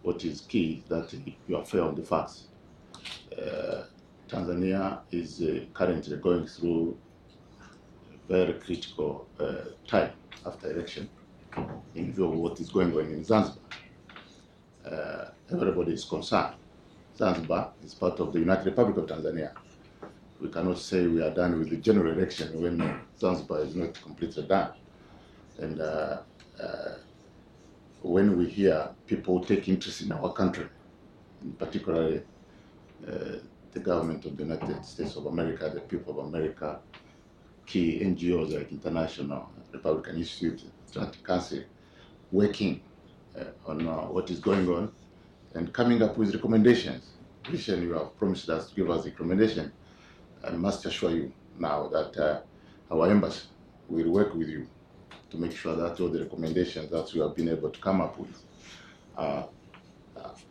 what 0.01 0.23
is 0.25 0.41
key 0.41 0.81
is 0.83 0.89
that 0.89 1.13
you 1.47 1.55
are 1.55 1.65
fair 1.65 1.83
on 1.83 1.95
the 1.95 2.03
facts. 2.03 2.47
Uh, 3.37 3.83
Tanzania 4.27 4.99
is 5.11 5.41
uh, 5.41 5.65
currently 5.73 6.17
going 6.17 6.47
through 6.47 6.97
a 8.13 8.31
very 8.31 8.53
critical 8.53 9.27
uh, 9.39 9.71
time 9.87 10.11
after 10.45 10.71
election 10.71 11.09
in 11.95 12.13
view 12.13 12.25
of 12.25 12.37
what 12.37 12.59
is 12.59 12.69
going 12.69 12.93
on 12.93 13.05
in 13.05 13.23
Zanzibar. 13.23 13.63
Uh, 14.85 15.25
everybody 15.51 15.93
is 15.93 16.05
concerned. 16.05 16.55
Zanzibar 17.17 17.73
is 17.83 17.93
part 17.93 18.19
of 18.19 18.33
the 18.33 18.39
United 18.39 18.65
Republic 18.65 18.97
of 18.97 19.05
Tanzania. 19.05 19.51
We 20.39 20.49
cannot 20.49 20.79
say 20.79 21.05
we 21.05 21.21
are 21.21 21.33
done 21.33 21.59
with 21.59 21.69
the 21.69 21.77
general 21.77 22.11
election 22.17 22.59
when 22.61 23.01
Zanzibar 23.19 23.61
is 23.61 23.75
not 23.75 24.01
completely 24.01 24.43
done. 24.43 24.71
And 25.61 25.79
uh, 25.79 26.17
uh, 26.59 26.95
when 28.01 28.35
we 28.35 28.47
hear 28.49 28.89
people 29.05 29.43
take 29.43 29.69
interest 29.69 30.01
in 30.01 30.11
our 30.11 30.33
country, 30.33 30.65
particularly 31.59 32.23
uh, 33.07 33.37
the 33.71 33.79
government 33.79 34.25
of 34.25 34.35
the 34.37 34.43
United 34.43 34.83
States 34.83 35.15
of 35.15 35.27
America, 35.27 35.69
the 35.71 35.81
people 35.81 36.19
of 36.19 36.27
America, 36.27 36.79
key 37.67 37.99
NGOs 38.03 38.57
like 38.57 38.71
International 38.71 39.49
Republican 39.71 40.17
Institute, 40.17 40.63
Atlantic 40.89 41.23
Council, 41.23 41.63
working 42.31 42.81
uh, 43.39 43.43
on 43.67 43.87
uh, 43.87 44.07
what 44.07 44.31
is 44.31 44.39
going 44.39 44.67
on 44.67 44.91
and 45.53 45.71
coming 45.73 46.01
up 46.01 46.17
with 46.17 46.33
recommendations. 46.33 47.11
Christian, 47.43 47.83
you 47.83 47.93
have 47.93 48.17
promised 48.17 48.49
us 48.49 48.69
to 48.69 48.75
give 48.75 48.89
us 48.89 49.05
recommendation. 49.05 49.71
I 50.43 50.49
must 50.51 50.85
assure 50.87 51.11
you 51.11 51.31
now 51.59 51.87
that 51.89 52.17
uh, 52.17 52.41
our 52.91 53.11
embassy 53.11 53.43
will 53.87 54.09
work 54.09 54.33
with 54.33 54.49
you 54.49 54.67
to 55.31 55.37
make 55.37 55.55
sure 55.55 55.75
that 55.75 55.99
all 55.99 56.09
the 56.09 56.23
recommendations 56.23 56.91
that 56.91 57.11
we 57.13 57.21
have 57.21 57.35
been 57.35 57.49
able 57.49 57.69
to 57.69 57.79
come 57.79 58.01
up 58.01 58.17
with 58.19 58.43
are 59.17 59.47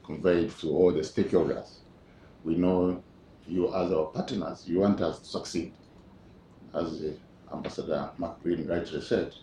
conveyed 0.04 0.50
to 0.58 0.70
all 0.70 0.92
the 0.92 1.00
stakeholders. 1.00 1.76
We 2.44 2.56
know 2.56 3.02
you 3.46 3.68
as 3.68 3.92
our 3.92 4.06
partners, 4.06 4.64
you 4.66 4.80
want 4.80 5.00
us 5.00 5.20
to 5.20 5.24
succeed. 5.26 5.72
As 6.74 7.02
uh, 7.02 7.12
Ambassador 7.52 8.10
Mark 8.16 8.42
Green 8.42 8.66
rightly 8.66 9.00
said, 9.00 9.34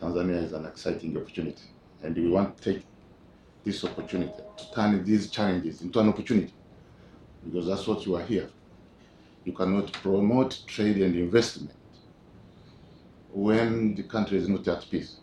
Tanzania 0.00 0.42
is 0.42 0.52
an 0.52 0.66
exciting 0.66 1.16
opportunity, 1.16 1.64
and 2.02 2.16
we 2.16 2.28
want 2.28 2.56
to 2.56 2.74
take 2.74 2.84
this 3.64 3.84
opportunity 3.84 4.32
to 4.56 4.74
turn 4.74 5.04
these 5.04 5.30
challenges 5.30 5.82
into 5.82 6.00
an 6.00 6.08
opportunity, 6.08 6.52
because 7.44 7.66
that's 7.66 7.86
what 7.86 8.04
you 8.04 8.16
are 8.16 8.22
here. 8.22 8.48
You 9.44 9.52
cannot 9.52 9.92
promote 9.92 10.60
trade 10.66 10.96
and 10.96 11.14
investment 11.14 11.72
when 13.32 13.94
the 13.94 14.02
country 14.02 14.38
is 14.38 14.48
not 14.48 14.66
at 14.68 14.88
peace. 14.90 15.16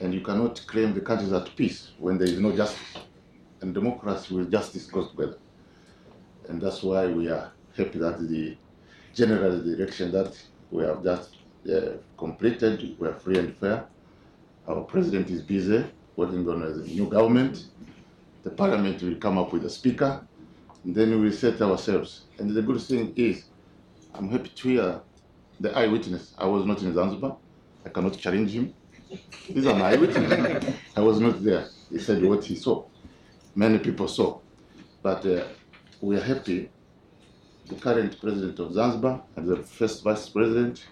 And 0.00 0.12
you 0.12 0.20
cannot 0.20 0.62
claim 0.66 0.92
the 0.94 1.00
country 1.00 1.26
is 1.26 1.32
at 1.32 1.54
peace 1.56 1.92
when 1.98 2.18
there 2.18 2.28
is 2.28 2.38
no 2.38 2.54
justice. 2.54 2.98
And 3.60 3.72
democracy 3.72 4.34
with 4.34 4.50
justice 4.50 4.86
goes 4.86 5.10
together. 5.10 5.38
And 6.48 6.60
that's 6.60 6.82
why 6.82 7.06
we 7.06 7.28
are 7.28 7.52
happy 7.76 7.98
that 7.98 8.18
the 8.28 8.56
general 9.14 9.62
direction 9.62 10.12
that 10.12 10.36
we 10.70 10.84
have 10.84 11.02
just 11.02 11.36
uh, 11.72 11.92
completed, 12.18 12.96
we 12.98 13.08
are 13.08 13.14
free 13.14 13.38
and 13.38 13.56
fair. 13.56 13.86
Our 14.68 14.82
president 14.82 15.30
is 15.30 15.42
busy 15.42 15.84
working 16.16 16.48
on 16.48 16.62
a 16.62 16.70
new 16.86 17.08
government. 17.08 17.66
The 18.42 18.50
parliament 18.50 19.02
will 19.02 19.16
come 19.16 19.38
up 19.38 19.52
with 19.52 19.64
a 19.64 19.70
speaker, 19.70 20.26
and 20.84 20.94
then 20.94 21.10
we 21.10 21.16
will 21.16 21.32
set 21.32 21.60
ourselves. 21.62 22.22
And 22.38 22.50
the 22.50 22.62
good 22.62 22.80
thing 22.80 23.12
is, 23.16 23.44
I'm 24.14 24.28
happy 24.28 24.50
to 24.50 24.68
hear 24.68 25.00
the 25.60 25.76
eyewitness. 25.76 26.34
I 26.38 26.46
was 26.46 26.64
not 26.64 26.82
in 26.82 26.94
Zanzibar. 26.94 27.36
I 27.84 27.88
cannot 27.88 28.18
challenge 28.18 28.50
him. 28.52 28.74
He's 29.46 29.66
an 29.66 29.80
eyewitness. 29.80 30.74
I 30.96 31.00
was 31.00 31.20
not 31.20 31.42
there. 31.42 31.68
He 31.90 31.98
said 31.98 32.22
what 32.22 32.44
he 32.44 32.56
saw. 32.56 32.84
Many 33.54 33.78
people 33.78 34.08
saw. 34.08 34.40
But 35.02 35.24
uh, 35.24 35.44
we 36.00 36.16
are 36.16 36.22
happy. 36.22 36.68
The 37.66 37.76
current 37.76 38.20
president 38.20 38.58
of 38.58 38.72
Zanzibar 38.72 39.22
and 39.36 39.48
the 39.48 39.56
first 39.56 40.02
vice 40.04 40.28
president, 40.28 40.84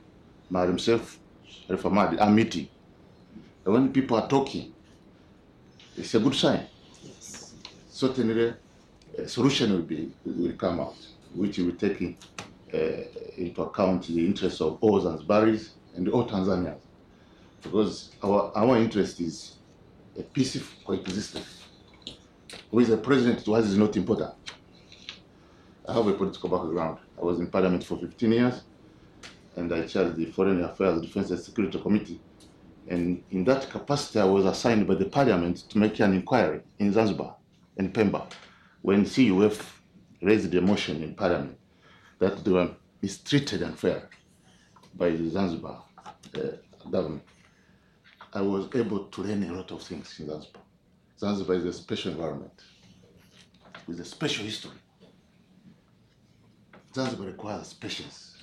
Maalim 0.50 0.74
Seif, 0.74 1.18
Sharif 1.46 1.82
Hamad, 1.82 2.20
are 2.20 2.30
meeting. 2.30 2.68
And 3.64 3.74
when 3.74 3.92
people 3.92 4.16
are 4.16 4.28
talking, 4.28 4.72
it's 5.96 6.14
a 6.14 6.20
good 6.20 6.34
sign. 6.34 6.66
Yes. 7.02 7.54
Certainly, 7.88 8.54
a 9.18 9.28
solution 9.28 9.72
will 9.72 9.82
be 9.82 10.10
will 10.24 10.52
come 10.52 10.80
out, 10.80 10.96
which 11.34 11.58
will 11.58 11.72
take 11.76 12.00
Uh, 12.74 13.04
into 13.36 13.62
account 13.62 14.04
the 14.08 14.26
interests 14.26 14.60
of 14.60 14.78
all 14.80 15.00
Zanzibaris 15.00 15.70
and 15.94 16.08
all 16.08 16.26
Tanzanians, 16.26 16.80
because 17.62 18.10
our 18.20 18.50
our 18.56 18.76
interest 18.78 19.20
is 19.20 19.58
a 20.18 20.22
peaceful 20.22 20.76
coexistence. 20.84 21.62
With 22.72 22.90
a 22.90 22.96
president, 22.96 23.44
to 23.44 23.54
us 23.54 23.66
is 23.66 23.76
not 23.76 23.96
important. 23.96 24.32
I 25.86 25.92
have 25.92 26.04
a 26.08 26.14
political 26.14 26.48
background. 26.48 26.98
I 27.16 27.24
was 27.24 27.38
in 27.38 27.46
parliament 27.46 27.84
for 27.84 27.96
15 27.96 28.32
years, 28.32 28.62
and 29.54 29.72
I 29.72 29.86
chaired 29.86 30.16
the 30.16 30.26
Foreign 30.32 30.64
Affairs, 30.64 31.00
Defense 31.00 31.30
and 31.30 31.38
Security 31.38 31.80
Committee. 31.80 32.20
And 32.88 33.22
in 33.30 33.44
that 33.44 33.70
capacity, 33.70 34.18
I 34.18 34.24
was 34.24 34.46
assigned 34.46 34.88
by 34.88 34.96
the 34.96 35.04
parliament 35.04 35.58
to 35.70 35.78
make 35.78 36.00
an 36.00 36.12
inquiry 36.12 36.60
in 36.80 36.92
Zanzibar, 36.92 37.36
and 37.76 37.94
Pemba, 37.94 38.26
when 38.82 39.04
CUF 39.04 39.80
raised 40.22 40.52
a 40.54 40.60
motion 40.60 41.04
in 41.04 41.14
parliament 41.14 41.56
that 42.24 42.42
they 42.42 42.50
were 42.50 42.70
mistreated 43.02 43.62
unfair 43.62 44.08
by 44.94 45.10
the 45.10 45.28
Zanzibar 45.28 45.82
uh, 46.34 46.40
government. 46.90 47.22
I 48.32 48.40
was 48.40 48.68
able 48.74 49.04
to 49.04 49.22
learn 49.22 49.42
a 49.44 49.52
lot 49.52 49.70
of 49.72 49.82
things 49.82 50.18
in 50.18 50.28
Zanzibar. 50.30 50.62
Zanzibar 51.18 51.56
is 51.56 51.64
a 51.66 51.72
special 51.74 52.12
environment 52.12 52.58
with 53.86 54.00
a 54.00 54.04
special 54.06 54.44
history. 54.46 54.78
Zanzibar 56.94 57.26
requires 57.26 57.74
patience. 57.74 58.38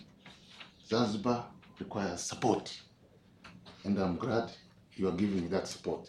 Zanzibar 0.88 1.47
requires 1.79 2.21
support. 2.21 2.65
And 3.84 3.97
I'm 3.97 4.17
glad 4.17 4.51
you 4.95 5.07
are 5.07 5.17
giving 5.23 5.49
that 5.49 5.67
support, 5.67 6.07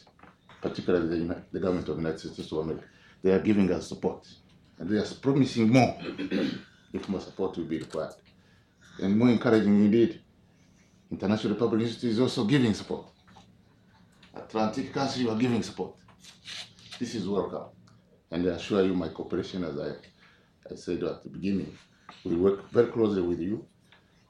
particularly 0.60 1.26
the, 1.26 1.42
the 1.52 1.60
government 1.60 1.88
of 1.88 1.96
the 1.96 2.02
United 2.02 2.18
States 2.34 2.52
of 2.52 2.58
America. 2.58 2.84
They 3.22 3.30
are 3.30 3.40
giving 3.40 3.72
us 3.72 3.88
support. 3.88 4.28
And 4.78 4.90
they 4.90 4.98
are 4.98 5.14
promising 5.22 5.70
more 5.70 5.96
if 6.92 7.08
more 7.08 7.20
support 7.20 7.56
will 7.56 7.64
be 7.64 7.78
required. 7.78 8.14
And 9.00 9.18
more 9.18 9.30
encouraging 9.30 9.74
indeed, 9.84 10.20
International 11.10 11.54
Republic 11.54 11.82
Institute 11.82 12.10
is 12.12 12.20
also 12.20 12.44
giving 12.44 12.74
support. 12.74 13.06
Atlantic 14.34 14.92
Council, 14.92 15.22
you 15.22 15.30
are 15.30 15.36
giving 15.36 15.62
support. 15.62 15.94
This 16.98 17.14
is 17.14 17.28
welcome. 17.28 17.66
And 18.30 18.48
I 18.48 18.54
assure 18.54 18.82
you 18.84 18.94
my 18.94 19.08
cooperation, 19.08 19.64
as 19.64 19.78
I, 19.78 19.92
I 20.70 20.74
said 20.76 21.02
at 21.02 21.22
the 21.22 21.28
beginning, 21.28 21.76
we 22.24 22.36
work 22.36 22.70
very 22.70 22.86
closely 22.88 23.22
with 23.22 23.40
you 23.40 23.66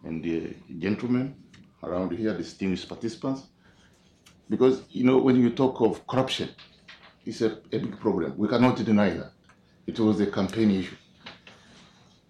and 0.05 0.23
the 0.23 0.55
gentlemen 0.79 1.37
around 1.83 2.13
here, 2.13 2.37
distinguished 2.37 2.89
participants. 2.89 3.43
Because, 4.49 4.83
you 4.91 5.05
know, 5.05 5.19
when 5.19 5.37
you 5.37 5.51
talk 5.51 5.81
of 5.81 6.07
corruption, 6.07 6.49
it's 7.25 7.41
a, 7.41 7.59
a 7.73 7.79
big 7.79 7.99
problem. 8.01 8.37
We 8.37 8.49
cannot 8.49 8.77
deny 8.85 9.11
that. 9.11 9.33
It 9.87 9.99
was 9.99 10.21
a 10.21 10.27
campaign 10.27 10.71
issue. 10.71 10.97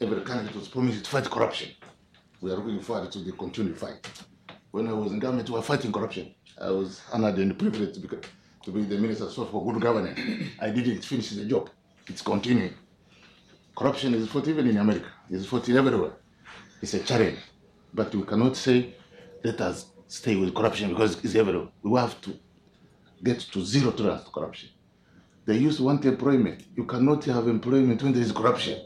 Every 0.03 0.21
candidate 0.23 0.57
was 0.57 0.67
promised 0.67 1.05
to 1.05 1.11
fight 1.11 1.31
corruption. 1.31 1.69
We 2.41 2.51
are 2.51 2.57
looking 2.57 2.81
forward 2.81 3.13
to 3.13 3.21
the 3.21 3.31
continued 3.31 3.79
fight. 3.79 4.05
When 4.73 4.89
I 4.89 4.93
was 4.93 5.13
in 5.13 5.21
government, 5.21 5.49
we 5.49 5.55
were 5.55 5.63
fighting 5.63 5.93
corruption. 5.93 6.35
I 6.61 6.73
was 6.73 7.01
honored 7.13 7.37
and 7.37 7.57
privileged 7.57 7.95
to 7.95 8.01
be, 8.01 8.09
to 8.65 8.71
be 8.73 8.83
the 8.83 8.99
minister 8.99 9.31
for 9.31 9.65
good 9.73 9.81
governance. 9.81 10.19
I 10.61 10.71
didn't 10.71 11.05
finish 11.05 11.31
the 11.31 11.45
job. 11.45 11.71
It's 12.09 12.21
continuing. 12.21 12.75
Corruption 13.77 14.15
is 14.15 14.29
fought 14.29 14.49
even 14.49 14.67
in 14.67 14.79
America. 14.79 15.07
It's 15.31 15.47
fought 15.47 15.69
everywhere. 15.69 16.15
It's 16.83 16.95
a 16.95 16.99
challenge. 17.05 17.39
But 17.95 18.13
we 18.13 18.25
cannot 18.25 18.57
say, 18.57 18.97
let 19.45 19.61
us 19.61 19.87
stay 20.09 20.35
with 20.35 20.53
corruption 20.53 20.89
because 20.89 21.25
it's 21.25 21.37
everywhere. 21.37 21.69
We 21.85 22.01
have 22.01 22.21
to 22.23 22.37
get 23.23 23.39
to 23.39 23.65
zero 23.65 23.93
tolerance 23.93 24.25
to 24.25 24.31
corruption. 24.31 24.71
They 25.47 25.59
used 25.59 25.77
to 25.77 25.85
want 25.85 26.05
employment. 26.05 26.65
You 26.75 26.87
cannot 26.87 27.25
have 27.27 27.47
employment 27.47 28.03
when 28.03 28.13
there 28.13 28.23
is 28.23 28.33
corruption, 28.33 28.83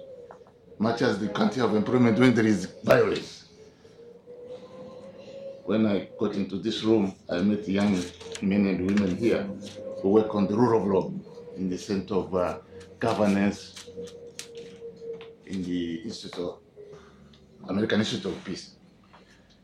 much 0.79 1.03
as 1.03 1.19
they 1.19 1.29
can't 1.29 1.55
have 1.55 1.75
employment 1.75 2.19
when 2.19 2.35
there 2.35 2.47
is 2.47 2.67
violence. 2.85 3.45
When 5.65 5.87
I 5.87 6.09
got 6.19 6.35
into 6.35 6.59
this 6.59 6.83
room, 6.85 7.15
I 7.29 7.39
met 7.39 7.67
young 7.67 8.01
men 8.43 8.67
and 8.67 8.87
women 8.87 9.17
here 9.17 9.43
who 10.01 10.11
work 10.11 10.35
on 10.35 10.47
the 10.47 10.55
rule 10.57 10.81
of 10.81 10.87
law 10.87 11.13
in 11.57 11.69
the 11.69 11.79
center 11.79 12.15
of 12.15 12.35
uh, 12.35 12.59
governance 12.99 13.89
in 15.47 15.63
the 15.63 16.03
Institute 16.03 16.39
of 16.45 16.59
American 17.69 18.01
Institute 18.01 18.33
of 18.33 18.45
Peace. 18.45 18.77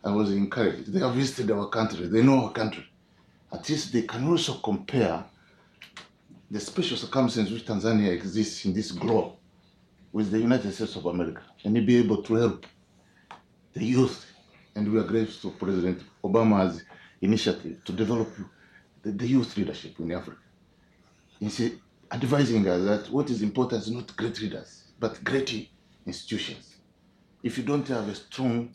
I 0.02 0.10
was 0.10 0.32
encouraged. 0.32 0.92
They 0.92 0.98
have 1.00 1.14
visited 1.14 1.50
our 1.52 1.68
country. 1.68 2.06
They 2.08 2.22
know 2.22 2.46
our 2.46 2.52
country. 2.52 2.84
At 3.52 3.68
least 3.68 3.92
they 3.92 4.02
can 4.02 4.26
also 4.26 4.54
compare 4.54 5.24
the 6.50 6.58
special 6.58 6.96
circumstances 6.96 7.52
which 7.52 7.66
Tanzania 7.66 8.10
exists 8.10 8.64
in 8.64 8.72
this 8.72 8.90
globe 8.90 9.34
with 10.12 10.30
the 10.30 10.38
United 10.38 10.72
States 10.72 10.96
of 10.96 11.06
America 11.06 11.42
and 11.64 11.74
be 11.86 11.96
able 11.96 12.22
to 12.22 12.34
help 12.34 12.66
the 13.72 13.84
youth. 13.84 14.26
And 14.74 14.90
we 14.92 14.98
are 14.98 15.04
grateful 15.04 15.50
to 15.50 15.56
President 15.56 16.02
Obama's 16.22 16.82
initiative 17.20 17.82
to 17.84 17.92
develop 17.92 18.28
the, 19.02 19.12
the 19.12 19.26
youth 19.26 19.56
leadership 19.56 19.98
in 19.98 20.12
Africa. 20.12 20.38
He's 21.40 21.60
advising 22.10 22.68
us 22.68 22.84
that 22.84 23.12
what 23.12 23.30
is 23.30 23.42
important 23.42 23.82
is 23.82 23.90
not 23.90 24.14
great 24.16 24.40
leaders, 24.40 24.84
but 25.00 25.22
great 25.24 25.70
institutions. 26.06 26.76
If 27.42 27.58
you 27.58 27.64
don't 27.64 27.86
have 27.88 28.08
a 28.08 28.14
strong, 28.14 28.70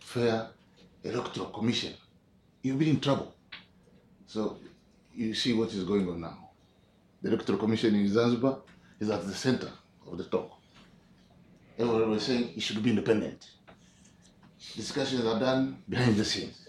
fair 0.00 0.48
electoral 1.02 1.48
commission, 1.48 1.94
you'll 2.62 2.76
be 2.76 2.90
in 2.90 3.00
trouble. 3.00 3.34
So 4.26 4.58
you 5.14 5.34
see 5.34 5.52
what 5.52 5.72
is 5.72 5.84
going 5.84 6.08
on 6.08 6.20
now. 6.20 6.50
The 7.22 7.30
electoral 7.30 7.58
commission 7.58 7.94
in 7.94 8.08
Zanzibar 8.08 8.58
is 9.00 9.10
at 9.10 9.26
the 9.26 9.34
center 9.34 9.70
of 10.10 10.18
the 10.18 10.24
talk. 10.24 10.61
Everyone 11.78 12.10
was 12.10 12.24
saying 12.24 12.52
it 12.56 12.62
should 12.62 12.82
be 12.82 12.90
independent. 12.90 13.50
Discussions 14.76 15.24
are 15.26 15.38
done 15.40 15.78
behind 15.88 16.16
the 16.16 16.24
scenes. 16.24 16.68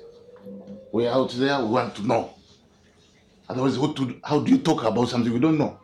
We're 0.91 1.11
out 1.11 1.31
there, 1.31 1.59
we 1.59 1.65
want 1.65 1.95
to 1.95 2.05
know 2.05 2.33
Otherwise, 3.49 3.77
what 3.77 3.95
to, 3.97 4.19
how 4.23 4.39
do 4.39 4.51
you 4.51 4.57
talk 4.57 4.83
about 4.83 5.07
something 5.09 5.31
we 5.31 5.39
don't 5.39 5.57
know? 5.57 5.79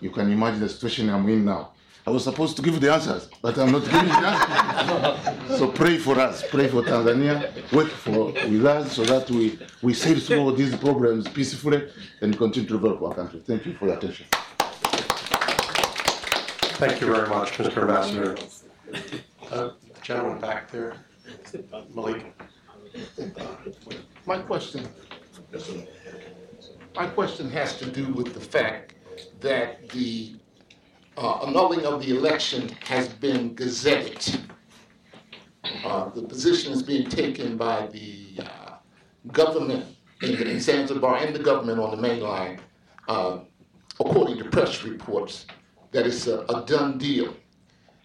You 0.00 0.10
can 0.10 0.30
imagine 0.30 0.60
the 0.60 0.68
situation 0.68 1.08
I'm 1.10 1.28
in 1.28 1.44
now. 1.44 1.72
I 2.06 2.10
was 2.10 2.24
supposed 2.24 2.56
to 2.56 2.62
give 2.62 2.80
the 2.80 2.92
answers, 2.92 3.28
but 3.42 3.58
I'm 3.58 3.72
not 3.72 3.84
giving 3.84 4.06
the 4.06 4.14
answers. 4.14 5.58
so 5.58 5.70
pray 5.70 5.98
for 5.98 6.18
us, 6.18 6.44
pray 6.48 6.68
for 6.68 6.82
Tanzania, 6.82 7.72
work 7.72 7.88
for 7.88 8.26
with 8.32 8.64
us 8.66 8.92
so 8.92 9.04
that 9.04 9.30
we, 9.30 9.58
we 9.82 9.92
sail 9.92 10.18
through 10.18 10.56
these 10.56 10.74
problems 10.76 11.28
peacefully 11.28 11.88
and 12.20 12.36
continue 12.36 12.68
to 12.68 12.74
develop 12.78 13.02
our 13.02 13.14
country. 13.14 13.40
Thank 13.40 13.66
you 13.66 13.74
for 13.74 13.86
your 13.86 13.96
attention. 13.96 14.26
Thank 16.80 17.02
you 17.02 17.08
very 17.14 17.28
much, 17.28 17.52
Mr. 17.58 17.82
Ambassador. 17.82 18.38
Uh, 19.52 19.72
Gentleman 20.00 20.40
back 20.40 20.70
there, 20.70 20.94
Malik. 21.94 22.24
My 24.24 24.38
question, 24.38 24.88
my 26.96 27.06
question 27.08 27.50
has 27.50 27.78
to 27.80 27.84
do 27.84 28.14
with 28.14 28.32
the 28.32 28.40
fact 28.40 28.94
that 29.40 29.90
the 29.90 30.36
uh, 31.18 31.44
annulling 31.46 31.84
of 31.84 32.00
the 32.02 32.16
election 32.16 32.70
has 32.86 33.08
been 33.08 33.54
gazetted. 33.54 34.40
Uh, 35.84 36.08
The 36.08 36.22
position 36.22 36.72
is 36.72 36.82
being 36.82 37.10
taken 37.10 37.58
by 37.58 37.88
the 37.88 38.38
uh, 38.42 38.76
government 39.32 39.84
in 40.22 40.32
in 40.48 40.58
Zanzibar 40.58 41.16
and 41.18 41.34
the 41.36 41.42
government 41.50 41.78
on 41.78 41.90
the 41.94 42.08
mainline, 42.08 42.58
uh, 43.06 43.40
according 44.00 44.38
to 44.38 44.44
press 44.48 44.82
reports, 44.82 45.44
that 45.92 46.06
it's 46.06 46.26
a 46.26 46.40
a 46.40 46.64
done 46.66 46.98
deal. 46.98 47.34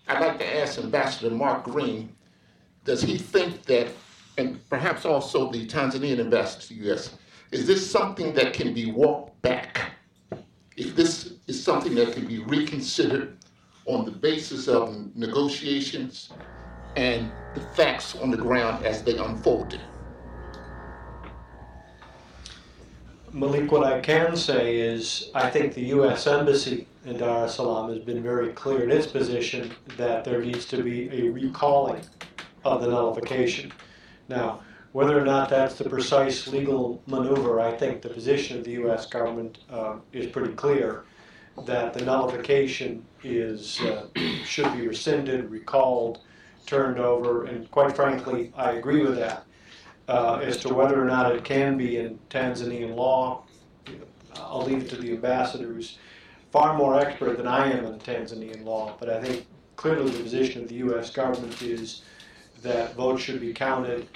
I'd 0.08 0.22
like 0.22 0.40
to 0.40 0.58
ask 0.62 0.78
Ambassador 0.78 1.34
Mark 1.34 1.64
Green, 1.64 2.16
does 2.84 3.02
he 3.02 3.18
think 3.18 3.64
that, 3.64 3.88
and 4.38 4.68
perhaps 4.70 5.06
also 5.06 5.52
the 5.52 5.66
Tanzanian 5.66 6.20
ambassador 6.20 6.62
to 6.62 6.70
the 6.70 6.76
U.S., 6.86 7.18
is 7.52 7.66
this 7.66 7.90
something 7.90 8.34
that 8.36 8.54
can 8.54 8.74
be 8.74 8.92
walked 8.92 9.42
back? 9.42 9.94
If 10.78 10.96
this 10.96 11.34
is 11.48 11.64
something 11.64 11.96
that 11.96 12.14
can 12.14 12.28
be 12.28 12.40
reconsidered 12.40 13.38
on 13.86 14.06
the 14.06 14.12
basis 14.12 14.68
of 14.68 15.16
negotiations 15.16 16.32
and 16.96 17.32
the 17.54 17.62
facts 17.62 18.16
on 18.16 18.30
the 18.30 18.38
ground 18.38 18.86
as 18.86 19.04
they 19.04 19.18
unfolded? 19.18 19.82
Malik, 23.32 23.72
what 23.72 23.84
I 23.84 24.00
can 24.00 24.36
say 24.36 24.78
is, 24.78 25.30
I 25.34 25.50
think 25.50 25.74
the 25.74 25.84
U.S. 25.98 26.26
Embassy 26.28 26.88
in 27.06 27.18
Dar 27.18 27.46
es 27.46 27.56
Salaam 27.56 27.90
has 27.90 28.00
been 28.00 28.24
very 28.24 28.50
clear 28.54 28.84
in 28.84 28.92
its 28.92 29.08
position 29.08 29.72
that 29.98 30.24
there 30.24 30.42
needs 30.42 30.66
to 30.66 30.82
be 30.82 31.10
a 31.10 31.30
recalling 31.30 32.02
of 32.64 32.82
the 32.82 32.88
nullification. 32.88 33.72
Now, 34.28 34.62
whether 34.92 35.18
or 35.18 35.24
not 35.24 35.50
that's 35.50 35.76
the 35.76 35.88
precise 35.88 36.48
legal 36.48 37.04
maneuver, 37.06 37.60
I 37.60 37.72
think 37.72 38.02
the 38.02 38.10
position 38.10 38.58
of 38.58 38.64
the 38.64 38.72
U.S. 38.72 39.06
government 39.06 39.60
uh, 39.70 39.98
is 40.14 40.32
pretty 40.32 40.54
clear 40.54 41.04
that 41.66 41.94
the 41.94 42.04
nullification 42.04 43.06
is, 43.24 43.80
uh, 43.82 44.08
should 44.44 44.74
be 44.74 44.88
rescinded, 44.88 45.52
recalled, 45.52 46.22
turned 46.66 47.00
over, 47.00 47.46
and 47.46 47.70
quite 47.70 47.96
frankly, 47.96 48.52
I 48.56 48.72
agree 48.72 49.04
with 49.04 49.16
that. 49.18 49.46
Uh, 50.08 50.40
As 50.44 50.58
to 50.58 50.74
whether 50.74 51.00
or 51.02 51.06
not 51.06 51.36
it 51.36 51.44
can 51.44 51.78
be 51.78 51.98
in 51.98 52.20
Tanzanian 52.30 52.96
law, 52.96 53.44
I'll 54.36 54.64
leave 54.64 54.84
it 54.84 54.90
to 54.90 54.96
the 54.96 55.12
ambassadors 55.12 56.00
far 56.56 56.78
more 56.78 56.98
expert 56.98 57.36
than 57.36 57.48
I 57.48 57.70
am 57.70 57.84
in 57.84 58.00
Tanzanian 58.00 58.64
law, 58.64 58.96
but 58.98 59.10
I 59.10 59.22
think 59.22 59.46
clearly 59.76 60.10
the 60.10 60.24
position 60.24 60.64
of 60.64 60.70
the 60.70 60.76
U.S. 60.76 61.10
government 61.10 61.62
is 61.62 62.04
that 62.62 62.96
votes 62.96 63.22
should 63.22 63.42
be 63.42 63.52
counted, 63.52 64.08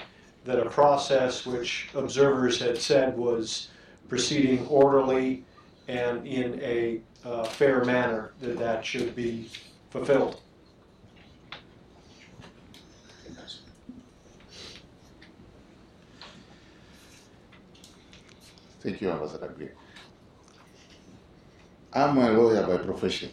that 0.46 0.58
a 0.58 0.70
process 0.70 1.44
which 1.44 1.90
observers 1.94 2.58
had 2.58 2.78
said 2.78 3.14
was 3.14 3.68
proceeding 4.08 4.66
orderly 4.68 5.44
and 5.86 6.26
in 6.26 6.58
a 6.62 7.02
uh, 7.26 7.44
fair 7.44 7.84
manner, 7.84 8.32
that 8.40 8.58
that 8.58 8.86
should 8.86 9.14
be 9.14 9.50
fulfilled. 9.90 10.40
Thank 18.80 19.02
you, 19.02 19.10
Ambassador 19.10 19.48
Green. 19.48 19.79
I'm 21.92 22.18
a 22.18 22.30
lawyer 22.30 22.64
by 22.66 22.76
profession, 22.76 23.30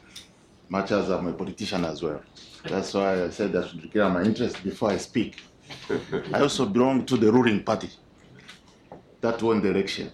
much 0.67 0.91
as 0.91 1.09
I'm 1.09 1.27
a 1.27 1.33
politician 1.33 1.85
as 1.85 2.01
well. 2.01 2.21
That's 2.67 2.91
why 2.93 3.23
I 3.25 3.29
said 3.29 3.55
I 3.55 3.67
should 3.67 3.81
declare 3.81 4.09
my 4.09 4.23
interest 4.23 4.63
before 4.63 4.89
I 4.89 4.97
speak. 4.97 5.43
I 6.33 6.41
also 6.41 6.65
belong 6.65 7.05
to 7.05 7.17
the 7.17 7.31
ruling 7.31 7.63
party 7.63 7.89
that 9.21 9.41
won 9.43 9.61
the 9.61 9.69
election, 9.69 10.11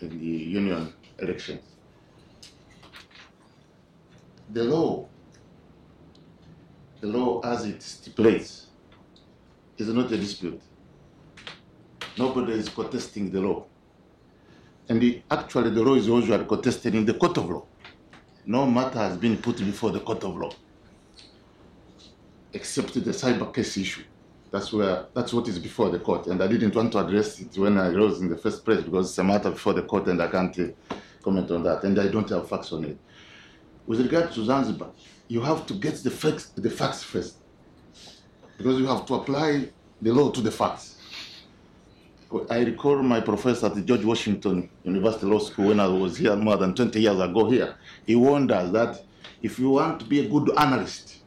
the 0.00 0.06
union 0.06 0.92
election. 1.18 1.58
The 4.50 4.64
law, 4.64 5.08
the 7.00 7.06
law 7.08 7.40
as 7.40 7.64
it 7.64 7.82
stipulates, 7.82 8.68
is 9.78 9.88
not 9.88 10.12
a 10.12 10.16
dispute. 10.16 10.60
Nobody 12.16 12.52
is 12.52 12.68
contesting 12.68 13.32
the 13.32 13.40
law. 13.40 13.66
And 14.92 15.00
the, 15.00 15.22
actually, 15.30 15.70
the 15.70 15.82
law 15.82 15.94
is 15.94 16.06
usually 16.06 16.44
contested 16.44 16.94
in 16.94 17.06
the 17.06 17.14
court 17.14 17.38
of 17.38 17.48
law. 17.48 17.64
No 18.44 18.66
matter 18.66 18.98
has 18.98 19.16
been 19.16 19.38
put 19.38 19.56
before 19.56 19.90
the 19.90 20.00
court 20.00 20.22
of 20.22 20.36
law, 20.36 20.50
except 22.52 22.92
the 22.92 23.00
cyber 23.00 23.54
case 23.54 23.78
issue. 23.78 24.02
That's 24.50 24.70
where 24.70 25.06
that's 25.14 25.32
what 25.32 25.48
is 25.48 25.58
before 25.58 25.88
the 25.88 25.98
court, 25.98 26.26
and 26.26 26.42
I 26.42 26.46
didn't 26.46 26.74
want 26.74 26.92
to 26.92 26.98
address 26.98 27.40
it 27.40 27.56
when 27.56 27.78
I 27.78 27.88
rose 27.88 28.20
in 28.20 28.28
the 28.28 28.36
first 28.36 28.66
place 28.66 28.82
because 28.82 29.08
it's 29.08 29.16
a 29.16 29.24
matter 29.24 29.50
before 29.50 29.72
the 29.72 29.80
court, 29.80 30.08
and 30.08 30.20
I 30.20 30.28
can't 30.28 30.58
uh, 30.58 30.94
comment 31.24 31.50
on 31.50 31.62
that, 31.62 31.84
and 31.84 31.98
I 31.98 32.08
don't 32.08 32.28
have 32.28 32.46
facts 32.46 32.70
on 32.74 32.84
it. 32.84 32.98
With 33.86 34.02
regard 34.02 34.30
to 34.32 34.44
Zanzibar, 34.44 34.90
you 35.26 35.40
have 35.40 35.64
to 35.68 35.72
get 35.72 35.94
the 36.02 36.10
facts, 36.10 36.48
the 36.48 36.68
facts 36.68 37.02
first, 37.02 37.36
because 38.58 38.78
you 38.78 38.86
have 38.88 39.06
to 39.06 39.14
apply 39.14 39.70
the 40.02 40.12
law 40.12 40.30
to 40.32 40.42
the 40.42 40.50
facts. 40.50 40.98
I 42.50 42.60
recall 42.60 43.02
my 43.02 43.20
professor 43.20 43.66
at 43.66 43.84
George 43.84 44.04
Washington 44.04 44.70
University 44.84 45.26
Law 45.26 45.38
School 45.38 45.66
when 45.66 45.80
I 45.80 45.86
was 45.86 46.16
here 46.16 46.34
more 46.34 46.56
than 46.56 46.74
20 46.74 46.98
years 46.98 47.20
ago 47.20 47.50
here. 47.50 47.74
He 48.06 48.16
warned 48.16 48.50
us 48.50 48.72
that 48.72 49.04
if 49.42 49.58
you 49.58 49.68
want 49.68 50.00
to 50.00 50.06
be 50.06 50.20
a 50.20 50.28
good 50.28 50.50
analyst 50.58 51.18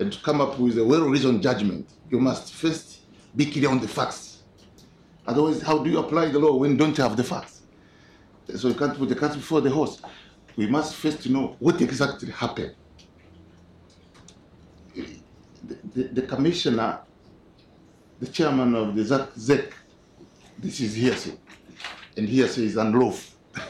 and 0.00 0.12
to 0.12 0.20
come 0.22 0.40
up 0.40 0.58
with 0.58 0.76
a 0.78 0.84
well-reasoned 0.84 1.40
judgment, 1.40 1.88
you 2.10 2.18
must 2.18 2.52
first 2.52 3.02
be 3.36 3.46
clear 3.46 3.70
on 3.70 3.78
the 3.78 3.86
facts. 3.86 4.42
Otherwise, 5.24 5.62
how 5.62 5.78
do 5.78 5.88
you 5.88 5.98
apply 5.98 6.30
the 6.30 6.38
law 6.38 6.56
when 6.56 6.72
you 6.72 6.76
don't 6.76 6.96
have 6.96 7.16
the 7.16 7.24
facts? 7.24 7.62
So 8.56 8.68
you 8.68 8.74
can't 8.74 8.98
put 8.98 9.08
the 9.08 9.14
cat 9.14 9.34
before 9.34 9.60
the 9.60 9.70
horse. 9.70 10.02
We 10.56 10.66
must 10.66 10.96
first 10.96 11.28
know 11.28 11.54
what 11.60 11.80
exactly 11.80 12.30
happened. 12.32 12.74
The, 14.94 15.06
the, 15.94 16.02
the 16.02 16.22
commissioner, 16.22 16.98
the 18.18 18.26
chairman 18.26 18.74
of 18.74 18.96
the 18.96 19.02
ZEC 19.02 19.72
this 20.58 20.80
is 20.80 20.94
hearsay, 20.94 21.36
and 22.16 22.28
hearsay 22.28 22.64
is 22.64 22.76
unlawful. 22.76 23.38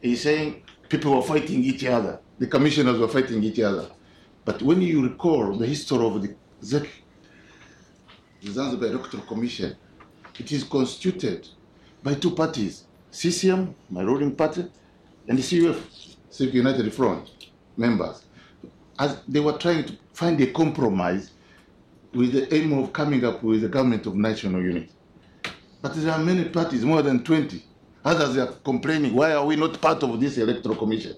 He's 0.00 0.22
saying 0.22 0.62
people 0.88 1.14
were 1.14 1.22
fighting 1.22 1.62
each 1.64 1.84
other, 1.84 2.20
the 2.38 2.46
commissioners 2.46 2.98
were 2.98 3.08
fighting 3.08 3.42
each 3.42 3.60
other. 3.60 3.88
But 4.44 4.60
when 4.62 4.82
you 4.82 5.02
recall 5.02 5.56
the 5.56 5.66
history 5.66 6.04
of 6.04 6.20
the 6.22 6.34
ZEC, 6.62 6.86
the 8.42 8.50
Zanzibar 8.50 8.88
Electoral 8.88 9.22
Commission, 9.24 9.76
it 10.38 10.52
is 10.52 10.64
constituted 10.64 11.48
by 12.02 12.14
two 12.14 12.32
parties, 12.32 12.84
CCM, 13.10 13.74
my 13.88 14.02
ruling 14.02 14.34
party, 14.34 14.66
and 15.28 15.38
the 15.38 15.42
CUF, 15.42 16.16
Civic 16.28 16.54
United 16.54 16.92
Front 16.92 17.30
members. 17.76 18.24
As 18.98 19.20
they 19.26 19.40
were 19.40 19.56
trying 19.56 19.84
to 19.86 19.96
find 20.12 20.40
a 20.40 20.48
compromise 20.52 21.30
with 22.12 22.32
the 22.32 22.54
aim 22.54 22.72
of 22.72 22.92
coming 22.92 23.24
up 23.24 23.42
with 23.42 23.64
a 23.64 23.68
government 23.68 24.06
of 24.06 24.14
national 24.14 24.62
unity. 24.62 24.90
But 25.84 25.96
there 25.96 26.14
are 26.14 26.18
many 26.18 26.44
parties, 26.46 26.82
more 26.82 27.02
than 27.02 27.22
20. 27.22 27.62
Others 28.06 28.38
are 28.38 28.52
complaining, 28.64 29.14
why 29.14 29.34
are 29.34 29.44
we 29.44 29.54
not 29.54 29.78
part 29.82 30.02
of 30.02 30.18
this 30.18 30.38
electoral 30.38 30.76
commission? 30.76 31.14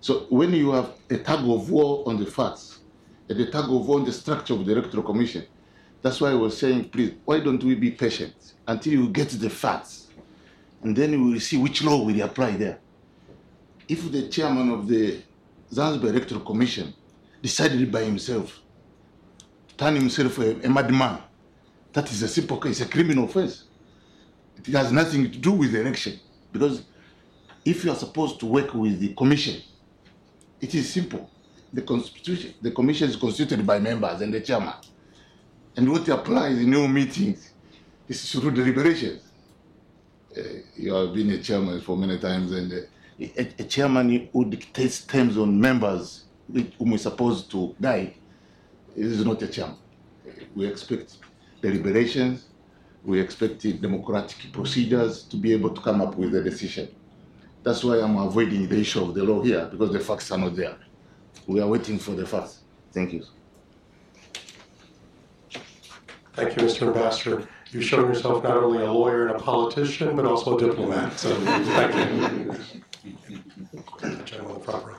So 0.00 0.26
when 0.30 0.52
you 0.52 0.72
have 0.72 0.90
a 1.10 1.18
tug 1.18 1.48
of 1.48 1.70
war 1.70 2.02
on 2.08 2.18
the 2.18 2.26
facts 2.26 2.80
and 3.28 3.38
a 3.38 3.48
tug 3.48 3.66
of 3.66 3.86
war 3.86 4.00
on 4.00 4.04
the 4.04 4.12
structure 4.12 4.54
of 4.54 4.66
the 4.66 4.72
electoral 4.72 5.04
commission, 5.04 5.44
that's 6.02 6.20
why 6.20 6.32
I 6.32 6.34
was 6.34 6.58
saying, 6.58 6.88
please, 6.88 7.12
why 7.24 7.38
don't 7.38 7.62
we 7.62 7.76
be 7.76 7.92
patient 7.92 8.34
until 8.66 8.94
you 8.94 9.08
get 9.10 9.28
the 9.28 9.48
facts, 9.48 10.08
and 10.82 10.96
then 10.96 11.12
we 11.12 11.34
will 11.34 11.40
see 11.40 11.56
which 11.56 11.84
law 11.84 12.02
will 12.02 12.20
apply 12.20 12.56
there. 12.56 12.80
If 13.88 14.10
the 14.10 14.28
chairman 14.28 14.70
of 14.70 14.88
the 14.88 15.22
Zanzibar 15.72 16.10
Electoral 16.10 16.40
Commission 16.40 16.92
decided 17.40 17.92
by 17.92 18.02
himself, 18.02 18.60
to 19.68 19.76
turn 19.76 19.94
himself 19.94 20.36
a, 20.38 20.66
a 20.66 20.68
madman, 20.68 21.20
that 21.92 22.10
is 22.10 22.22
a 22.24 22.28
simple 22.28 22.56
case, 22.56 22.80
a 22.80 22.86
criminal 22.86 23.26
offense. 23.26 23.66
It 24.58 24.72
has 24.72 24.92
nothing 24.92 25.30
to 25.30 25.38
do 25.38 25.52
with 25.52 25.72
the 25.72 25.80
election, 25.80 26.18
because 26.52 26.84
if 27.64 27.84
you 27.84 27.90
are 27.90 27.96
supposed 27.96 28.40
to 28.40 28.46
work 28.46 28.74
with 28.74 29.00
the 29.00 29.14
commission, 29.14 29.60
it 30.60 30.74
is 30.74 30.92
simple. 30.92 31.30
The 31.72 31.82
constitution, 31.82 32.54
the 32.62 32.70
commission 32.70 33.08
is 33.08 33.16
constituted 33.16 33.66
by 33.66 33.78
members 33.78 34.20
and 34.20 34.32
the 34.32 34.40
chairman. 34.40 34.74
And 35.76 35.90
what 35.90 36.08
applies 36.08 36.58
in 36.58 36.72
your 36.72 36.88
meetings 36.88 37.50
is 38.08 38.30
through 38.30 38.52
deliberations. 38.52 39.22
uh, 40.36 40.42
you 40.76 40.94
have 40.94 41.14
been 41.14 41.30
a 41.30 41.38
chairman 41.38 41.80
for 41.80 41.96
many 41.96 42.18
times, 42.18 42.52
and 42.52 42.72
uh, 42.72 42.76
a, 43.20 43.54
a 43.58 43.64
chairman 43.64 44.28
who 44.32 44.44
dictates 44.44 45.04
terms 45.04 45.38
on 45.38 45.60
members 45.60 46.24
whom 46.52 46.90
we're 46.90 46.98
supposed 46.98 47.50
to 47.50 47.74
guide 47.80 48.14
is 48.96 49.24
not 49.24 49.40
a 49.42 49.48
chairman. 49.48 49.76
We 50.54 50.66
expect 50.66 51.16
deliberations, 51.62 52.46
we 53.04 53.20
expect 53.20 53.62
democratic 53.80 54.52
procedures 54.52 55.24
to 55.24 55.36
be 55.36 55.52
able 55.52 55.70
to 55.70 55.80
come 55.80 56.00
up 56.00 56.16
with 56.16 56.34
a 56.34 56.42
decision. 56.42 56.88
That's 57.62 57.84
why 57.84 58.00
I'm 58.00 58.16
avoiding 58.16 58.68
the 58.68 58.80
issue 58.80 59.02
of 59.02 59.14
the 59.14 59.22
law 59.22 59.42
here 59.42 59.68
because 59.70 59.92
the 59.92 60.00
facts 60.00 60.30
are 60.30 60.38
not 60.38 60.56
there. 60.56 60.76
We 61.46 61.60
are 61.60 61.68
waiting 61.68 61.98
for 61.98 62.12
the 62.12 62.26
facts. 62.26 62.60
Thank 62.92 63.12
you. 63.12 63.24
Thank 66.34 66.56
you, 66.56 66.62
Mr. 66.64 66.88
Ambassador. 66.88 67.48
You've 67.70 67.84
shown 67.84 68.08
yourself 68.08 68.42
not 68.42 68.56
only 68.56 68.84
a 68.84 68.92
lawyer 68.92 69.28
and 69.28 69.36
a 69.36 69.38
politician, 69.38 70.16
but 70.16 70.24
also 70.24 70.56
a 70.56 70.60
diplomat. 70.60 71.18
So 71.18 71.34
thank 71.34 71.94
you. 71.94 72.54
Gentleman 74.24 74.54
in 74.54 74.58
the 74.58 74.64
front 74.64 74.86
row. 74.86 74.94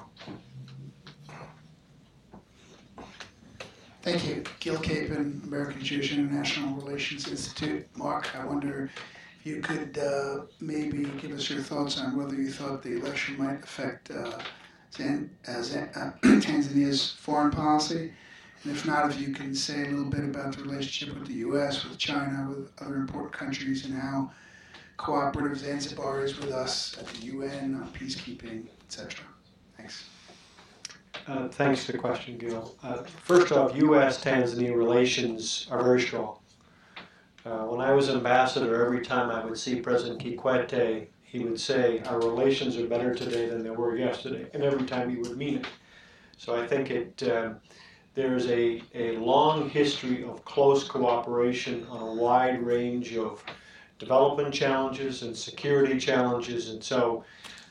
Thank 4.05 4.27
you. 4.27 4.43
Gil 4.59 4.77
Kapen, 4.77 5.41
American 5.45 5.81
Jewish 5.81 6.13
International 6.13 6.75
Relations 6.75 7.27
Institute. 7.27 7.87
Mark, 7.97 8.35
I 8.35 8.45
wonder 8.45 8.91
if 9.39 9.47
you 9.47 9.61
could 9.61 9.97
uh, 9.97 10.41
maybe 10.61 11.05
give 11.19 11.31
us 11.31 11.49
your 11.49 11.63
thoughts 11.63 11.99
on 11.99 12.15
whether 12.15 12.35
you 12.35 12.51
thought 12.51 12.83
the 12.83 12.97
election 12.99 13.35
might 13.35 13.63
affect 13.63 14.11
uh, 14.11 14.37
uh, 14.99 15.01
uh, 15.01 16.11
Tanzania's 16.21 17.13
foreign 17.13 17.49
policy. 17.49 18.13
And 18.63 18.71
if 18.71 18.85
not, 18.85 19.09
if 19.09 19.19
you 19.19 19.33
can 19.33 19.55
say 19.55 19.87
a 19.87 19.89
little 19.89 20.11
bit 20.11 20.23
about 20.23 20.55
the 20.55 20.61
relationship 20.61 21.17
with 21.17 21.27
the 21.27 21.39
U.S., 21.49 21.83
with 21.83 21.97
China, 21.97 22.47
with 22.47 22.71
other 22.79 22.97
important 22.97 23.33
countries, 23.33 23.85
and 23.85 23.95
how 23.95 24.29
cooperative 24.97 25.57
Zanzibar 25.57 26.23
is 26.23 26.37
with 26.37 26.51
us 26.51 26.95
at 26.99 27.07
the 27.07 27.25
UN 27.25 27.73
on 27.73 27.91
peacekeeping, 27.91 28.67
etc. 28.87 29.25
Thanks. 29.77 30.05
Uh, 31.27 31.47
thanks 31.47 31.83
for 31.83 31.91
the 31.91 31.97
question, 31.97 32.37
Gil. 32.37 32.75
Uh, 32.83 33.03
first 33.03 33.51
off, 33.51 33.75
U.S. 33.75 34.23
Tanzania 34.23 34.75
relations 34.75 35.67
are 35.71 35.83
very 35.83 36.01
strong. 36.01 36.37
Uh, 37.45 37.65
when 37.65 37.81
I 37.81 37.93
was 37.93 38.09
ambassador, 38.09 38.85
every 38.85 39.05
time 39.05 39.29
I 39.29 39.43
would 39.45 39.57
see 39.57 39.79
President 39.79 40.19
Kikwete, 40.19 41.07
he 41.23 41.39
would 41.39 41.59
say, 41.59 42.01
Our 42.05 42.19
relations 42.19 42.77
are 42.77 42.87
better 42.87 43.13
today 43.13 43.47
than 43.47 43.63
they 43.63 43.69
were 43.69 43.97
yesterday. 43.97 44.47
And 44.53 44.63
every 44.63 44.85
time 44.85 45.09
he 45.09 45.17
would 45.17 45.37
mean 45.37 45.57
it. 45.57 45.65
So 46.37 46.55
I 46.55 46.65
think 46.65 46.91
it, 46.91 47.23
um, 47.31 47.57
there's 48.15 48.47
a, 48.47 48.81
a 48.93 49.17
long 49.17 49.69
history 49.69 50.23
of 50.23 50.43
close 50.45 50.83
cooperation 50.83 51.85
on 51.87 52.01
a 52.01 52.21
wide 52.21 52.65
range 52.65 53.15
of 53.15 53.43
development 53.99 54.53
challenges 54.53 55.23
and 55.23 55.35
security 55.35 55.99
challenges. 55.99 56.69
And 56.69 56.83
so, 56.83 57.23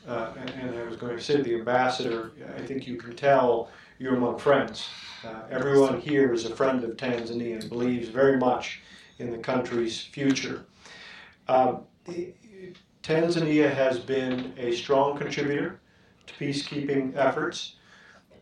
uh, 0.07 0.33
and, 0.39 0.51
and 0.51 0.79
I 0.79 0.85
was 0.85 0.97
going 0.97 1.17
to 1.17 1.23
say 1.23 1.41
the 1.41 1.55
ambassador, 1.55 2.33
I 2.57 2.63
think 2.63 2.87
you 2.87 2.97
can 2.97 3.17
tell 3.17 3.71
you're 3.99 4.17
among 4.17 4.39
friends. 4.39 4.89
Uh, 5.25 5.43
everyone 5.51 6.01
here 6.01 6.33
is 6.33 6.45
a 6.45 6.55
friend 6.55 6.83
of 6.85 6.97
Tanzania 6.97 7.61
and 7.61 7.69
believes 7.69 8.09
very 8.09 8.37
much 8.37 8.81
in 9.19 9.31
the 9.31 9.39
country's 9.39 10.01
future. 10.01 10.65
Um, 11.49 11.83
Tanzania 13.03 13.73
has 13.73 13.99
been 13.99 14.53
a 14.57 14.73
strong 14.73 15.17
contributor 15.17 15.81
to 16.27 16.35
peacekeeping 16.35 17.17
efforts. 17.17 17.77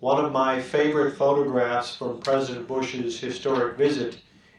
One 0.00 0.24
of 0.24 0.32
my 0.32 0.60
favorite 0.60 1.16
photographs 1.16 1.94
from 1.96 2.20
President 2.20 2.66
Bush's 2.66 3.20
historic 3.20 3.76
visit 3.76 4.18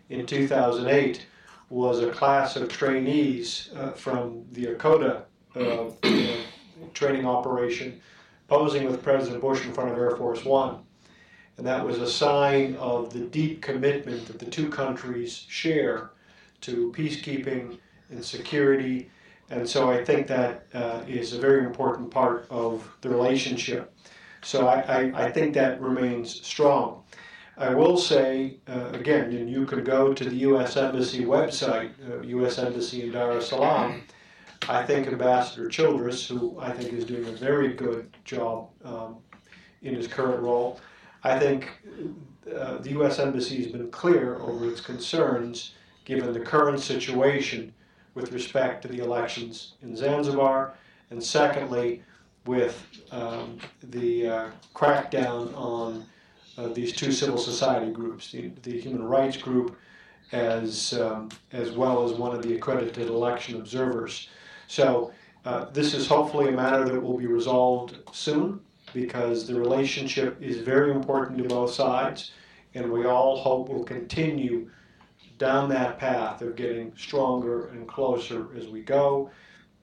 in 0.09 0.25
2008 0.25 1.25
was 1.69 2.01
a 2.01 2.11
class 2.11 2.55
of 2.55 2.69
trainees 2.69 3.69
uh, 3.75 3.91
from 3.91 4.45
the 4.51 4.67
ACOTA 4.67 5.23
uh, 5.55 5.89
training 6.93 7.25
operation 7.25 8.01
posing 8.47 8.85
with 8.85 9.03
President 9.03 9.41
Bush 9.41 9.65
in 9.65 9.73
front 9.73 9.91
of 9.91 9.97
Air 9.97 10.15
Force 10.15 10.43
One. 10.45 10.79
And 11.57 11.67
that 11.67 11.85
was 11.85 11.99
a 11.99 12.09
sign 12.09 12.75
of 12.75 13.13
the 13.13 13.19
deep 13.19 13.61
commitment 13.61 14.25
that 14.27 14.39
the 14.39 14.45
two 14.45 14.69
countries 14.69 15.45
share 15.47 16.11
to 16.61 16.91
peacekeeping 16.95 17.77
and 18.09 18.23
security. 18.23 19.09
And 19.49 19.67
so 19.67 19.91
I 19.91 20.03
think 20.03 20.27
that 20.27 20.65
uh, 20.73 21.01
is 21.07 21.33
a 21.33 21.39
very 21.39 21.63
important 21.63 22.09
part 22.09 22.47
of 22.49 22.87
the 23.01 23.09
relationship. 23.09 23.93
So 24.41 24.67
I, 24.67 24.79
I, 24.81 25.25
I 25.25 25.31
think 25.31 25.53
that 25.53 25.79
remains 25.79 26.45
strong. 26.45 27.03
I 27.57 27.73
will 27.73 27.97
say, 27.97 28.57
uh, 28.67 28.89
again, 28.93 29.31
and 29.31 29.49
you 29.49 29.65
can 29.65 29.83
go 29.83 30.13
to 30.13 30.23
the 30.23 30.35
U.S. 30.37 30.75
Embassy 30.75 31.23
website, 31.23 31.91
uh, 32.09 32.21
U.S. 32.23 32.57
Embassy 32.57 33.03
in 33.03 33.11
Dar 33.11 33.37
es 33.37 33.49
Salaam. 33.49 34.01
I 34.69 34.85
think 34.85 35.07
Ambassador 35.07 35.67
Childress, 35.67 36.27
who 36.27 36.57
I 36.59 36.71
think 36.71 36.93
is 36.93 37.05
doing 37.05 37.27
a 37.27 37.31
very 37.31 37.73
good 37.73 38.15
job 38.23 38.69
um, 38.85 39.17
in 39.81 39.93
his 39.93 40.07
current 40.07 40.41
role, 40.41 40.79
I 41.23 41.37
think 41.37 41.69
uh, 42.55 42.77
the 42.77 42.91
U.S. 42.91 43.19
Embassy 43.19 43.63
has 43.63 43.71
been 43.71 43.89
clear 43.91 44.39
over 44.39 44.69
its 44.69 44.79
concerns 44.79 45.73
given 46.05 46.31
the 46.33 46.39
current 46.39 46.79
situation 46.79 47.73
with 48.13 48.31
respect 48.31 48.81
to 48.83 48.87
the 48.87 48.99
elections 48.99 49.73
in 49.81 49.95
Zanzibar, 49.95 50.73
and 51.09 51.21
secondly, 51.21 52.03
with 52.45 52.85
um, 53.11 53.57
the 53.81 54.27
uh, 54.27 54.49
crackdown 54.73 55.55
on 55.57 56.05
uh, 56.57 56.67
these 56.67 56.93
two 56.93 57.11
civil 57.11 57.37
society 57.37 57.91
groups, 57.91 58.31
the, 58.31 58.51
the 58.61 58.79
Human 58.79 59.03
Rights 59.03 59.37
Group, 59.37 59.77
as 60.31 60.93
um, 60.93 61.29
as 61.51 61.71
well 61.71 62.03
as 62.03 62.13
one 62.13 62.35
of 62.35 62.41
the 62.41 62.55
accredited 62.55 63.07
election 63.07 63.55
observers. 63.55 64.29
So 64.67 65.11
uh, 65.45 65.65
this 65.71 65.93
is 65.93 66.07
hopefully 66.07 66.49
a 66.49 66.51
matter 66.51 66.85
that 66.85 67.01
will 67.01 67.17
be 67.17 67.27
resolved 67.27 67.97
soon 68.11 68.61
because 68.93 69.47
the 69.47 69.55
relationship 69.55 70.41
is 70.41 70.57
very 70.57 70.91
important 70.91 71.37
to 71.39 71.43
both 71.45 71.73
sides, 71.73 72.31
and 72.75 72.91
we 72.91 73.05
all 73.05 73.37
hope 73.37 73.69
will 73.69 73.83
continue 73.83 74.69
down 75.37 75.67
that 75.69 75.97
path 75.97 76.41
of 76.41 76.55
getting 76.55 76.93
stronger 76.95 77.67
and 77.67 77.87
closer 77.87 78.47
as 78.55 78.67
we 78.67 78.81
go. 78.81 79.29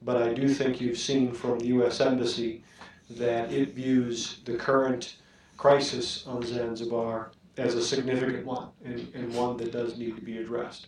But 0.01 0.21
I 0.21 0.33
do 0.33 0.49
think 0.49 0.81
you've 0.81 0.97
seen 0.97 1.31
from 1.31 1.59
the 1.59 1.67
U.S. 1.67 2.01
Embassy 2.01 2.63
that 3.11 3.51
it 3.51 3.75
views 3.75 4.39
the 4.45 4.55
current 4.55 5.17
crisis 5.57 6.25
on 6.25 6.41
Zanzibar 6.41 7.31
as 7.57 7.75
a 7.75 7.83
significant 7.83 8.45
one 8.45 8.69
and, 8.83 9.07
and 9.13 9.33
one 9.35 9.57
that 9.57 9.71
does 9.71 9.97
need 9.97 10.15
to 10.15 10.21
be 10.21 10.37
addressed. 10.37 10.87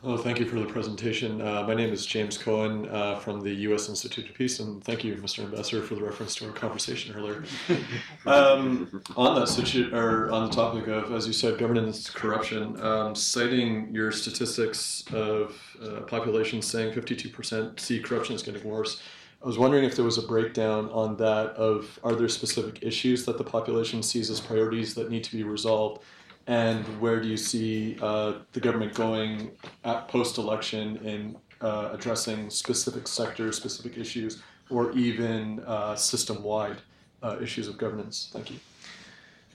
Hello, 0.00 0.16
thank 0.16 0.38
you 0.38 0.46
for 0.46 0.60
the 0.60 0.64
presentation. 0.64 1.42
Uh, 1.42 1.64
my 1.66 1.74
name 1.74 1.92
is 1.92 2.06
James 2.06 2.38
Cohen 2.38 2.88
uh, 2.88 3.16
from 3.16 3.40
the 3.40 3.50
U.S. 3.50 3.88
Institute 3.88 4.28
of 4.28 4.34
Peace, 4.36 4.60
and 4.60 4.82
thank 4.84 5.02
you, 5.02 5.16
Mr. 5.16 5.42
Ambassador, 5.42 5.82
for 5.82 5.96
the 5.96 6.04
reference 6.04 6.36
to 6.36 6.46
our 6.46 6.52
conversation 6.52 7.16
earlier. 7.16 7.42
um, 8.26 9.02
on 9.16 9.34
that 9.34 9.48
situ- 9.48 9.92
or 9.92 10.30
on 10.30 10.46
the 10.48 10.54
topic 10.54 10.86
of, 10.86 11.10
as 11.10 11.26
you 11.26 11.32
said, 11.32 11.58
governance 11.58 12.08
corruption, 12.08 12.80
um, 12.80 13.12
citing 13.16 13.92
your 13.92 14.12
statistics 14.12 15.02
of 15.12 15.60
uh, 15.82 16.02
population 16.02 16.62
saying 16.62 16.92
52% 16.94 17.80
see 17.80 17.98
corruption 17.98 18.36
is 18.36 18.42
getting 18.44 18.62
worse. 18.62 19.02
I 19.42 19.48
was 19.48 19.58
wondering 19.58 19.82
if 19.82 19.96
there 19.96 20.04
was 20.04 20.18
a 20.18 20.26
breakdown 20.28 20.90
on 20.90 21.16
that 21.16 21.50
of 21.56 21.98
are 22.04 22.14
there 22.14 22.28
specific 22.28 22.84
issues 22.84 23.24
that 23.24 23.36
the 23.36 23.44
population 23.44 24.04
sees 24.04 24.30
as 24.30 24.38
priorities 24.38 24.94
that 24.94 25.10
need 25.10 25.24
to 25.24 25.36
be 25.36 25.42
resolved 25.42 26.02
and 26.48 26.82
where 26.98 27.20
do 27.20 27.28
you 27.28 27.36
see 27.36 27.98
uh, 28.00 28.38
the 28.52 28.60
government 28.60 28.94
going 28.94 29.50
at 29.84 30.08
post-election 30.08 30.96
in 31.04 31.36
uh, 31.60 31.90
addressing 31.92 32.48
specific 32.48 33.06
sectors, 33.06 33.56
specific 33.56 33.98
issues, 33.98 34.42
or 34.70 34.90
even 34.92 35.60
uh, 35.60 35.94
system-wide 35.94 36.78
uh, 37.22 37.36
issues 37.40 37.68
of 37.68 37.76
governance? 37.76 38.30
Thank 38.32 38.50
you. 38.50 38.56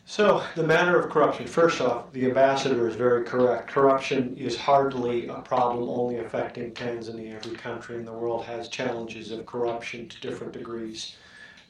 So, 0.06 0.44
the 0.56 0.64
matter 0.64 1.00
of 1.00 1.10
corruption. 1.10 1.48
First 1.48 1.82
off, 1.82 2.12
the 2.12 2.26
ambassador 2.28 2.88
is 2.88 2.96
very 2.96 3.24
correct. 3.24 3.70
Corruption 3.70 4.36
is 4.38 4.56
hardly 4.56 5.28
a 5.28 5.40
problem 5.40 5.90
only 5.90 6.18
affecting 6.18 6.74
Tanzania. 6.74 7.36
Every 7.36 7.56
country 7.56 7.96
in 7.96 8.06
the 8.06 8.12
world 8.12 8.46
has 8.46 8.68
challenges 8.68 9.32
of 9.32 9.46
corruption 9.48 10.08
to 10.10 10.20
different 10.22 10.54
degrees. 10.54 11.16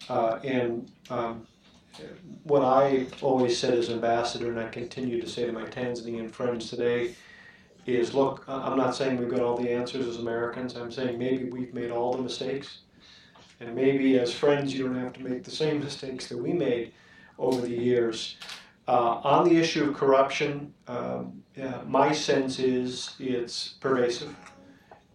Uh, 0.09 0.39
and 0.43 0.91
um, 1.09 1.47
what 2.43 2.63
I 2.63 3.07
always 3.21 3.57
said 3.57 3.73
as 3.73 3.89
ambassador, 3.89 4.49
and 4.49 4.59
I 4.59 4.67
continue 4.69 5.21
to 5.21 5.27
say 5.27 5.45
to 5.45 5.51
my 5.51 5.65
Tanzanian 5.65 6.31
friends 6.31 6.69
today, 6.69 7.15
is 7.85 8.13
look, 8.13 8.45
I'm 8.47 8.77
not 8.77 8.95
saying 8.95 9.17
we've 9.17 9.29
got 9.29 9.41
all 9.41 9.57
the 9.57 9.69
answers 9.69 10.07
as 10.07 10.17
Americans. 10.17 10.75
I'm 10.75 10.91
saying 10.91 11.17
maybe 11.17 11.49
we've 11.49 11.73
made 11.73 11.91
all 11.91 12.13
the 12.13 12.21
mistakes. 12.21 12.79
And 13.59 13.75
maybe 13.75 14.19
as 14.19 14.33
friends, 14.33 14.73
you 14.73 14.85
don't 14.85 14.99
have 14.99 15.13
to 15.13 15.23
make 15.23 15.43
the 15.43 15.51
same 15.51 15.79
mistakes 15.83 16.27
that 16.27 16.37
we 16.37 16.53
made 16.53 16.93
over 17.37 17.61
the 17.61 17.69
years. 17.69 18.37
Uh, 18.87 19.19
on 19.23 19.47
the 19.47 19.57
issue 19.57 19.89
of 19.89 19.95
corruption, 19.95 20.73
um, 20.87 21.43
yeah, 21.55 21.81
my 21.85 22.11
sense 22.11 22.59
is 22.59 23.15
it's 23.19 23.69
pervasive. 23.79 24.35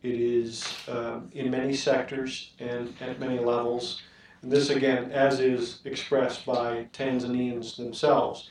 It 0.02 0.20
is 0.20 0.72
um, 0.88 1.30
in 1.34 1.50
many 1.50 1.74
sectors 1.74 2.52
and 2.58 2.94
at 3.00 3.18
many 3.18 3.38
levels. 3.38 4.02
And 4.42 4.52
this 4.52 4.70
again, 4.70 5.10
as 5.10 5.40
is 5.40 5.80
expressed 5.84 6.46
by 6.46 6.86
Tanzanians 6.92 7.76
themselves. 7.76 8.50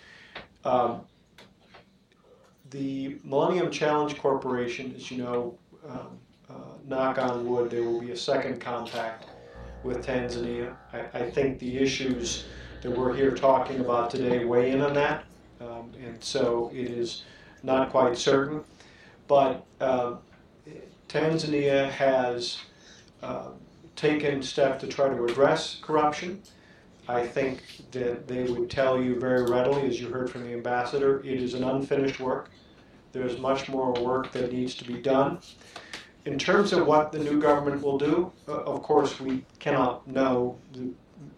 Um, 0.66 1.02
the 2.70 3.18
Millennium 3.24 3.72
Challenge 3.72 4.18
Corporation, 4.18 4.94
as 4.96 5.10
you 5.10 5.24
know, 5.24 5.58
um, 5.88 6.20
uh, 6.50 6.54
knock 6.86 7.18
on 7.18 7.48
wood, 7.48 7.72
there 7.72 7.84
will 7.84 8.02
be 8.02 8.12
a 8.12 8.18
second 8.18 8.60
contact 8.60 9.26
with 9.84 10.06
Tanzania. 10.06 10.76
I, 10.92 11.20
I 11.20 11.30
think 11.32 11.60
the 11.60 11.78
issues 11.78 12.46
that 12.82 12.92
we're 12.92 13.16
here 13.16 13.32
talking 13.32 13.80
about 13.80 14.10
today 14.10 14.44
weigh 14.44 14.72
in 14.72 14.82
on 14.82 14.94
that, 14.94 15.26
um, 15.62 15.92
and 16.04 16.22
so 16.22 16.70
it 16.74 16.90
is 16.90 17.24
not 17.64 17.90
quite 17.90 18.18
certain. 18.18 18.64
But 19.28 19.66
uh, 19.80 20.16
Tanzania 21.08 21.90
has 21.90 22.60
uh, 23.24 23.52
taken 23.98 24.42
steps 24.42 24.82
to 24.82 24.88
try 24.88 25.10
to 25.10 25.26
address 25.26 25.80
corruption. 25.82 26.42
I 27.10 27.26
think 27.26 27.62
that 27.92 28.28
they 28.28 28.44
would 28.44 28.70
tell 28.70 29.02
you 29.02 29.20
very 29.20 29.44
readily, 29.44 29.88
as 29.88 30.00
you 30.00 30.10
heard 30.10 30.30
from 30.30 30.44
the 30.44 30.54
ambassador, 30.54 31.20
it 31.20 31.42
is 31.42 31.54
an 31.54 31.64
unfinished 31.64 32.20
work. 32.20 32.52
There's 33.12 33.38
much 33.40 33.68
more 33.68 33.94
work 33.94 34.32
that 34.34 34.54
needs 34.54 34.76
to 34.76 34.86
be 34.86 35.02
done. 35.02 35.40
In 36.26 36.38
terms 36.38 36.74
of 36.74 36.86
what 36.86 37.12
the 37.12 37.20
new 37.20 37.42
government 37.42 37.82
will 37.82 37.98
do, 37.98 38.32
of 38.48 38.84
course, 38.84 39.20
we 39.20 39.46
cannot 39.60 40.08
know. 40.08 40.58
The 40.74 40.90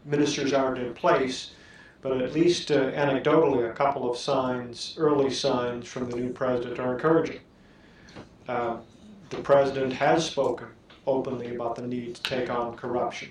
ministers 0.04 0.52
aren't 0.52 0.80
in 0.80 0.94
place, 0.94 1.52
but 2.02 2.22
at 2.22 2.34
least 2.34 2.72
uh, 2.72 2.92
anecdotally, 2.92 3.70
a 3.70 3.74
couple 3.74 4.10
of 4.10 4.18
signs, 4.18 4.96
early 4.98 5.30
signs 5.30 5.88
from 5.88 6.10
the 6.10 6.18
new 6.18 6.34
president 6.34 6.80
are 6.80 6.94
encouraging. 6.94 7.40
Uh, 8.48 8.78
the 9.30 9.38
president 9.38 9.94
has 9.94 10.26
spoken 10.26 10.70
openly 11.10 11.56
about 11.56 11.76
the 11.76 11.82
need 11.82 12.16
to 12.16 12.24
take 12.24 12.50
on 12.50 12.76
corruption, 12.76 13.30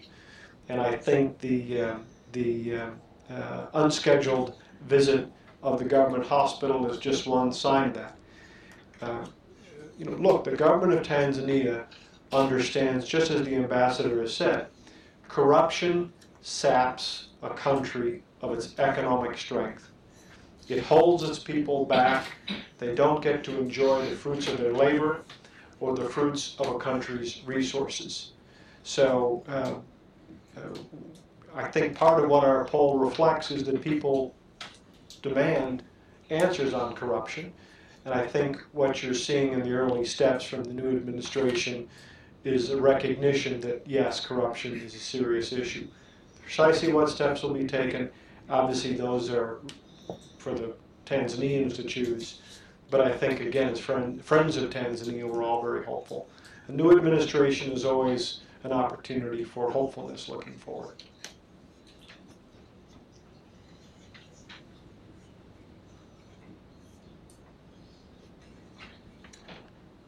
and 0.69 0.81
I 0.81 0.97
think 0.97 1.39
the 1.39 1.81
uh, 1.81 1.99
the 2.33 2.77
uh, 2.77 2.91
uh, 3.31 3.67
unscheduled 3.75 4.55
visit 4.87 5.29
of 5.63 5.79
the 5.79 5.85
government 5.85 6.27
hospital 6.27 6.91
is 6.91 6.99
just 6.99 7.27
one 7.27 7.53
sign 7.53 7.89
of 7.89 7.95
that. 7.95 8.17
Uh, 9.01 9.25
you 9.99 10.05
know, 10.05 10.13
look, 10.13 10.45
the 10.45 10.57
government 10.57 10.99
of 10.99 11.07
Tanzania 11.07 11.87
understands, 12.33 13.07
just 13.07 13.31
as 13.31 13.45
the 13.45 13.55
ambassador 13.55 14.21
has 14.21 14.35
said, 14.35 14.67
corruption 15.29 16.13
saps 16.41 17.29
a 17.43 17.51
country 17.51 18.23
of 18.41 18.53
its 18.53 18.79
economic 18.79 19.37
strength. 19.37 19.91
It 20.69 20.83
holds 20.83 21.23
its 21.23 21.39
people 21.39 21.87
back. 21.87 22.27
They 22.79 22.95
don't 22.95 23.23
get 23.23 23.43
to 23.45 23.59
enjoy 23.59 24.09
the 24.09 24.17
fruits 24.17 24.49
of 24.49 24.59
their 24.59 24.73
labor 24.73 25.23
or 25.81 25.95
the 25.95 26.05
fruits 26.05 26.57
of 26.59 26.69
a 26.69 26.79
country's 26.79 27.43
resources. 27.47 28.33
So 28.83 29.43
uh, 29.49 29.75
uh, 30.57 30.79
I 31.55 31.69
think 31.69 31.97
part 31.97 32.23
of 32.23 32.31
what 32.31 32.45
our 32.45 32.65
poll 32.65 32.99
reflects 32.99 33.51
is 33.51 33.65
that 33.65 33.83
people 33.83 34.35
demand 35.23 35.83
answers 36.31 36.75
on 36.75 36.95
corruption. 36.95 37.53
And 38.05 38.15
I 38.15 38.27
think 38.27 38.63
what 38.73 39.03
you're 39.03 39.15
seeing 39.15 39.53
in 39.53 39.63
the 39.63 39.73
early 39.73 40.05
steps 40.05 40.45
from 40.45 40.65
the 40.65 40.73
new 40.73 40.89
administration 40.89 41.89
is 42.45 42.71
a 42.71 42.81
recognition 42.81 43.61
that, 43.61 43.83
yes, 43.87 44.25
corruption 44.25 44.81
is 44.81 44.95
a 44.95 44.99
serious 44.99 45.53
issue. 45.53 45.87
Precisely 46.43 46.93
what 46.93 47.11
steps 47.11 47.43
will 47.43 47.53
be 47.53 47.67
taken, 47.67 48.09
obviously, 48.49 48.95
those 48.95 49.31
are 49.31 49.59
for 50.39 50.55
the 50.55 50.75
Tanzanians 51.05 51.75
to 51.75 51.83
choose. 51.83 52.41
But 52.91 53.03
I 53.03 53.13
think, 53.13 53.41
again, 53.41 53.73
as 53.73 53.81
friend, 53.81 54.25
friends 54.25 54.57
of 54.57 54.71
Tanzania, 54.71 55.29
we're 55.29 55.43
all 55.43 55.61
very 55.61 55.85
hopeful. 55.85 56.29
A 56.69 56.73
new 56.73 56.91
administration 56.91 57.73
is 57.73 57.85
always 57.85 58.41
an 58.65 58.73
opportunity 58.73 59.45
for 59.45 59.71
hopefulness 59.71 60.29
looking 60.29 60.55
forward. 60.55 61.03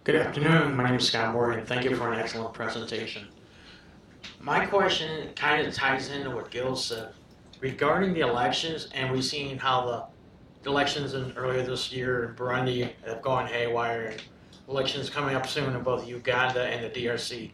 Good 0.04 0.16
afternoon. 0.16 0.74
My 0.74 0.84
name 0.84 0.94
is 0.94 1.06
Scott 1.06 1.34
Morgan. 1.34 1.66
Thank 1.66 1.84
you 1.84 1.94
for 1.94 2.10
an 2.10 2.18
excellent 2.18 2.54
presentation. 2.54 3.28
My 4.40 4.64
question 4.64 5.28
kind 5.36 5.66
of 5.66 5.74
ties 5.74 6.08
into 6.08 6.30
what 6.30 6.50
Gil 6.50 6.74
said 6.74 7.12
regarding 7.60 8.14
the 8.14 8.20
elections, 8.20 8.88
and 8.94 9.12
we've 9.12 9.22
seen 9.22 9.58
how 9.58 9.86
the 9.86 10.04
elections 10.66 11.14
in 11.14 11.32
earlier 11.36 11.62
this 11.62 11.92
year 11.92 12.24
in 12.24 12.34
Burundi 12.34 12.90
have 13.06 13.22
gone 13.22 13.46
haywire, 13.46 14.06
and 14.06 14.22
elections 14.68 15.10
coming 15.10 15.34
up 15.34 15.46
soon 15.46 15.74
in 15.74 15.82
both 15.82 16.06
Uganda 16.06 16.64
and 16.64 16.84
the 16.84 16.90
DRC. 16.90 17.50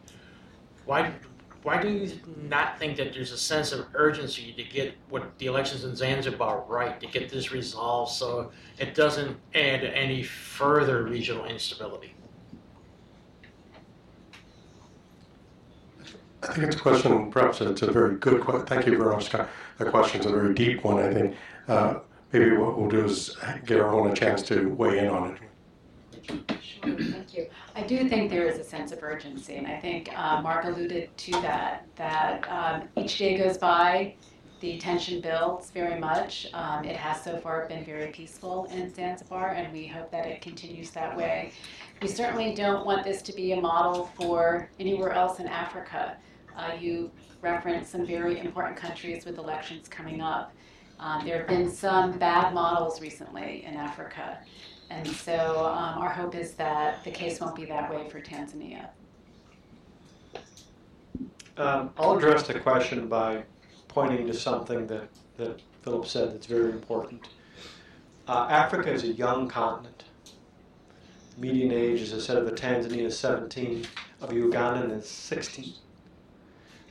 Why, 0.85 1.11
why 1.63 1.81
do 1.81 1.89
you 1.89 2.11
not 2.49 2.77
think 2.79 2.97
that 2.97 3.13
there's 3.13 3.31
a 3.31 3.37
sense 3.37 3.71
of 3.71 3.87
urgency 3.93 4.53
to 4.53 4.63
get 4.63 4.95
what 5.09 5.37
the 5.37 5.47
elections 5.47 5.83
in 5.83 5.95
Zanzibar 5.95 6.63
right, 6.67 6.99
to 6.99 7.07
get 7.07 7.29
this 7.29 7.51
resolved 7.51 8.11
so 8.11 8.51
it 8.77 8.93
doesn't 8.93 9.37
add 9.55 9.83
any 9.83 10.23
further 10.23 11.03
regional 11.03 11.45
instability? 11.45 12.13
I 16.43 16.53
think 16.53 16.67
it's 16.67 16.75
a 16.75 16.79
question, 16.79 17.31
perhaps 17.31 17.61
it's 17.61 17.81
a 17.81 17.91
very 17.91 18.15
good 18.15 18.41
question. 18.41 18.65
Thank 18.67 18.85
you 18.85 18.97
very 18.97 19.09
much. 19.15 19.31
The 19.31 19.85
question's 19.85 20.25
a 20.25 20.29
very 20.29 20.53
deep 20.53 20.83
one, 20.83 20.99
I 20.99 21.13
think. 21.13 21.35
Uh, 21.67 21.95
maybe 22.31 22.51
what 22.57 22.77
we'll 22.77 22.89
do 22.89 23.05
is 23.05 23.35
give 23.65 23.79
everyone 23.79 24.11
a 24.11 24.15
chance 24.15 24.41
to 24.43 24.69
weigh 24.69 24.99
in 24.99 25.07
on 25.07 25.35
it. 25.35 25.41
Thank 26.81 27.33
you. 27.33 27.47
I 27.75 27.83
do 27.83 28.07
think 28.09 28.29
there 28.29 28.47
is 28.47 28.59
a 28.59 28.63
sense 28.63 28.91
of 28.91 29.01
urgency, 29.01 29.55
and 29.55 29.67
I 29.67 29.77
think 29.79 30.09
uh, 30.17 30.41
Mark 30.41 30.65
alluded 30.65 31.15
to 31.15 31.31
that, 31.31 31.87
that 31.95 32.49
um, 32.49 32.87
each 32.97 33.17
day 33.17 33.37
goes 33.37 33.57
by, 33.57 34.15
the 34.59 34.77
tension 34.79 35.21
builds 35.21 35.69
very 35.69 35.99
much. 35.99 36.47
Um, 36.53 36.83
it 36.83 36.95
has 36.95 37.23
so 37.23 37.37
far 37.37 37.67
been 37.67 37.85
very 37.85 38.07
peaceful 38.07 38.65
in 38.65 38.93
Zanzibar, 38.93 39.51
and 39.51 39.71
we 39.71 39.85
hope 39.85 40.11
that 40.11 40.25
it 40.25 40.41
continues 40.41 40.89
that 40.91 41.15
way. 41.15 41.51
We 42.01 42.07
certainly 42.07 42.55
don't 42.55 42.85
want 42.85 43.03
this 43.03 43.21
to 43.23 43.33
be 43.33 43.51
a 43.51 43.61
model 43.61 44.09
for 44.15 44.69
anywhere 44.79 45.11
else 45.11 45.39
in 45.39 45.47
Africa. 45.47 46.17
Uh, 46.57 46.71
you 46.79 47.11
referenced 47.41 47.91
some 47.91 48.05
very 48.05 48.39
important 48.39 48.75
countries 48.75 49.25
with 49.25 49.37
elections 49.37 49.87
coming 49.87 50.21
up. 50.21 50.53
Um, 50.99 51.25
there 51.25 51.39
have 51.39 51.47
been 51.47 51.69
some 51.69 52.17
bad 52.17 52.53
models 52.53 53.01
recently 53.01 53.63
in 53.65 53.75
Africa. 53.75 54.39
And 54.89 55.07
so 55.07 55.65
um, 55.65 56.01
our 56.01 56.09
hope 56.09 56.35
is 56.35 56.53
that 56.53 57.03
the 57.03 57.11
case 57.11 57.39
won't 57.39 57.55
be 57.55 57.65
that 57.65 57.89
way 57.91 58.09
for 58.09 58.21
Tanzania. 58.21 58.87
Um, 61.57 61.91
I'll 61.97 62.17
address 62.17 62.47
the 62.47 62.59
question 62.59 63.07
by 63.07 63.43
pointing 63.87 64.27
to 64.27 64.33
something 64.33 64.87
that, 64.87 65.09
that 65.37 65.61
Philip 65.81 66.05
said 66.05 66.33
that's 66.33 66.45
very 66.45 66.71
important. 66.71 67.27
Uh, 68.27 68.47
Africa 68.49 68.91
is 68.91 69.03
a 69.03 69.07
young 69.07 69.47
continent. 69.47 70.03
Median 71.37 71.71
age, 71.71 72.01
as 72.01 72.13
I 72.13 72.19
said, 72.19 72.37
of 72.37 72.45
the 72.45 72.51
Tanzania 72.51 73.05
is 73.05 73.17
17, 73.19 73.85
of 74.21 74.33
Uganda 74.33 74.93
is 74.93 75.07
16 75.07 75.73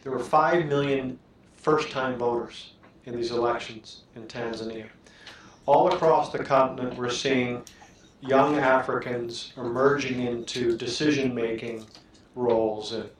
there 0.06 0.12
were 0.12 0.22
5 0.22 0.66
million 0.66 1.18
first 1.56 1.90
time 1.90 2.16
voters 2.16 2.74
in 3.06 3.16
these 3.16 3.30
elections 3.30 4.02
in 4.14 4.24
Tanzania. 4.24 4.88
All 5.64 5.92
across 5.92 6.30
the 6.30 6.44
continent, 6.44 6.96
we're 6.96 7.10
seeing 7.10 7.62
young 8.20 8.58
Africans 8.58 9.52
emerging 9.56 10.20
into 10.20 10.76
decision 10.76 11.34
making 11.34 11.86
roles 12.34 12.92
at, 12.92 13.10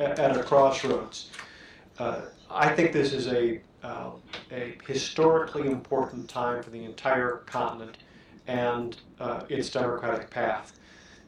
at, 0.00 0.36
a 0.36 0.42
crossroads. 0.42 1.30
Uh, 1.98 2.22
I 2.50 2.70
think 2.70 2.92
this 2.92 3.12
is 3.12 3.28
a, 3.28 3.60
uh, 3.82 4.10
a 4.50 4.76
historically 4.86 5.68
important 5.68 6.28
time 6.28 6.62
for 6.62 6.70
the 6.70 6.84
entire 6.84 7.42
continent 7.46 7.98
and 8.46 8.96
uh, 9.20 9.42
its 9.48 9.70
democratic 9.70 10.30
path. 10.30 10.78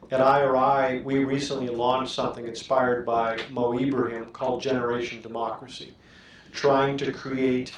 At 0.09 0.19
IRI, 0.19 1.01
we 1.03 1.23
recently 1.23 1.69
launched 1.69 2.13
something 2.13 2.47
inspired 2.47 3.05
by 3.05 3.39
Mo 3.49 3.79
Ibrahim 3.79 4.25
called 4.25 4.61
Generation 4.61 5.21
Democracy, 5.21 5.93
trying 6.51 6.97
to 6.97 7.11
create 7.11 7.71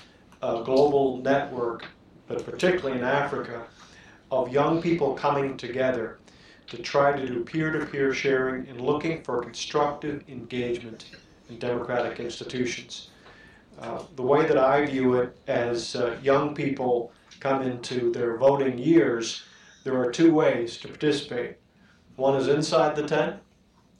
a 0.43 0.61
global 0.63 1.17
network, 1.17 1.85
but 2.27 2.45
particularly 2.45 2.99
in 2.99 3.05
Africa, 3.05 3.63
of 4.29 4.51
young 4.51 4.81
people 4.81 5.13
coming 5.13 5.55
together 5.55 6.19
to 6.67 6.77
try 6.77 7.15
to 7.15 7.25
do 7.25 7.43
peer-to-peer 7.45 8.13
sharing 8.13 8.67
and 8.67 8.81
looking 8.81 9.23
for 9.23 9.41
constructive 9.41 10.23
engagement 10.27 11.05
in 11.49 11.59
democratic 11.59 12.19
institutions. 12.19 13.09
Uh, 13.79 14.03
the 14.15 14.21
way 14.21 14.45
that 14.45 14.57
I 14.57 14.85
view 14.85 15.15
it 15.15 15.37
as 15.47 15.95
uh, 15.95 16.17
young 16.21 16.53
people 16.53 17.13
come 17.39 17.61
into 17.61 18.11
their 18.11 18.37
voting 18.37 18.77
years, 18.77 19.43
there 19.83 19.97
are 19.97 20.11
two 20.11 20.33
ways 20.33 20.77
to 20.77 20.87
participate. 20.87 21.55
One 22.15 22.35
is 22.35 22.47
inside 22.47 22.95
the 22.95 23.07
tent, 23.07 23.37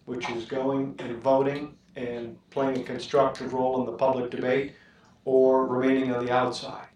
which 0.06 0.30
is 0.30 0.46
going 0.46 0.96
and 1.00 1.18
voting 1.22 1.76
and 1.96 2.38
playing 2.50 2.82
a 2.82 2.84
constructive 2.84 3.54
role 3.54 3.80
in 3.80 3.86
the 3.86 3.98
public 3.98 4.30
debate, 4.30 4.74
or 5.26 5.66
remaining 5.68 6.12
on 6.12 6.26
the 6.26 6.32
outside, 6.32 6.88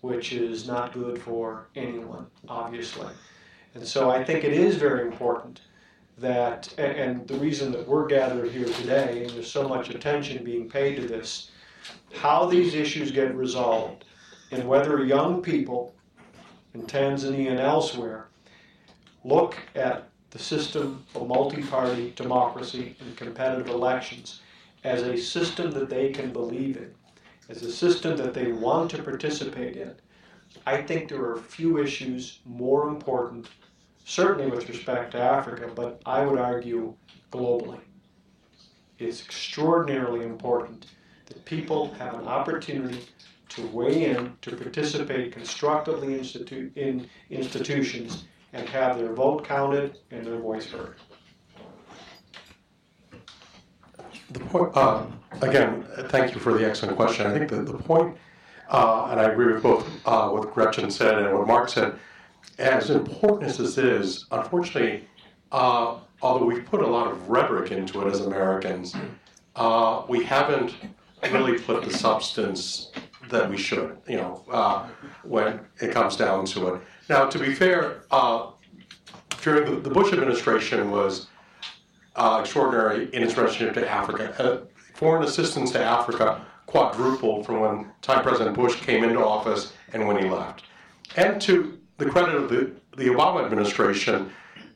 which 0.00 0.32
is 0.32 0.66
not 0.66 0.92
good 0.92 1.20
for 1.20 1.68
anyone, 1.76 2.26
obviously. 2.48 3.08
And 3.74 3.86
so 3.86 4.10
I 4.10 4.24
think 4.24 4.44
it 4.44 4.52
is 4.52 4.76
very 4.76 5.06
important 5.06 5.60
that, 6.18 6.72
and, 6.78 7.26
the 7.26 7.38
reason 7.38 7.72
that 7.72 7.86
we're 7.86 8.06
gathered 8.06 8.50
here 8.50 8.66
today, 8.66 9.24
and 9.24 9.30
there's 9.30 9.50
so 9.50 9.68
much 9.68 9.90
attention 9.90 10.44
being 10.44 10.68
paid 10.68 10.96
to 10.96 11.06
this, 11.06 11.50
how 12.14 12.46
these 12.46 12.74
issues 12.74 13.10
get 13.10 13.34
resolved, 13.34 14.04
and 14.50 14.68
whether 14.68 15.02
young 15.04 15.40
people 15.40 15.94
in 16.74 16.82
Tanzania 16.82 17.50
and 17.50 17.60
elsewhere 17.60 18.28
look 19.24 19.56
at 19.74 20.08
the 20.30 20.38
system 20.38 21.04
of 21.14 21.26
multi-party 21.26 22.12
democracy 22.16 22.96
and 23.00 23.16
competitive 23.16 23.68
elections 23.68 24.40
as 24.84 25.02
a 25.02 25.16
system 25.16 25.70
that 25.72 25.90
they 25.90 26.10
can 26.10 26.32
believe 26.32 26.76
in, 26.76 26.94
as 27.50 27.62
a 27.62 27.72
system 27.72 28.16
that 28.16 28.32
they 28.32 28.52
want 28.52 28.90
to 28.92 29.02
participate 29.02 29.76
in, 29.76 29.92
I 30.66 30.82
think 30.82 31.08
there 31.08 31.24
are 31.24 31.36
few 31.36 31.78
issues 31.78 32.38
more 32.44 32.88
important, 32.88 33.48
certainly 34.04 34.50
with 34.50 34.68
respect 34.68 35.12
to 35.12 35.20
Africa, 35.20 35.68
but 35.74 36.00
I 36.06 36.24
would 36.24 36.38
argue 36.38 36.94
globally. 37.32 37.80
It's 38.98 39.22
extraordinarily 39.22 40.24
important 40.24 40.86
that 41.26 41.44
people 41.44 41.92
have 41.94 42.14
an 42.14 42.28
opportunity 42.28 43.04
to 43.50 43.66
weigh 43.68 44.10
in, 44.10 44.36
to 44.42 44.56
participate 44.56 45.32
constructively 45.32 46.08
institu- 46.08 46.76
in 46.76 47.08
institutions, 47.30 48.24
and 48.52 48.68
have 48.68 48.96
their 48.98 49.12
vote 49.12 49.44
counted 49.44 49.98
and 50.10 50.24
their 50.24 50.38
voice 50.38 50.66
heard. 50.66 50.96
The 54.30 54.40
point, 54.40 54.76
uh, 54.76 55.06
again, 55.42 55.84
thank 56.08 56.34
you 56.34 56.40
for 56.40 56.56
the 56.56 56.64
excellent 56.64 56.96
question. 56.96 57.26
I 57.26 57.36
think 57.36 57.50
that 57.50 57.66
the 57.66 57.72
point, 57.74 58.16
uh, 58.68 59.08
and 59.10 59.18
I 59.18 59.24
agree 59.24 59.52
with 59.52 59.62
both 59.62 59.88
uh, 60.06 60.28
what 60.28 60.54
Gretchen 60.54 60.88
said 60.90 61.18
and 61.18 61.36
what 61.36 61.48
Mark 61.48 61.68
said, 61.68 61.98
as 62.58 62.90
important 62.90 63.50
as 63.50 63.58
this 63.58 63.76
is, 63.76 64.26
unfortunately, 64.30 65.04
uh, 65.50 65.98
although 66.22 66.44
we've 66.46 66.64
put 66.64 66.80
a 66.80 66.86
lot 66.86 67.10
of 67.10 67.28
rhetoric 67.28 67.72
into 67.72 68.00
it 68.02 68.06
as 68.06 68.20
Americans, 68.20 68.94
uh, 69.56 70.04
we 70.08 70.22
haven't 70.22 70.76
really 71.32 71.58
put 71.58 71.82
the 71.82 71.90
substance 71.90 72.92
that 73.30 73.50
we 73.50 73.56
should, 73.56 73.98
you 74.08 74.16
know, 74.16 74.44
uh, 74.50 74.88
when 75.24 75.58
it 75.80 75.90
comes 75.90 76.14
down 76.14 76.44
to 76.44 76.74
it. 76.74 76.80
Now, 77.08 77.26
to 77.26 77.38
be 77.38 77.52
fair, 77.52 78.02
during 79.42 79.74
the, 79.74 79.80
the 79.80 79.90
Bush 79.90 80.12
administration 80.12 80.90
was 80.92 81.26
uh, 82.20 82.38
extraordinary 82.40 83.08
in 83.14 83.22
its 83.22 83.36
relationship 83.36 83.74
to 83.74 83.90
Africa. 83.90 84.34
Uh, 84.38 84.66
foreign 84.94 85.24
assistance 85.24 85.70
to 85.72 85.82
Africa 85.82 86.44
quadrupled 86.66 87.46
from 87.46 87.60
when 87.60 87.90
time 88.02 88.22
President 88.22 88.54
Bush 88.54 88.78
came 88.80 89.02
into 89.02 89.24
office 89.24 89.72
and 89.94 90.06
when 90.06 90.22
he 90.22 90.28
left. 90.28 90.64
And 91.16 91.40
to 91.42 91.78
the 91.96 92.06
credit 92.06 92.34
of 92.34 92.50
the, 92.50 92.72
the 92.96 93.06
Obama 93.06 93.44
administration, 93.44 94.30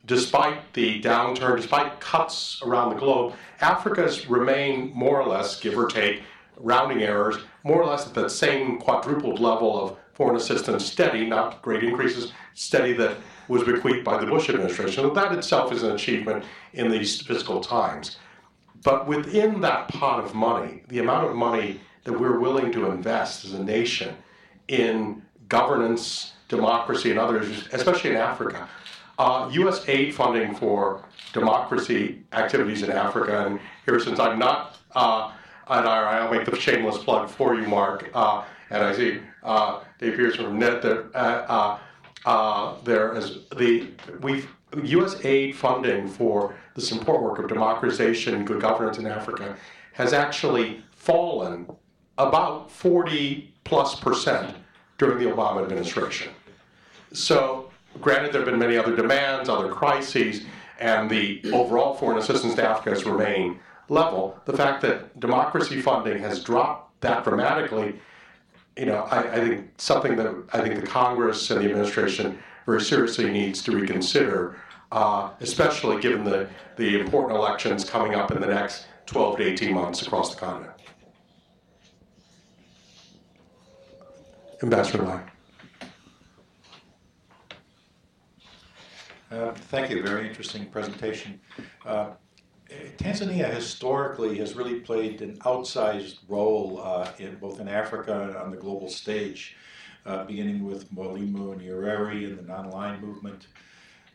despite 0.07 0.73
the 0.73 1.01
downturn, 1.01 1.57
despite 1.57 1.99
cuts 1.99 2.61
around 2.65 2.89
the 2.89 2.99
globe, 2.99 3.33
Africa's 3.61 4.27
remained 4.27 4.93
more 4.93 5.21
or 5.21 5.27
less, 5.27 5.59
give 5.59 5.77
or 5.77 5.87
take, 5.87 6.23
rounding 6.57 7.03
errors, 7.03 7.37
more 7.63 7.81
or 7.81 7.85
less 7.85 8.07
at 8.07 8.13
that 8.15 8.31
same 8.31 8.79
quadrupled 8.79 9.39
level 9.39 9.79
of 9.79 9.97
foreign 10.13 10.35
assistance, 10.35 10.83
steady, 10.85 11.25
not 11.25 11.61
great 11.61 11.83
increases, 11.83 12.33
steady 12.55 12.93
that 12.93 13.17
was 13.47 13.63
bequeathed 13.63 14.03
by 14.03 14.17
the 14.17 14.25
Bush 14.25 14.49
administration. 14.49 15.13
That 15.13 15.31
itself 15.33 15.71
is 15.71 15.83
an 15.83 15.91
achievement 15.91 16.45
in 16.73 16.89
these 16.89 17.21
fiscal 17.21 17.61
times. 17.61 18.17
But 18.83 19.07
within 19.07 19.61
that 19.61 19.87
pot 19.87 20.23
of 20.23 20.35
money, 20.35 20.83
the 20.87 20.99
amount 20.99 21.27
of 21.29 21.35
money 21.35 21.81
that 22.03 22.13
we're 22.19 22.39
willing 22.39 22.71
to 22.71 22.91
invest 22.91 23.45
as 23.45 23.53
a 23.53 23.63
nation 23.63 24.15
in 24.67 25.23
governance, 25.49 26.33
democracy, 26.47 27.09
and 27.09 27.19
others, 27.19 27.67
especially 27.71 28.11
in 28.11 28.17
Africa, 28.17 28.69
uh, 29.17 29.49
USAID 29.49 30.13
funding 30.13 30.53
for 30.55 31.03
democracy 31.33 32.23
activities 32.33 32.83
in 32.83 32.91
Africa, 32.91 33.47
and 33.47 33.59
here 33.85 33.99
since 33.99 34.19
I'm 34.19 34.37
not, 34.37 34.77
uh, 34.93 35.31
and 35.67 35.87
I'll 35.87 36.31
make 36.31 36.45
the 36.45 36.55
shameless 36.55 36.97
plug 36.99 37.29
for 37.29 37.55
you, 37.55 37.67
Mark, 37.67 38.09
uh, 38.13 38.43
and 38.69 38.83
I 38.83 38.95
see 38.95 39.19
uh, 39.43 39.81
Dave 39.99 40.15
Pierce 40.15 40.35
from 40.35 40.59
NED 40.59 40.81
there, 40.81 41.05
uh, 42.25 42.75
there 42.83 43.13
as 43.13 43.39
the 43.55 43.87
we've 44.21 44.49
USAID 44.71 45.55
funding 45.55 46.07
for 46.07 46.55
the 46.73 46.81
support 46.81 47.21
work 47.21 47.39
of 47.39 47.47
democratization, 47.47 48.35
and 48.35 48.45
good 48.45 48.61
governance 48.61 48.97
in 48.97 49.07
Africa, 49.07 49.55
has 49.93 50.11
actually 50.11 50.83
fallen 50.91 51.67
about 52.17 52.69
40 52.69 53.53
plus 53.63 53.95
percent 53.99 54.55
during 54.97 55.17
the 55.17 55.33
Obama 55.33 55.63
administration. 55.63 56.31
So, 57.13 57.71
granted, 58.01 58.33
there 58.33 58.41
have 58.41 58.49
been 58.49 58.59
many 58.59 58.77
other 58.77 58.95
demands, 58.95 59.47
other 59.47 59.69
crises, 59.69 60.43
and 60.79 61.09
the 61.09 61.41
overall 61.53 61.95
foreign 61.95 62.17
assistance 62.17 62.55
to 62.55 62.67
Africa 62.67 62.89
has 62.89 63.05
remained 63.05 63.59
level. 63.87 64.37
The 64.45 64.57
fact 64.57 64.81
that 64.81 65.19
democracy 65.19 65.81
funding 65.81 66.21
has 66.21 66.43
dropped 66.43 67.01
that 67.01 67.23
dramatically 67.23 67.99
you 68.77 68.85
know, 68.85 69.03
I, 69.03 69.19
I 69.19 69.39
think 69.39 69.69
something 69.77 70.15
that 70.17 70.33
I 70.53 70.61
think 70.61 70.79
the 70.79 70.87
Congress 70.87 71.49
and 71.49 71.61
the 71.61 71.65
administration 71.65 72.37
very 72.65 72.81
seriously 72.81 73.29
needs 73.29 73.61
to 73.63 73.71
reconsider, 73.71 74.57
uh, 74.91 75.31
especially 75.39 76.01
given 76.01 76.23
the, 76.23 76.49
the 76.75 76.99
important 76.99 77.37
elections 77.37 77.89
coming 77.89 78.15
up 78.15 78.31
in 78.31 78.41
the 78.41 78.47
next 78.47 78.87
12 79.05 79.37
to 79.37 79.43
18 79.43 79.73
months 79.73 80.01
across 80.01 80.33
the 80.33 80.39
continent. 80.39 80.73
Ambassador 84.63 85.03
Lai. 85.03 85.21
Uh, 89.31 89.51
thank 89.53 89.89
you. 89.89 90.01
Very 90.01 90.27
interesting 90.27 90.65
presentation. 90.67 91.39
Uh, 91.85 92.11
Tanzania 92.69 93.53
historically 93.53 94.37
has 94.37 94.55
really 94.55 94.79
played 94.79 95.21
an 95.21 95.37
outsized 95.39 96.17
role 96.27 96.81
uh, 96.83 97.11
in 97.19 97.35
both 97.35 97.59
in 97.59 97.67
Africa 97.67 98.23
and 98.23 98.35
on 98.35 98.51
the 98.51 98.57
global 98.57 98.89
stage, 98.89 99.55
uh, 100.05 100.23
beginning 100.23 100.65
with 100.65 100.91
Mwalimu 100.93 101.61
Nyerere 101.61 102.25
and 102.25 102.37
the 102.39 102.43
non-aligned 102.43 103.01
movement. 103.01 103.47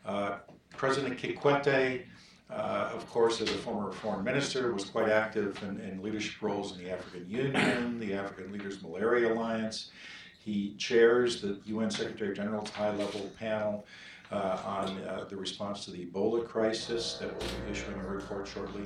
Uh, 0.05 0.37
President 0.75 1.17
Kikwete, 1.17 2.03
uh, 2.49 2.91
of 2.93 3.09
course, 3.09 3.39
as 3.39 3.49
a 3.49 3.57
former 3.57 3.91
foreign 3.91 4.23
minister, 4.23 4.73
was 4.73 4.85
quite 4.85 5.09
active 5.09 5.61
in, 5.63 5.79
in 5.79 6.01
leadership 6.01 6.41
roles 6.41 6.77
in 6.77 6.83
the 6.83 6.91
African 6.91 7.29
Union, 7.29 7.99
the 7.99 8.13
African 8.13 8.51
Leaders 8.51 8.81
Malaria 8.81 9.33
Alliance. 9.33 9.91
He 10.39 10.75
chairs 10.75 11.41
the 11.41 11.59
UN 11.65 11.91
Secretary 11.91 12.35
General's 12.35 12.71
high-level 12.71 13.29
panel 13.37 13.85
on 14.31 14.97
uh, 15.03 15.25
the 15.29 15.35
response 15.35 15.85
to 15.85 15.91
the 15.91 16.05
Ebola 16.05 16.47
crisis 16.47 17.17
that 17.19 17.29
we'll 17.29 17.49
be 17.65 17.71
issuing 17.71 17.99
a 17.99 18.07
report 18.07 18.47
shortly. 18.47 18.83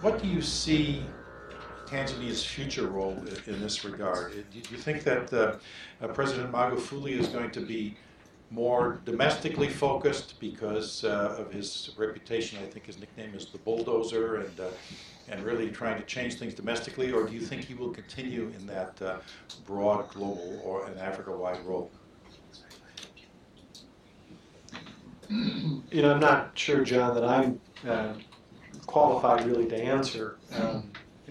What 0.00 0.20
do 0.20 0.28
you 0.28 0.42
see 0.42 1.04
Tanzania's 1.86 2.44
future 2.44 2.86
role 2.86 3.22
in, 3.46 3.60
this 3.60 3.84
regard? 3.84 4.32
Do 4.50 4.58
you 4.58 4.78
think 4.78 5.04
that 5.04 5.32
uh, 5.32 5.56
uh, 6.00 6.08
President 6.08 6.50
Magufuli 6.50 7.18
is 7.18 7.28
going 7.28 7.50
to 7.50 7.60
be 7.60 7.96
more 8.50 9.00
domestically 9.04 9.68
focused 9.68 10.40
because 10.40 11.04
uh, 11.04 11.36
of 11.38 11.52
his 11.52 11.90
reputation? 11.98 12.58
I 12.62 12.66
think 12.66 12.86
his 12.86 12.98
nickname 12.98 13.34
is 13.34 13.46
the 13.46 13.58
bulldozer, 13.58 14.36
and 14.36 14.60
uh, 14.60 14.68
and 15.28 15.42
really 15.44 15.70
trying 15.70 16.00
to 16.00 16.06
change 16.06 16.34
things 16.34 16.54
domestically, 16.54 17.12
or 17.12 17.24
do 17.24 17.34
you 17.34 17.40
think 17.40 17.64
he 17.64 17.74
will 17.74 17.90
continue 17.90 18.50
in 18.58 18.66
that 18.66 19.00
broad 19.66 20.08
global 20.08 20.60
or 20.64 20.86
an 20.86 20.98
Africa-wide 20.98 21.64
role? 21.64 21.90
You 25.28 26.02
know, 26.02 26.14
I'm 26.14 26.20
not 26.20 26.52
sure, 26.54 26.84
John, 26.84 27.14
that 27.14 27.24
I'm 27.24 27.60
uh, 27.88 28.14
qualified 28.86 29.46
really 29.46 29.66
to 29.68 29.76
answer. 29.76 30.36
Um, 30.54 30.90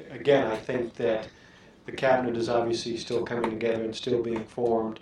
again, 0.09 0.47
I 0.47 0.55
think 0.55 0.95
that 0.95 1.27
the 1.85 1.91
cabinet 1.91 2.37
is 2.37 2.49
obviously 2.49 2.97
still 2.97 3.23
coming 3.23 3.49
together 3.49 3.83
and 3.83 3.95
still 3.95 4.21
being 4.21 4.45
formed. 4.45 4.99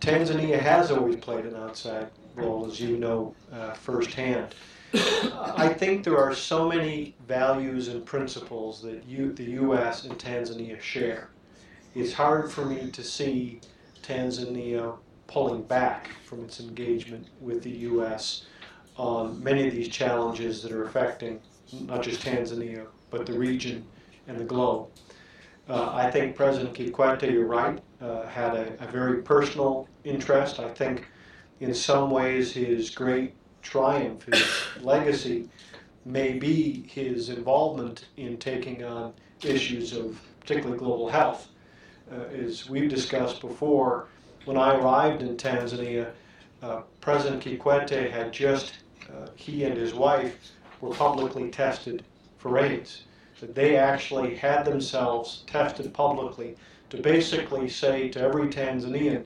Tanzania 0.00 0.58
has 0.58 0.90
always 0.90 1.16
played 1.16 1.46
an 1.46 1.56
outside 1.56 2.08
role, 2.34 2.66
as 2.66 2.80
you 2.80 2.96
know 2.96 3.34
uh, 3.52 3.72
firsthand. 3.72 4.54
I 4.94 5.68
think 5.76 6.04
there 6.04 6.18
are 6.18 6.34
so 6.34 6.68
many 6.68 7.16
values 7.26 7.88
and 7.88 8.04
principles 8.04 8.80
that 8.82 9.04
you, 9.06 9.32
the 9.32 9.44
U.S. 9.44 10.04
and 10.04 10.16
Tanzania 10.18 10.80
share. 10.80 11.30
It's 11.94 12.12
hard 12.12 12.50
for 12.50 12.64
me 12.64 12.90
to 12.90 13.02
see 13.02 13.60
Tanzania 14.02 14.96
pulling 15.34 15.62
back 15.62 16.10
from 16.22 16.44
its 16.44 16.60
engagement 16.60 17.26
with 17.40 17.60
the 17.64 17.70
U.S. 17.90 18.46
on 18.96 19.42
many 19.42 19.66
of 19.66 19.74
these 19.74 19.88
challenges 19.88 20.62
that 20.62 20.70
are 20.70 20.84
affecting 20.84 21.40
not 21.72 22.04
just 22.04 22.20
Tanzania, 22.20 22.86
but 23.10 23.26
the 23.26 23.32
region 23.32 23.84
and 24.28 24.38
the 24.38 24.44
globe. 24.44 24.86
Uh, 25.68 25.90
I 25.92 26.08
think 26.08 26.36
President 26.36 26.72
Kikwete, 26.72 27.32
you're 27.32 27.46
right, 27.46 27.82
uh, 28.00 28.28
had 28.28 28.54
a, 28.54 28.76
a, 28.78 28.86
very 28.86 29.22
personal 29.22 29.88
interest. 30.04 30.60
I 30.60 30.68
think 30.72 31.04
in 31.58 31.74
some 31.74 32.10
ways 32.10 32.52
his 32.52 32.90
great 32.90 33.34
triumph, 33.60 34.26
his 34.26 34.46
legacy, 34.82 35.48
may 36.04 36.34
be 36.34 36.86
his 36.86 37.28
involvement 37.28 38.04
in 38.16 38.36
taking 38.36 38.84
on 38.84 39.12
issues 39.42 39.94
of 39.94 40.20
particularly 40.38 40.78
global 40.78 41.08
health. 41.08 41.48
Uh, 42.12 42.26
as 42.26 42.68
we've 42.70 42.90
discussed 42.90 43.40
before, 43.40 44.06
when 44.44 44.56
I 44.56 44.74
arrived 44.76 45.22
in 45.22 45.36
Tanzania, 45.36 46.10
uh, 46.62 46.82
President 47.00 47.42
Kikwete 47.42 48.10
had 48.10 48.32
just, 48.32 48.74
uh, 49.08 49.28
he 49.36 49.64
and 49.64 49.76
his 49.76 49.94
wife 49.94 50.52
were 50.80 50.94
publicly 50.94 51.50
tested 51.50 52.04
for 52.38 52.58
AIDS. 52.58 53.04
That 53.40 53.54
they 53.54 53.76
actually 53.76 54.36
had 54.36 54.64
themselves 54.64 55.44
tested 55.46 55.92
publicly 55.92 56.56
to 56.90 56.98
basically 56.98 57.68
say 57.68 58.08
to 58.10 58.20
every 58.20 58.48
Tanzanian, 58.48 59.24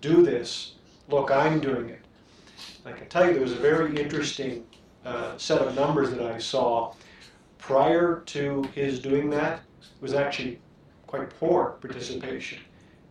do 0.00 0.22
this, 0.22 0.74
look, 1.08 1.30
I'm 1.30 1.60
doing 1.60 1.90
it. 1.90 2.00
I 2.86 2.92
can 2.92 3.08
tell 3.08 3.26
you 3.26 3.32
there 3.32 3.42
was 3.42 3.52
a 3.52 3.56
very 3.56 4.00
interesting 4.00 4.64
uh, 5.04 5.36
set 5.36 5.60
of 5.60 5.74
numbers 5.74 6.10
that 6.10 6.22
I 6.22 6.38
saw 6.38 6.94
prior 7.58 8.22
to 8.26 8.62
his 8.74 9.00
doing 9.00 9.28
that 9.30 9.60
was 10.00 10.14
actually 10.14 10.58
quite 11.06 11.30
poor 11.38 11.76
participation. 11.80 12.60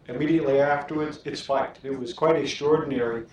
Immediately 0.09 0.59
afterwards, 0.59 1.19
it 1.23 1.37
spiked. 1.37 1.79
It 1.83 1.97
was 1.97 2.13
quite 2.13 2.35
extraordinary. 2.35 3.25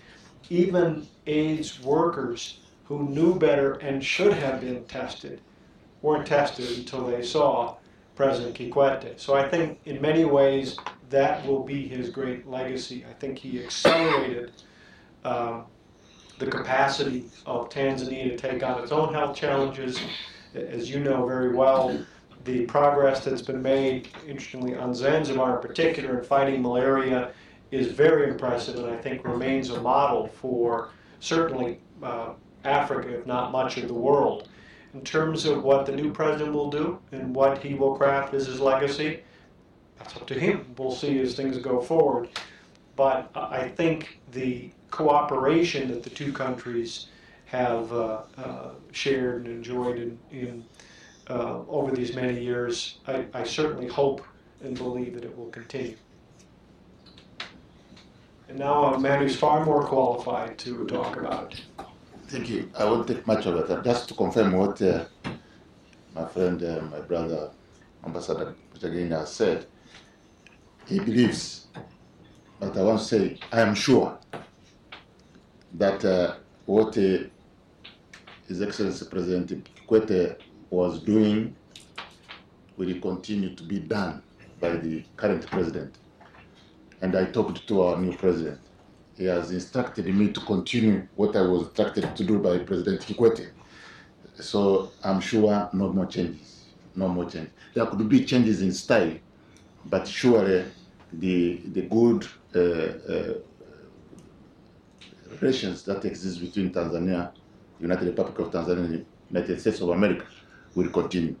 Even 0.49 1.07
AIDS 1.25 1.81
workers 1.81 2.59
who 2.85 3.09
knew 3.09 3.35
better 3.35 3.73
and 3.73 4.03
should 4.03 4.33
have 4.33 4.61
been 4.61 4.85
tested 4.85 5.41
weren't 6.01 6.27
tested 6.27 6.77
until 6.77 7.05
they 7.07 7.23
saw 7.23 7.75
President 8.15 8.55
Kikwete. 8.55 9.19
So 9.19 9.35
I 9.35 9.47
think 9.49 9.79
in 9.85 9.99
many 9.99 10.23
ways 10.23 10.77
that 11.09 11.45
will 11.45 11.63
be 11.63 11.87
his 11.87 12.09
great 12.09 12.47
legacy. 12.47 13.05
I 13.09 13.13
think 13.13 13.37
he 13.39 13.63
accelerated 13.63 14.51
uh, 15.23 15.61
the 16.37 16.47
capacity 16.47 17.25
of 17.45 17.69
Tanzania 17.69 18.29
to 18.29 18.37
take 18.37 18.63
on 18.63 18.81
its 18.83 18.91
own 18.91 19.13
health 19.13 19.35
challenges. 19.35 19.99
As 20.53 20.89
you 20.89 20.99
know 20.99 21.25
very 21.25 21.53
well, 21.53 22.05
the 22.47 22.65
progress 22.65 23.25
that's 23.25 23.41
been 23.41 23.61
made, 23.61 24.07
interestingly, 24.25 24.73
on 24.73 24.95
Zanzibar 24.95 25.57
in 25.57 25.61
particular 25.61 26.17
in 26.17 26.23
fighting 26.23 26.61
malaria 26.61 27.31
is 27.71 27.87
very 27.87 28.29
impressive 28.29 28.75
and 28.75 28.85
I 28.87 28.95
think 28.95 29.27
remains 29.27 29.69
a 29.69 29.81
model 29.81 30.27
for 30.27 30.89
certainly 31.19 31.79
uh, 32.01 32.29
Africa, 32.63 33.19
if 33.19 33.25
not 33.25 33.51
much 33.51 33.75
of 33.77 33.89
the 33.89 33.93
world. 33.93 34.47
In 34.93 35.01
terms 35.01 35.45
of 35.45 35.61
what 35.61 35.85
the 35.85 35.91
new 35.91 36.09
president 36.09 36.53
will 36.53 36.71
do 36.71 36.97
and 37.11 37.35
what 37.35 37.61
he 37.61 37.73
will 37.73 37.97
craft 37.97 38.33
as 38.33 38.47
his 38.47 38.61
legacy, 38.61 39.19
that's 39.99 40.15
up 40.15 40.25
to 40.27 40.39
him. 40.39 40.73
We'll 40.77 40.91
see 40.91 41.19
as 41.19 41.35
things 41.35 41.57
go 41.57 41.81
forward. 41.81 42.29
But 42.95 43.29
I 43.35 43.67
think 43.67 44.19
the 44.31 44.71
cooperation 44.89 45.89
that 45.89 46.01
the 46.01 46.09
two 46.09 46.31
countries 46.31 47.07
have 47.45 47.91
uh, 47.91 48.21
uh, 48.37 48.69
shared 48.93 49.47
and 49.47 49.57
enjoyed 49.57 49.97
in, 49.97 50.17
in 50.31 50.65
uh, 51.29 51.59
over 51.67 51.91
these 51.91 52.15
many 52.15 52.43
years, 52.43 52.99
I, 53.07 53.25
I 53.33 53.43
certainly 53.43 53.87
hope 53.87 54.23
and 54.63 54.77
believe 54.77 55.13
that 55.15 55.23
it 55.23 55.37
will 55.37 55.49
continue. 55.49 55.97
And 58.49 58.59
now 58.59 58.93
a 58.93 58.99
man 58.99 59.19
who's 59.21 59.35
far 59.35 59.65
more 59.65 59.83
qualified 59.83 60.57
to 60.59 60.85
talk 60.85 61.17
about 61.17 61.53
it. 61.53 61.61
Thank 62.27 62.49
you. 62.49 62.71
I 62.77 62.85
won't 62.85 63.07
take 63.07 63.25
much 63.27 63.45
of 63.45 63.55
it. 63.57 63.83
Just 63.83 64.07
to 64.09 64.13
confirm 64.13 64.53
what 64.53 64.81
uh, 64.81 65.05
my 66.15 66.25
friend, 66.25 66.61
uh, 66.63 66.81
my 66.91 66.99
brother, 67.01 67.51
Ambassador 68.05 68.55
Pachagina 68.73 69.19
has 69.19 69.33
said, 69.33 69.65
he 70.87 70.99
believes, 70.99 71.67
but 72.59 72.77
I 72.77 72.81
want 72.81 72.99
to 72.99 73.05
say, 73.05 73.39
I 73.51 73.61
am 73.61 73.75
sure 73.75 74.17
that 75.73 76.03
uh, 76.05 76.35
what 76.65 76.97
uh, 76.97 77.19
His 78.47 78.61
Excellency 78.61 79.05
President 79.05 79.69
Kikwete 79.75 80.37
was 80.69 80.99
doing 80.99 81.55
will 82.77 82.99
continue 82.99 83.55
to 83.55 83.63
be 83.63 83.79
done 83.79 84.21
by 84.59 84.75
the 84.75 85.03
current 85.15 85.45
president. 85.47 85.95
And 87.01 87.15
I 87.15 87.25
talked 87.25 87.67
to 87.67 87.81
our 87.81 87.97
new 87.99 88.15
president. 88.15 88.59
He 89.17 89.25
has 89.25 89.51
instructed 89.51 90.05
me 90.13 90.31
to 90.31 90.39
continue 90.41 91.07
what 91.15 91.35
I 91.35 91.41
was 91.41 91.63
instructed 91.63 92.15
to 92.15 92.23
do 92.23 92.39
by 92.39 92.59
President 92.59 93.01
Kikwete. 93.01 93.49
So 94.35 94.91
I'm 95.03 95.19
sure 95.19 95.69
no 95.73 95.91
more 95.91 96.05
changes, 96.05 96.65
no 96.95 97.07
more 97.07 97.25
changes. 97.25 97.51
There 97.73 97.85
could 97.87 98.07
be 98.07 98.25
changes 98.25 98.61
in 98.61 98.71
style, 98.71 99.13
but 99.85 100.07
surely 100.07 100.65
the 101.13 101.61
the 101.73 101.81
good 101.83 102.27
uh, 102.55 102.59
uh, 102.59 103.33
relations 105.41 105.81
that 105.83 106.05
exist 106.05 106.39
between 106.39 106.71
Tanzania, 106.71 107.31
United 107.79 108.05
Republic 108.09 108.37
of 108.39 108.51
Tanzania, 108.51 109.03
United 109.31 109.59
States 109.59 109.81
of 109.81 109.89
America 109.89 110.25
will 110.77 110.89
continue. 110.89 111.35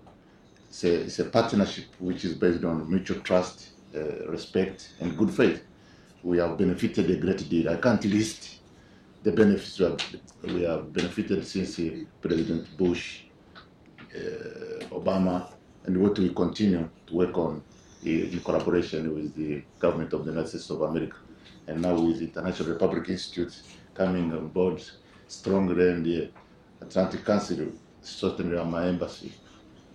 It's 0.69 0.83
a, 0.83 0.93
it's 1.01 1.19
a 1.19 1.25
partnership 1.25 1.85
which 1.99 2.25
is 2.25 2.33
based 2.33 2.63
on 2.63 2.89
mutual 2.89 3.19
trust, 3.21 3.69
uh, 3.95 4.27
respect, 4.27 4.93
and 4.99 5.15
good 5.15 5.31
faith. 5.31 5.63
We 6.23 6.39
have 6.39 6.57
benefited 6.57 7.09
a 7.11 7.17
great 7.17 7.47
deal. 7.47 7.69
I 7.69 7.77
can't 7.77 8.03
list 8.05 8.61
the 9.23 9.31
benefits 9.31 9.79
we 9.79 9.85
have, 9.85 9.99
we 10.55 10.61
have 10.63 10.91
benefited 10.91 11.45
since 11.45 11.79
uh, 11.79 11.83
President 12.19 12.75
Bush, 12.77 13.25
uh, 14.15 14.85
Obama, 14.99 15.51
and 15.85 15.95
what 16.01 16.17
we 16.17 16.33
continue 16.33 16.89
to 17.05 17.13
work 17.13 17.37
on 17.37 17.61
in 18.03 18.39
collaboration 18.41 19.13
with 19.13 19.35
the 19.35 19.61
government 19.79 20.13
of 20.13 20.25
the 20.25 20.31
United 20.31 20.49
States 20.49 20.69
of 20.71 20.81
America. 20.81 21.17
And 21.67 21.81
now 21.81 21.93
with 21.93 22.19
the 22.19 22.25
International 22.25 22.69
Republic 22.69 23.09
Institute 23.09 23.61
coming 23.93 24.31
on 24.33 24.47
board 24.47 24.81
strongly 25.27 25.89
and 25.89 26.05
the 26.05 26.31
Atlantic 26.81 27.23
Council, 27.23 27.67
certainly 28.07 28.57
on 28.57 28.71
my 28.71 28.87
embassy 28.87 29.31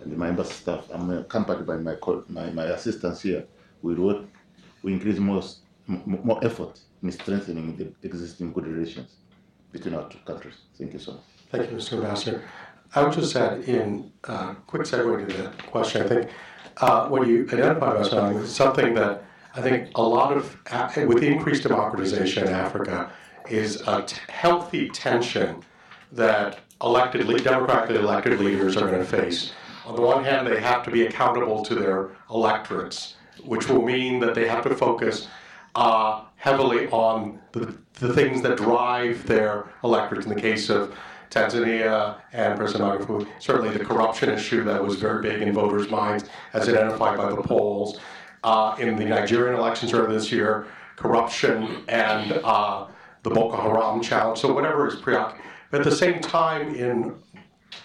and 0.01 0.17
my 0.17 0.29
embassy 0.29 0.53
staff, 0.53 0.87
I'm 0.91 1.09
accompanied 1.09 1.65
by 1.65 1.77
my, 1.77 1.95
my, 2.27 2.49
my 2.51 2.65
assistants 2.65 3.21
here. 3.21 3.45
We 3.81 3.95
work, 3.95 4.25
we 4.81 4.93
increase 4.93 5.19
more, 5.19 5.43
more 5.87 6.43
effort 6.43 6.79
in 7.01 7.11
strengthening 7.11 7.75
the 7.75 7.91
existing 8.07 8.53
good 8.53 8.67
relations 8.67 9.15
between 9.71 9.95
our 9.95 10.07
two 10.09 10.19
countries. 10.25 10.55
Thank 10.77 10.93
you 10.93 10.99
so 10.99 11.13
much. 11.13 11.21
Thank 11.51 11.71
you, 11.71 11.77
Mr. 11.77 11.93
Ambassador. 11.93 12.43
I 12.95 13.03
would 13.03 13.13
just 13.13 13.35
add 13.35 13.63
in 13.63 14.11
uh, 14.25 14.53
quick 14.67 14.83
segue 14.83 15.27
to 15.27 15.37
the 15.37 15.49
question. 15.63 16.03
I 16.03 16.07
think 16.07 16.29
uh, 16.77 17.07
what 17.07 17.27
you 17.27 17.43
identified 17.43 17.95
about 17.95 18.05
something 18.05 18.45
something 18.45 18.93
that 18.93 19.23
I 19.55 19.61
think 19.61 19.89
a 19.95 20.01
lot 20.01 20.35
of, 20.35 20.57
with 21.07 21.23
increased 21.23 21.63
democratization 21.63 22.47
in 22.47 22.53
Africa, 22.53 23.11
is 23.49 23.81
a 23.87 24.01
t- 24.01 24.17
healthy 24.29 24.89
tension 24.89 25.63
that 26.11 26.59
elected, 26.83 27.27
democratically 27.43 27.97
elected 27.97 28.39
leaders 28.39 28.75
are 28.77 28.87
going 28.87 28.99
to 28.99 29.05
face. 29.05 29.53
On 29.85 29.95
the 29.95 30.01
one 30.01 30.23
hand, 30.23 30.47
they 30.47 30.59
have 30.59 30.83
to 30.83 30.91
be 30.91 31.05
accountable 31.05 31.63
to 31.63 31.75
their 31.75 32.11
electorates, 32.29 33.15
which 33.43 33.67
will 33.67 33.81
mean 33.81 34.19
that 34.19 34.35
they 34.35 34.47
have 34.47 34.63
to 34.63 34.75
focus 34.75 35.27
uh, 35.75 36.23
heavily 36.35 36.87
on 36.87 37.39
the, 37.51 37.75
the 37.93 38.13
things 38.13 38.41
that 38.41 38.57
drive 38.57 39.25
their 39.25 39.65
electorates. 39.83 40.25
In 40.25 40.33
the 40.33 40.39
case 40.39 40.69
of 40.69 40.95
Tanzania 41.29 42.17
and 42.31 42.57
President 42.57 43.01
Magufuli, 43.01 43.27
certainly 43.39 43.75
the 43.75 43.83
corruption 43.83 44.29
issue 44.29 44.63
that 44.63 44.83
was 44.83 44.95
very 44.95 45.21
big 45.21 45.41
in 45.41 45.53
voters' 45.53 45.89
minds, 45.89 46.25
as 46.53 46.69
identified 46.69 47.17
by 47.17 47.29
the 47.29 47.41
polls. 47.41 47.99
Uh, 48.43 48.75
in 48.77 48.97
the 48.97 49.05
Nigerian 49.05 49.57
elections 49.57 49.93
earlier 49.93 50.11
this 50.11 50.31
year, 50.31 50.67
corruption 50.97 51.83
and 51.87 52.33
uh, 52.43 52.87
the 53.23 53.29
Boko 53.29 53.55
Haram 53.55 54.01
challenge. 54.01 54.39
So 54.39 54.53
whatever 54.53 54.87
is 54.87 54.95
preoccupied. 54.95 55.52
At 55.73 55.83
the 55.83 55.91
same 55.91 56.21
time, 56.21 56.75
in 56.75 57.15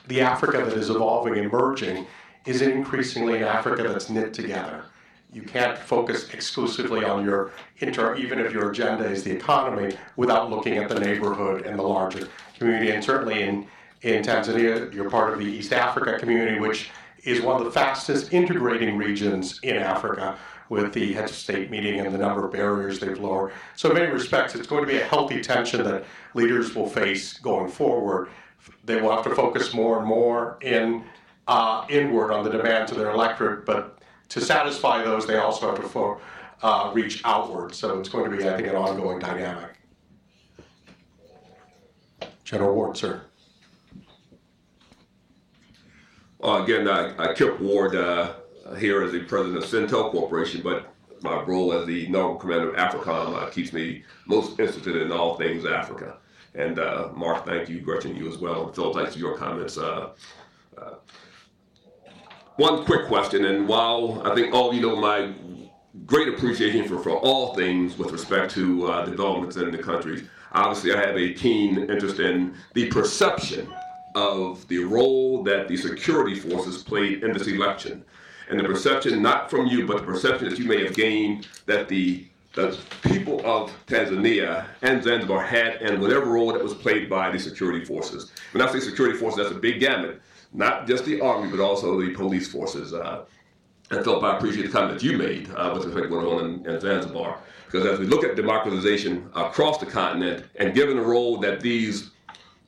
the 0.09 0.20
Africa 0.20 0.59
that 0.59 0.74
is 0.74 0.90
evolving 0.90 1.39
and 1.39 1.47
emerging, 1.47 2.06
is 2.44 2.60
increasingly 2.60 3.39
an 3.39 3.44
Africa 3.44 3.82
that's 3.89 4.10
knit 4.10 4.35
together. 4.35 4.85
You 5.32 5.40
can't 5.40 5.77
focus 5.78 6.28
exclusively 6.35 7.02
on 7.05 7.24
your 7.24 7.52
inter, 7.78 8.15
even 8.16 8.40
if 8.40 8.52
your 8.52 8.70
agenda 8.70 9.06
is 9.06 9.24
the 9.24 9.31
economy, 9.31 9.97
without 10.16 10.51
looking 10.51 10.77
at 10.77 10.90
the 10.90 11.01
neighborhood 11.01 11.65
and 11.65 11.78
the 11.78 11.82
larger 11.82 12.28
community. 12.59 12.90
And 12.90 13.02
certainly 13.02 13.43
in, 13.43 13.66
in 14.02 14.23
Tanzania, 14.23 14.93
you're 14.93 15.09
part 15.09 15.32
of 15.32 15.39
the 15.39 15.47
East 15.47 15.73
Africa 15.73 16.19
community, 16.19 16.60
which 16.60 16.90
is 17.24 17.40
one 17.40 17.59
of 17.59 17.65
the 17.65 17.73
fastest 17.73 18.35
integrating 18.35 18.98
regions 18.98 19.60
in 19.62 19.77
Africa 19.77 20.36
with 20.69 20.93
the 20.93 21.12
heads 21.12 21.32
of 21.32 21.36
state 21.36 21.70
meeting 21.70 22.01
and 22.01 22.15
the 22.15 22.19
number 22.19 22.45
of 22.45 22.53
barriers 22.53 22.99
they've 22.99 23.19
lowered. 23.19 23.53
So 23.77 23.89
in 23.90 23.95
many 23.95 24.11
respects, 24.12 24.55
it's 24.55 24.66
going 24.66 24.82
to 24.82 24.89
be 24.89 24.99
a 24.99 25.05
healthy 25.05 25.40
tension 25.40 25.82
that 25.85 26.05
leaders 26.35 26.74
will 26.74 26.89
face 26.89 27.39
going 27.39 27.70
forward. 27.70 28.28
They 28.85 29.01
will 29.01 29.11
have 29.11 29.24
to 29.24 29.35
focus 29.35 29.73
more 29.73 29.99
and 29.99 30.07
more 30.07 30.59
in 30.61 31.05
uh, 31.47 31.86
inward 31.89 32.32
on 32.32 32.45
the 32.45 32.51
demands 32.51 32.93
of 32.93 32.99
their 32.99 33.11
electorate, 33.11 33.65
but 33.65 33.99
to 34.28 34.40
satisfy 34.40 35.03
those, 35.03 35.27
they 35.27 35.39
also 35.39 35.70
have 35.70 35.81
to 35.81 35.89
fo- 35.89 36.20
uh, 36.62 36.90
reach 36.93 37.23
outward. 37.24 37.74
So 37.74 37.99
it's 37.99 38.11
going 38.11 38.31
to 38.31 38.36
be, 38.36 38.47
I 38.47 38.57
think, 38.57 38.69
an 38.69 38.77
ongoing 38.77 39.19
dynamic. 39.19 39.81
General 42.45 42.74
Ward, 42.74 42.97
sir. 42.97 43.23
Uh, 46.43 46.62
again, 46.62 46.86
I, 46.89 47.31
I 47.31 47.35
Kip 47.35 47.59
Ward 47.61 47.95
uh, 47.95 48.35
here 48.77 49.03
as 49.03 49.12
the 49.12 49.20
president 49.24 49.62
of 49.62 49.69
SENTEL 49.69 50.11
Corporation, 50.11 50.61
but 50.62 50.93
my 51.23 51.43
role 51.43 51.73
as 51.73 51.86
the 51.86 52.07
Naval 52.07 52.36
Commander 52.36 52.74
of 52.74 52.77
AFRICOM 52.77 53.35
uh, 53.35 53.51
keeps 53.51 53.73
me 53.73 54.05
most 54.27 54.59
interested 54.61 54.97
in 54.97 55.11
all 55.11 55.36
things 55.36 55.65
Africa. 55.65 56.19
And 56.55 56.78
uh, 56.78 57.11
Mark, 57.15 57.47
thank 57.47 57.69
you, 57.69 57.81
Gretchen, 57.81 58.16
you 58.16 58.28
as 58.28 58.39
well. 58.39 58.73
Phil, 58.73 58.93
thanks 58.93 59.15
for 59.15 59.19
your 59.19 59.36
comments. 59.36 59.78
Uh, 59.78 60.11
uh, 60.77 60.95
one 62.57 62.85
quick 62.85 63.07
question, 63.07 63.45
and 63.45 63.69
while 63.69 64.20
I 64.24 64.35
think 64.35 64.53
all 64.53 64.70
of 64.70 64.74
you 64.74 64.82
know 64.82 64.97
my 64.97 65.32
great 66.07 66.28
appreciation 66.28 66.86
for, 66.89 66.99
for 66.99 67.16
all 67.19 67.55
things 67.55 67.97
with 67.99 68.11
respect 68.11 68.53
to 68.53 68.86
uh, 68.86 69.05
developments 69.05 69.57
in 69.57 69.70
the 69.70 69.78
country, 69.78 70.27
obviously 70.53 70.93
I 70.93 71.07
have 71.07 71.16
a 71.16 71.32
keen 71.35 71.90
interest 71.90 72.19
in 72.19 72.55
the 72.74 72.89
perception 72.89 73.73
of 74.15 74.66
the 74.69 74.78
role 74.78 75.43
that 75.45 75.69
the 75.69 75.77
security 75.77 76.35
forces 76.35 76.82
played 76.82 77.23
in 77.23 77.32
this 77.32 77.47
election. 77.47 78.05
And 78.49 78.59
the 78.59 78.65
perception, 78.65 79.20
not 79.20 79.51
from 79.51 79.66
you, 79.66 79.87
but 79.87 79.99
the 79.99 80.05
perception 80.05 80.49
that 80.49 80.59
you 80.59 80.66
may 80.66 80.83
have 80.85 80.95
gained 80.95 81.47
that 81.66 81.89
the 81.89 82.27
the 82.55 82.77
people 83.03 83.45
of 83.47 83.70
Tanzania 83.87 84.66
and 84.83 85.03
Zanzibar 85.03 85.45
had 85.45 85.81
and 85.83 86.01
whatever 86.01 86.27
role 86.27 86.53
that 86.53 86.62
was 86.62 86.75
played 86.75 87.09
by 87.09 87.31
the 87.31 87.39
security 87.39 87.85
forces. 87.85 88.33
When 88.53 88.66
I 88.66 88.73
say 88.73 88.81
security 88.81 89.16
forces, 89.16 89.37
that's 89.39 89.51
a 89.55 89.59
big 89.59 89.79
gamut, 89.79 90.20
not 90.53 90.87
just 90.87 91.05
the 91.05 91.20
army, 91.20 91.51
but 91.51 91.61
also 91.61 92.01
the 92.01 92.11
police 92.15 92.51
forces. 92.51 92.95
Uh, 92.95 93.27
and 93.91 94.03
Philip, 94.03 94.25
I 94.25 94.37
appreciate 94.37 94.66
the 94.66 94.73
comment 94.73 94.99
that 94.99 95.05
you 95.05 95.16
made 95.16 95.51
uh, 95.51 95.70
with 95.75 95.85
respect 95.85 96.09
to 96.09 96.15
what's 96.15 96.25
going 96.25 96.39
on 96.39 96.66
in, 96.66 96.75
in 96.75 96.81
Zanzibar. 96.81 97.39
Because 97.66 97.87
as 97.87 97.99
we 97.99 98.07
look 98.07 98.25
at 98.25 98.35
democratization 98.35 99.31
across 99.35 99.79
the 99.79 99.87
continent, 99.87 100.45
and 100.57 100.75
given 100.75 100.97
the 100.97 101.03
role 101.03 101.39
that 101.39 101.61
these 101.61 102.11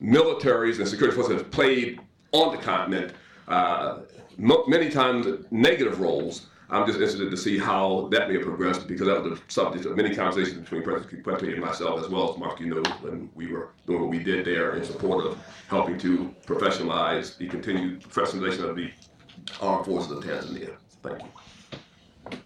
militaries 0.01 0.79
and 0.79 0.87
security 0.87 1.15
forces 1.15 1.33
have 1.33 1.51
played 1.51 1.99
on 2.31 2.55
the 2.55 2.61
continent, 2.61 3.13
uh, 3.47 3.99
many 4.41 4.89
times 4.89 5.45
negative 5.51 5.99
roles, 5.99 6.47
I'm 6.69 6.87
just 6.87 6.99
interested 6.99 7.29
to 7.29 7.37
see 7.37 7.57
how 7.57 8.07
that 8.11 8.29
may 8.29 8.35
have 8.35 8.43
progressed 8.43 8.87
because 8.87 9.07
that 9.07 9.21
was 9.21 9.39
the 9.39 9.45
subject 9.49 9.85
of 9.85 9.95
many 9.97 10.15
conversations 10.15 10.57
between 10.57 10.83
President 10.83 11.23
Kikwete 11.23 11.53
and 11.53 11.61
myself, 11.61 12.01
as 12.01 12.09
well 12.09 12.31
as 12.31 12.37
Mark, 12.37 12.59
you 12.59 12.67
know, 12.67 12.81
when 13.01 13.29
we 13.35 13.47
were 13.47 13.69
doing 13.85 14.01
what 14.01 14.09
we 14.09 14.19
did 14.19 14.45
there 14.45 14.75
in 14.77 14.83
support 14.83 15.25
of 15.25 15.37
helping 15.67 15.97
to 15.99 16.33
professionalize 16.45 17.37
the 17.37 17.47
continued 17.47 18.01
professionalization 18.01 18.69
of 18.69 18.75
the 18.75 18.89
armed 19.61 19.85
forces 19.85 20.11
of 20.11 20.23
Tanzania. 20.23 20.75
Thank 21.03 21.21
you. 21.21 22.39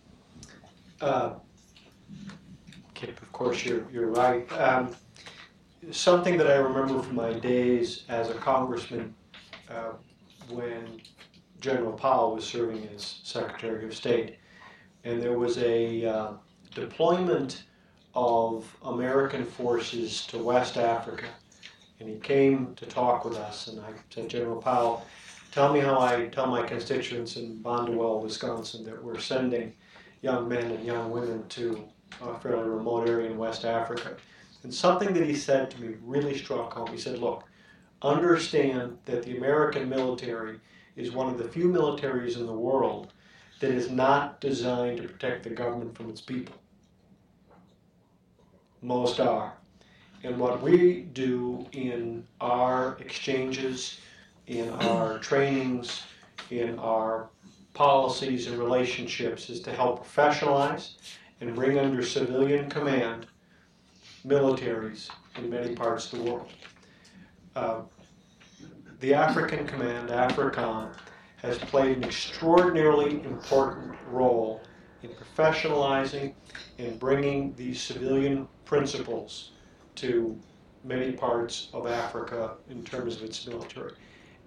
Uh, 1.01 1.35
Kip, 2.95 3.21
of 3.21 3.31
course, 3.31 3.63
you're, 3.63 3.85
you're 3.91 4.07
right. 4.07 4.51
Um, 4.53 4.95
something 5.91 6.35
that 6.37 6.47
I 6.47 6.55
remember 6.55 7.01
from 7.03 7.15
my 7.15 7.33
days 7.33 8.05
as 8.09 8.29
a 8.29 8.33
congressman 8.33 9.13
uh, 9.69 9.91
when 10.49 11.01
General 11.65 11.93
Powell 11.93 12.35
was 12.35 12.45
serving 12.45 12.87
as 12.93 13.21
Secretary 13.23 13.85
of 13.85 13.95
State. 13.95 14.35
And 15.03 15.19
there 15.19 15.39
was 15.39 15.57
a 15.57 16.05
uh, 16.05 16.33
deployment 16.75 17.63
of 18.13 18.77
American 18.83 19.43
forces 19.43 20.27
to 20.27 20.37
West 20.37 20.77
Africa. 20.77 21.25
And 21.99 22.07
he 22.07 22.17
came 22.17 22.75
to 22.75 22.85
talk 22.85 23.25
with 23.25 23.35
us, 23.35 23.65
and 23.65 23.79
I 23.79 23.93
said, 24.11 24.29
General 24.29 24.61
Powell, 24.61 25.07
tell 25.51 25.73
me 25.73 25.79
how 25.79 25.99
I 25.99 26.27
tell 26.27 26.45
my 26.45 26.61
constituents 26.61 27.35
in 27.35 27.57
Bonduel, 27.63 28.21
Wisconsin, 28.21 28.85
that 28.85 29.03
we're 29.03 29.17
sending 29.17 29.73
young 30.21 30.47
men 30.47 30.69
and 30.69 30.85
young 30.85 31.09
women 31.09 31.47
to 31.49 31.83
a 32.21 32.39
fairly 32.41 32.69
remote 32.69 33.09
area 33.09 33.31
in 33.31 33.39
West 33.39 33.65
Africa. 33.65 34.15
And 34.61 34.71
something 34.71 35.15
that 35.15 35.25
he 35.25 35.33
said 35.33 35.71
to 35.71 35.81
me 35.81 35.95
really 36.03 36.37
struck 36.37 36.73
home. 36.73 36.91
He 36.91 36.99
said, 36.99 37.17
Look, 37.17 37.43
understand 38.03 38.99
that 39.05 39.23
the 39.23 39.37
American 39.37 39.89
military 39.89 40.59
is 40.95 41.11
one 41.11 41.27
of 41.27 41.37
the 41.37 41.47
few 41.47 41.69
militaries 41.69 42.37
in 42.37 42.45
the 42.45 42.53
world 42.53 43.13
that 43.59 43.71
is 43.71 43.89
not 43.89 44.41
designed 44.41 44.97
to 44.97 45.07
protect 45.07 45.43
the 45.43 45.49
government 45.49 45.95
from 45.95 46.09
its 46.09 46.21
people. 46.21 46.55
Most 48.81 49.19
are. 49.19 49.53
And 50.23 50.39
what 50.39 50.61
we 50.61 51.01
do 51.01 51.65
in 51.71 52.25
our 52.41 52.97
exchanges, 52.99 53.99
in 54.47 54.69
our 54.69 55.19
trainings, 55.19 56.03
in 56.49 56.77
our 56.79 57.29
policies 57.73 58.47
and 58.47 58.57
relationships 58.57 59.49
is 59.49 59.59
to 59.61 59.71
help 59.71 60.05
professionalize 60.05 60.93
and 61.41 61.53
bring 61.53 61.77
under 61.77 62.03
civilian 62.03 62.69
command 62.69 63.27
militaries 64.25 65.09
in 65.37 65.49
many 65.49 65.75
parts 65.75 66.11
of 66.11 66.19
the 66.19 66.31
world. 66.31 66.49
Uh, 67.55 67.81
the 69.05 69.13
African 69.13 69.67
Command, 69.67 70.09
AFRICOM, 70.09 70.89
has 71.35 71.59
played 71.59 71.97
an 71.97 72.03
extraordinarily 72.05 73.23
important 73.23 73.95
role 74.09 74.63
in 75.03 75.11
professionalizing 75.11 76.33
and 76.79 76.99
bringing 76.99 77.53
these 77.53 77.79
civilian 77.79 78.47
principles 78.65 79.51
to 79.93 80.35
many 80.83 81.11
parts 81.11 81.67
of 81.71 81.85
Africa 81.85 82.55
in 82.67 82.83
terms 82.83 83.17
of 83.17 83.21
its 83.21 83.45
military. 83.45 83.93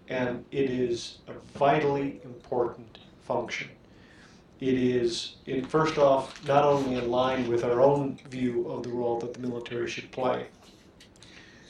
And 0.08 0.44
it 0.50 0.70
is 0.70 1.18
a 1.28 1.34
vitally 1.56 2.20
important 2.24 2.98
function. 3.22 3.68
It 4.58 4.74
is, 4.74 5.36
it, 5.46 5.68
first 5.68 5.98
off, 5.98 6.44
not 6.48 6.64
only 6.64 6.96
in 6.96 7.08
line 7.12 7.48
with 7.48 7.62
our 7.62 7.80
own 7.80 8.18
view 8.28 8.66
of 8.66 8.82
the 8.82 8.90
role 8.90 9.20
that 9.20 9.34
the 9.34 9.38
military 9.38 9.88
should 9.88 10.10
play, 10.10 10.48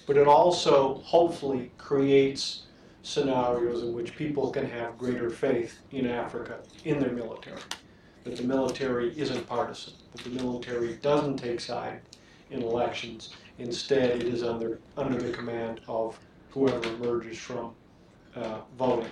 but 0.07 0.17
it 0.17 0.27
also 0.27 1.03
hopefully 1.05 1.71
creates 1.77 2.63
scenarios 3.09 3.83
in 3.83 3.95
which 3.95 4.15
people 4.17 4.51
can 4.51 4.69
have 4.69 4.99
greater 4.99 5.31
faith 5.31 5.79
in 5.93 6.07
Africa, 6.07 6.59
in 6.85 7.01
their 7.01 7.13
military. 7.13 7.61
That 8.25 8.37
the 8.37 8.43
military 8.43 9.19
isn't 9.19 9.47
partisan, 9.47 9.95
that 10.13 10.25
the 10.25 10.31
military 10.31 10.95
doesn't 10.97 11.39
take 11.39 11.61
side 11.61 12.03
in 12.51 12.63
elections. 12.63 13.35
Instead, 13.59 14.11
it 14.11 14.29
is 14.29 14.43
under, 14.43 14.79
under 14.99 15.19
the 15.19 15.33
command 15.33 15.81
of 15.89 16.19
whoever 16.51 16.87
emerges 16.89 17.39
from 17.39 17.73
uh, 18.37 18.59
voting. 18.77 19.11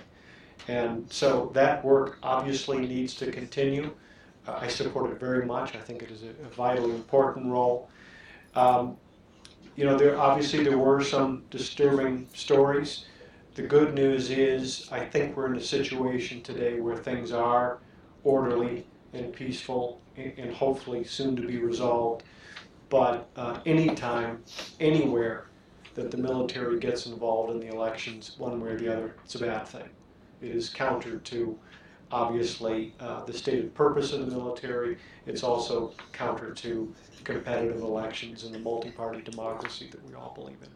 And 0.67 1.11
so 1.11 1.49
that 1.53 1.83
work 1.83 2.19
obviously 2.21 2.77
needs 2.77 3.15
to 3.15 3.31
continue. 3.31 3.89
Uh, 4.47 4.59
I 4.61 4.67
support 4.67 5.11
it 5.11 5.19
very 5.19 5.45
much. 5.45 5.75
I 5.75 5.79
think 5.79 6.03
it 6.03 6.11
is 6.11 6.21
a, 6.21 6.29
a 6.45 6.49
vitally 6.55 6.91
important 6.91 7.47
role. 7.47 7.89
Um, 8.53 8.95
you 9.75 9.85
know, 9.85 9.97
there 9.97 10.19
obviously 10.19 10.63
there 10.63 10.77
were 10.77 11.03
some 11.03 11.43
disturbing 11.49 12.27
stories. 12.33 13.05
The 13.57 13.63
good 13.63 13.95
news 13.95 14.29
is, 14.29 14.87
I 14.91 15.03
think 15.03 15.35
we're 15.35 15.47
in 15.47 15.55
a 15.55 15.61
situation 15.61 16.43
today 16.43 16.79
where 16.79 16.95
things 16.95 17.31
are 17.31 17.79
orderly 18.23 18.85
and 19.13 19.33
peaceful 19.33 19.99
and, 20.15 20.53
hopefully 20.53 21.03
soon 21.03 21.35
to 21.37 21.41
be 21.41 21.57
resolved. 21.57 22.21
But 22.89 23.27
uh, 23.35 23.59
anytime, 23.65 24.43
anywhere 24.79 25.47
that 25.95 26.11
the 26.11 26.17
military 26.17 26.77
gets 26.77 27.07
involved 27.07 27.49
in 27.49 27.59
the 27.59 27.73
elections, 27.73 28.35
one 28.37 28.61
way 28.61 28.69
or 28.69 28.77
the 28.77 28.95
other, 28.95 29.15
it's 29.25 29.33
a 29.33 29.39
bad 29.39 29.67
thing. 29.67 29.89
It 30.39 30.55
is 30.55 30.69
counter 30.69 31.17
to, 31.17 31.57
obviously, 32.11 32.93
uh, 32.99 33.25
the 33.25 33.33
stated 33.33 33.73
purpose 33.73 34.13
of 34.13 34.19
the 34.19 34.37
military. 34.37 34.99
It's 35.25 35.41
also 35.41 35.95
counter 36.13 36.53
to 36.53 36.93
competitive 37.23 37.81
elections 37.81 38.43
and 38.43 38.53
the 38.53 38.59
multi-party 38.59 39.23
democracy 39.23 39.87
that 39.89 40.07
we 40.07 40.13
all 40.13 40.35
believe 40.35 40.61
in. 40.61 40.69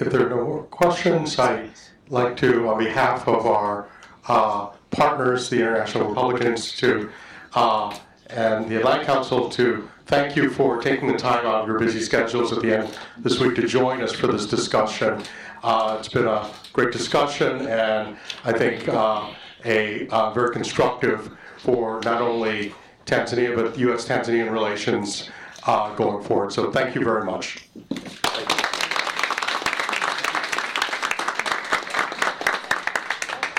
If 0.00 0.12
there 0.12 0.26
are 0.26 0.30
no 0.30 0.44
more 0.44 0.62
questions, 0.64 1.38
I'd 1.40 1.70
like 2.08 2.36
to, 2.36 2.68
on 2.68 2.78
behalf 2.78 3.26
of 3.26 3.46
our 3.46 3.88
uh, 4.28 4.66
partners, 4.90 5.50
the 5.50 5.56
International 5.56 6.08
Republican 6.08 6.46
Institute 6.46 7.10
uh, 7.54 7.98
and 8.30 8.68
the 8.68 8.76
Atlantic 8.76 9.08
Council, 9.08 9.48
to 9.50 9.88
thank 10.06 10.36
you 10.36 10.50
for 10.50 10.80
taking 10.80 11.10
the 11.10 11.18
time 11.18 11.44
out 11.44 11.62
of 11.62 11.66
your 11.66 11.80
busy 11.80 12.00
schedules 12.00 12.52
at 12.52 12.62
the 12.62 12.78
end 12.78 12.96
this 13.18 13.40
week 13.40 13.56
to 13.56 13.66
join 13.66 14.00
us 14.00 14.12
for 14.12 14.28
this 14.28 14.46
discussion. 14.46 15.20
Uh, 15.64 15.96
it's 15.98 16.08
been 16.08 16.28
a 16.28 16.48
great 16.72 16.92
discussion, 16.92 17.66
and 17.66 18.16
I 18.44 18.52
think 18.52 18.88
uh, 18.88 19.32
a 19.64 20.06
uh, 20.08 20.30
very 20.30 20.52
constructive 20.52 21.36
for 21.58 22.00
not 22.04 22.22
only 22.22 22.72
Tanzania 23.04 23.56
but 23.56 23.76
U.S. 23.78 24.06
Tanzanian 24.06 24.52
relations 24.52 25.28
uh, 25.66 25.92
going 25.96 26.22
forward. 26.22 26.52
So 26.52 26.70
thank 26.70 26.94
you 26.94 27.02
very 27.02 27.24
much. 27.24 27.68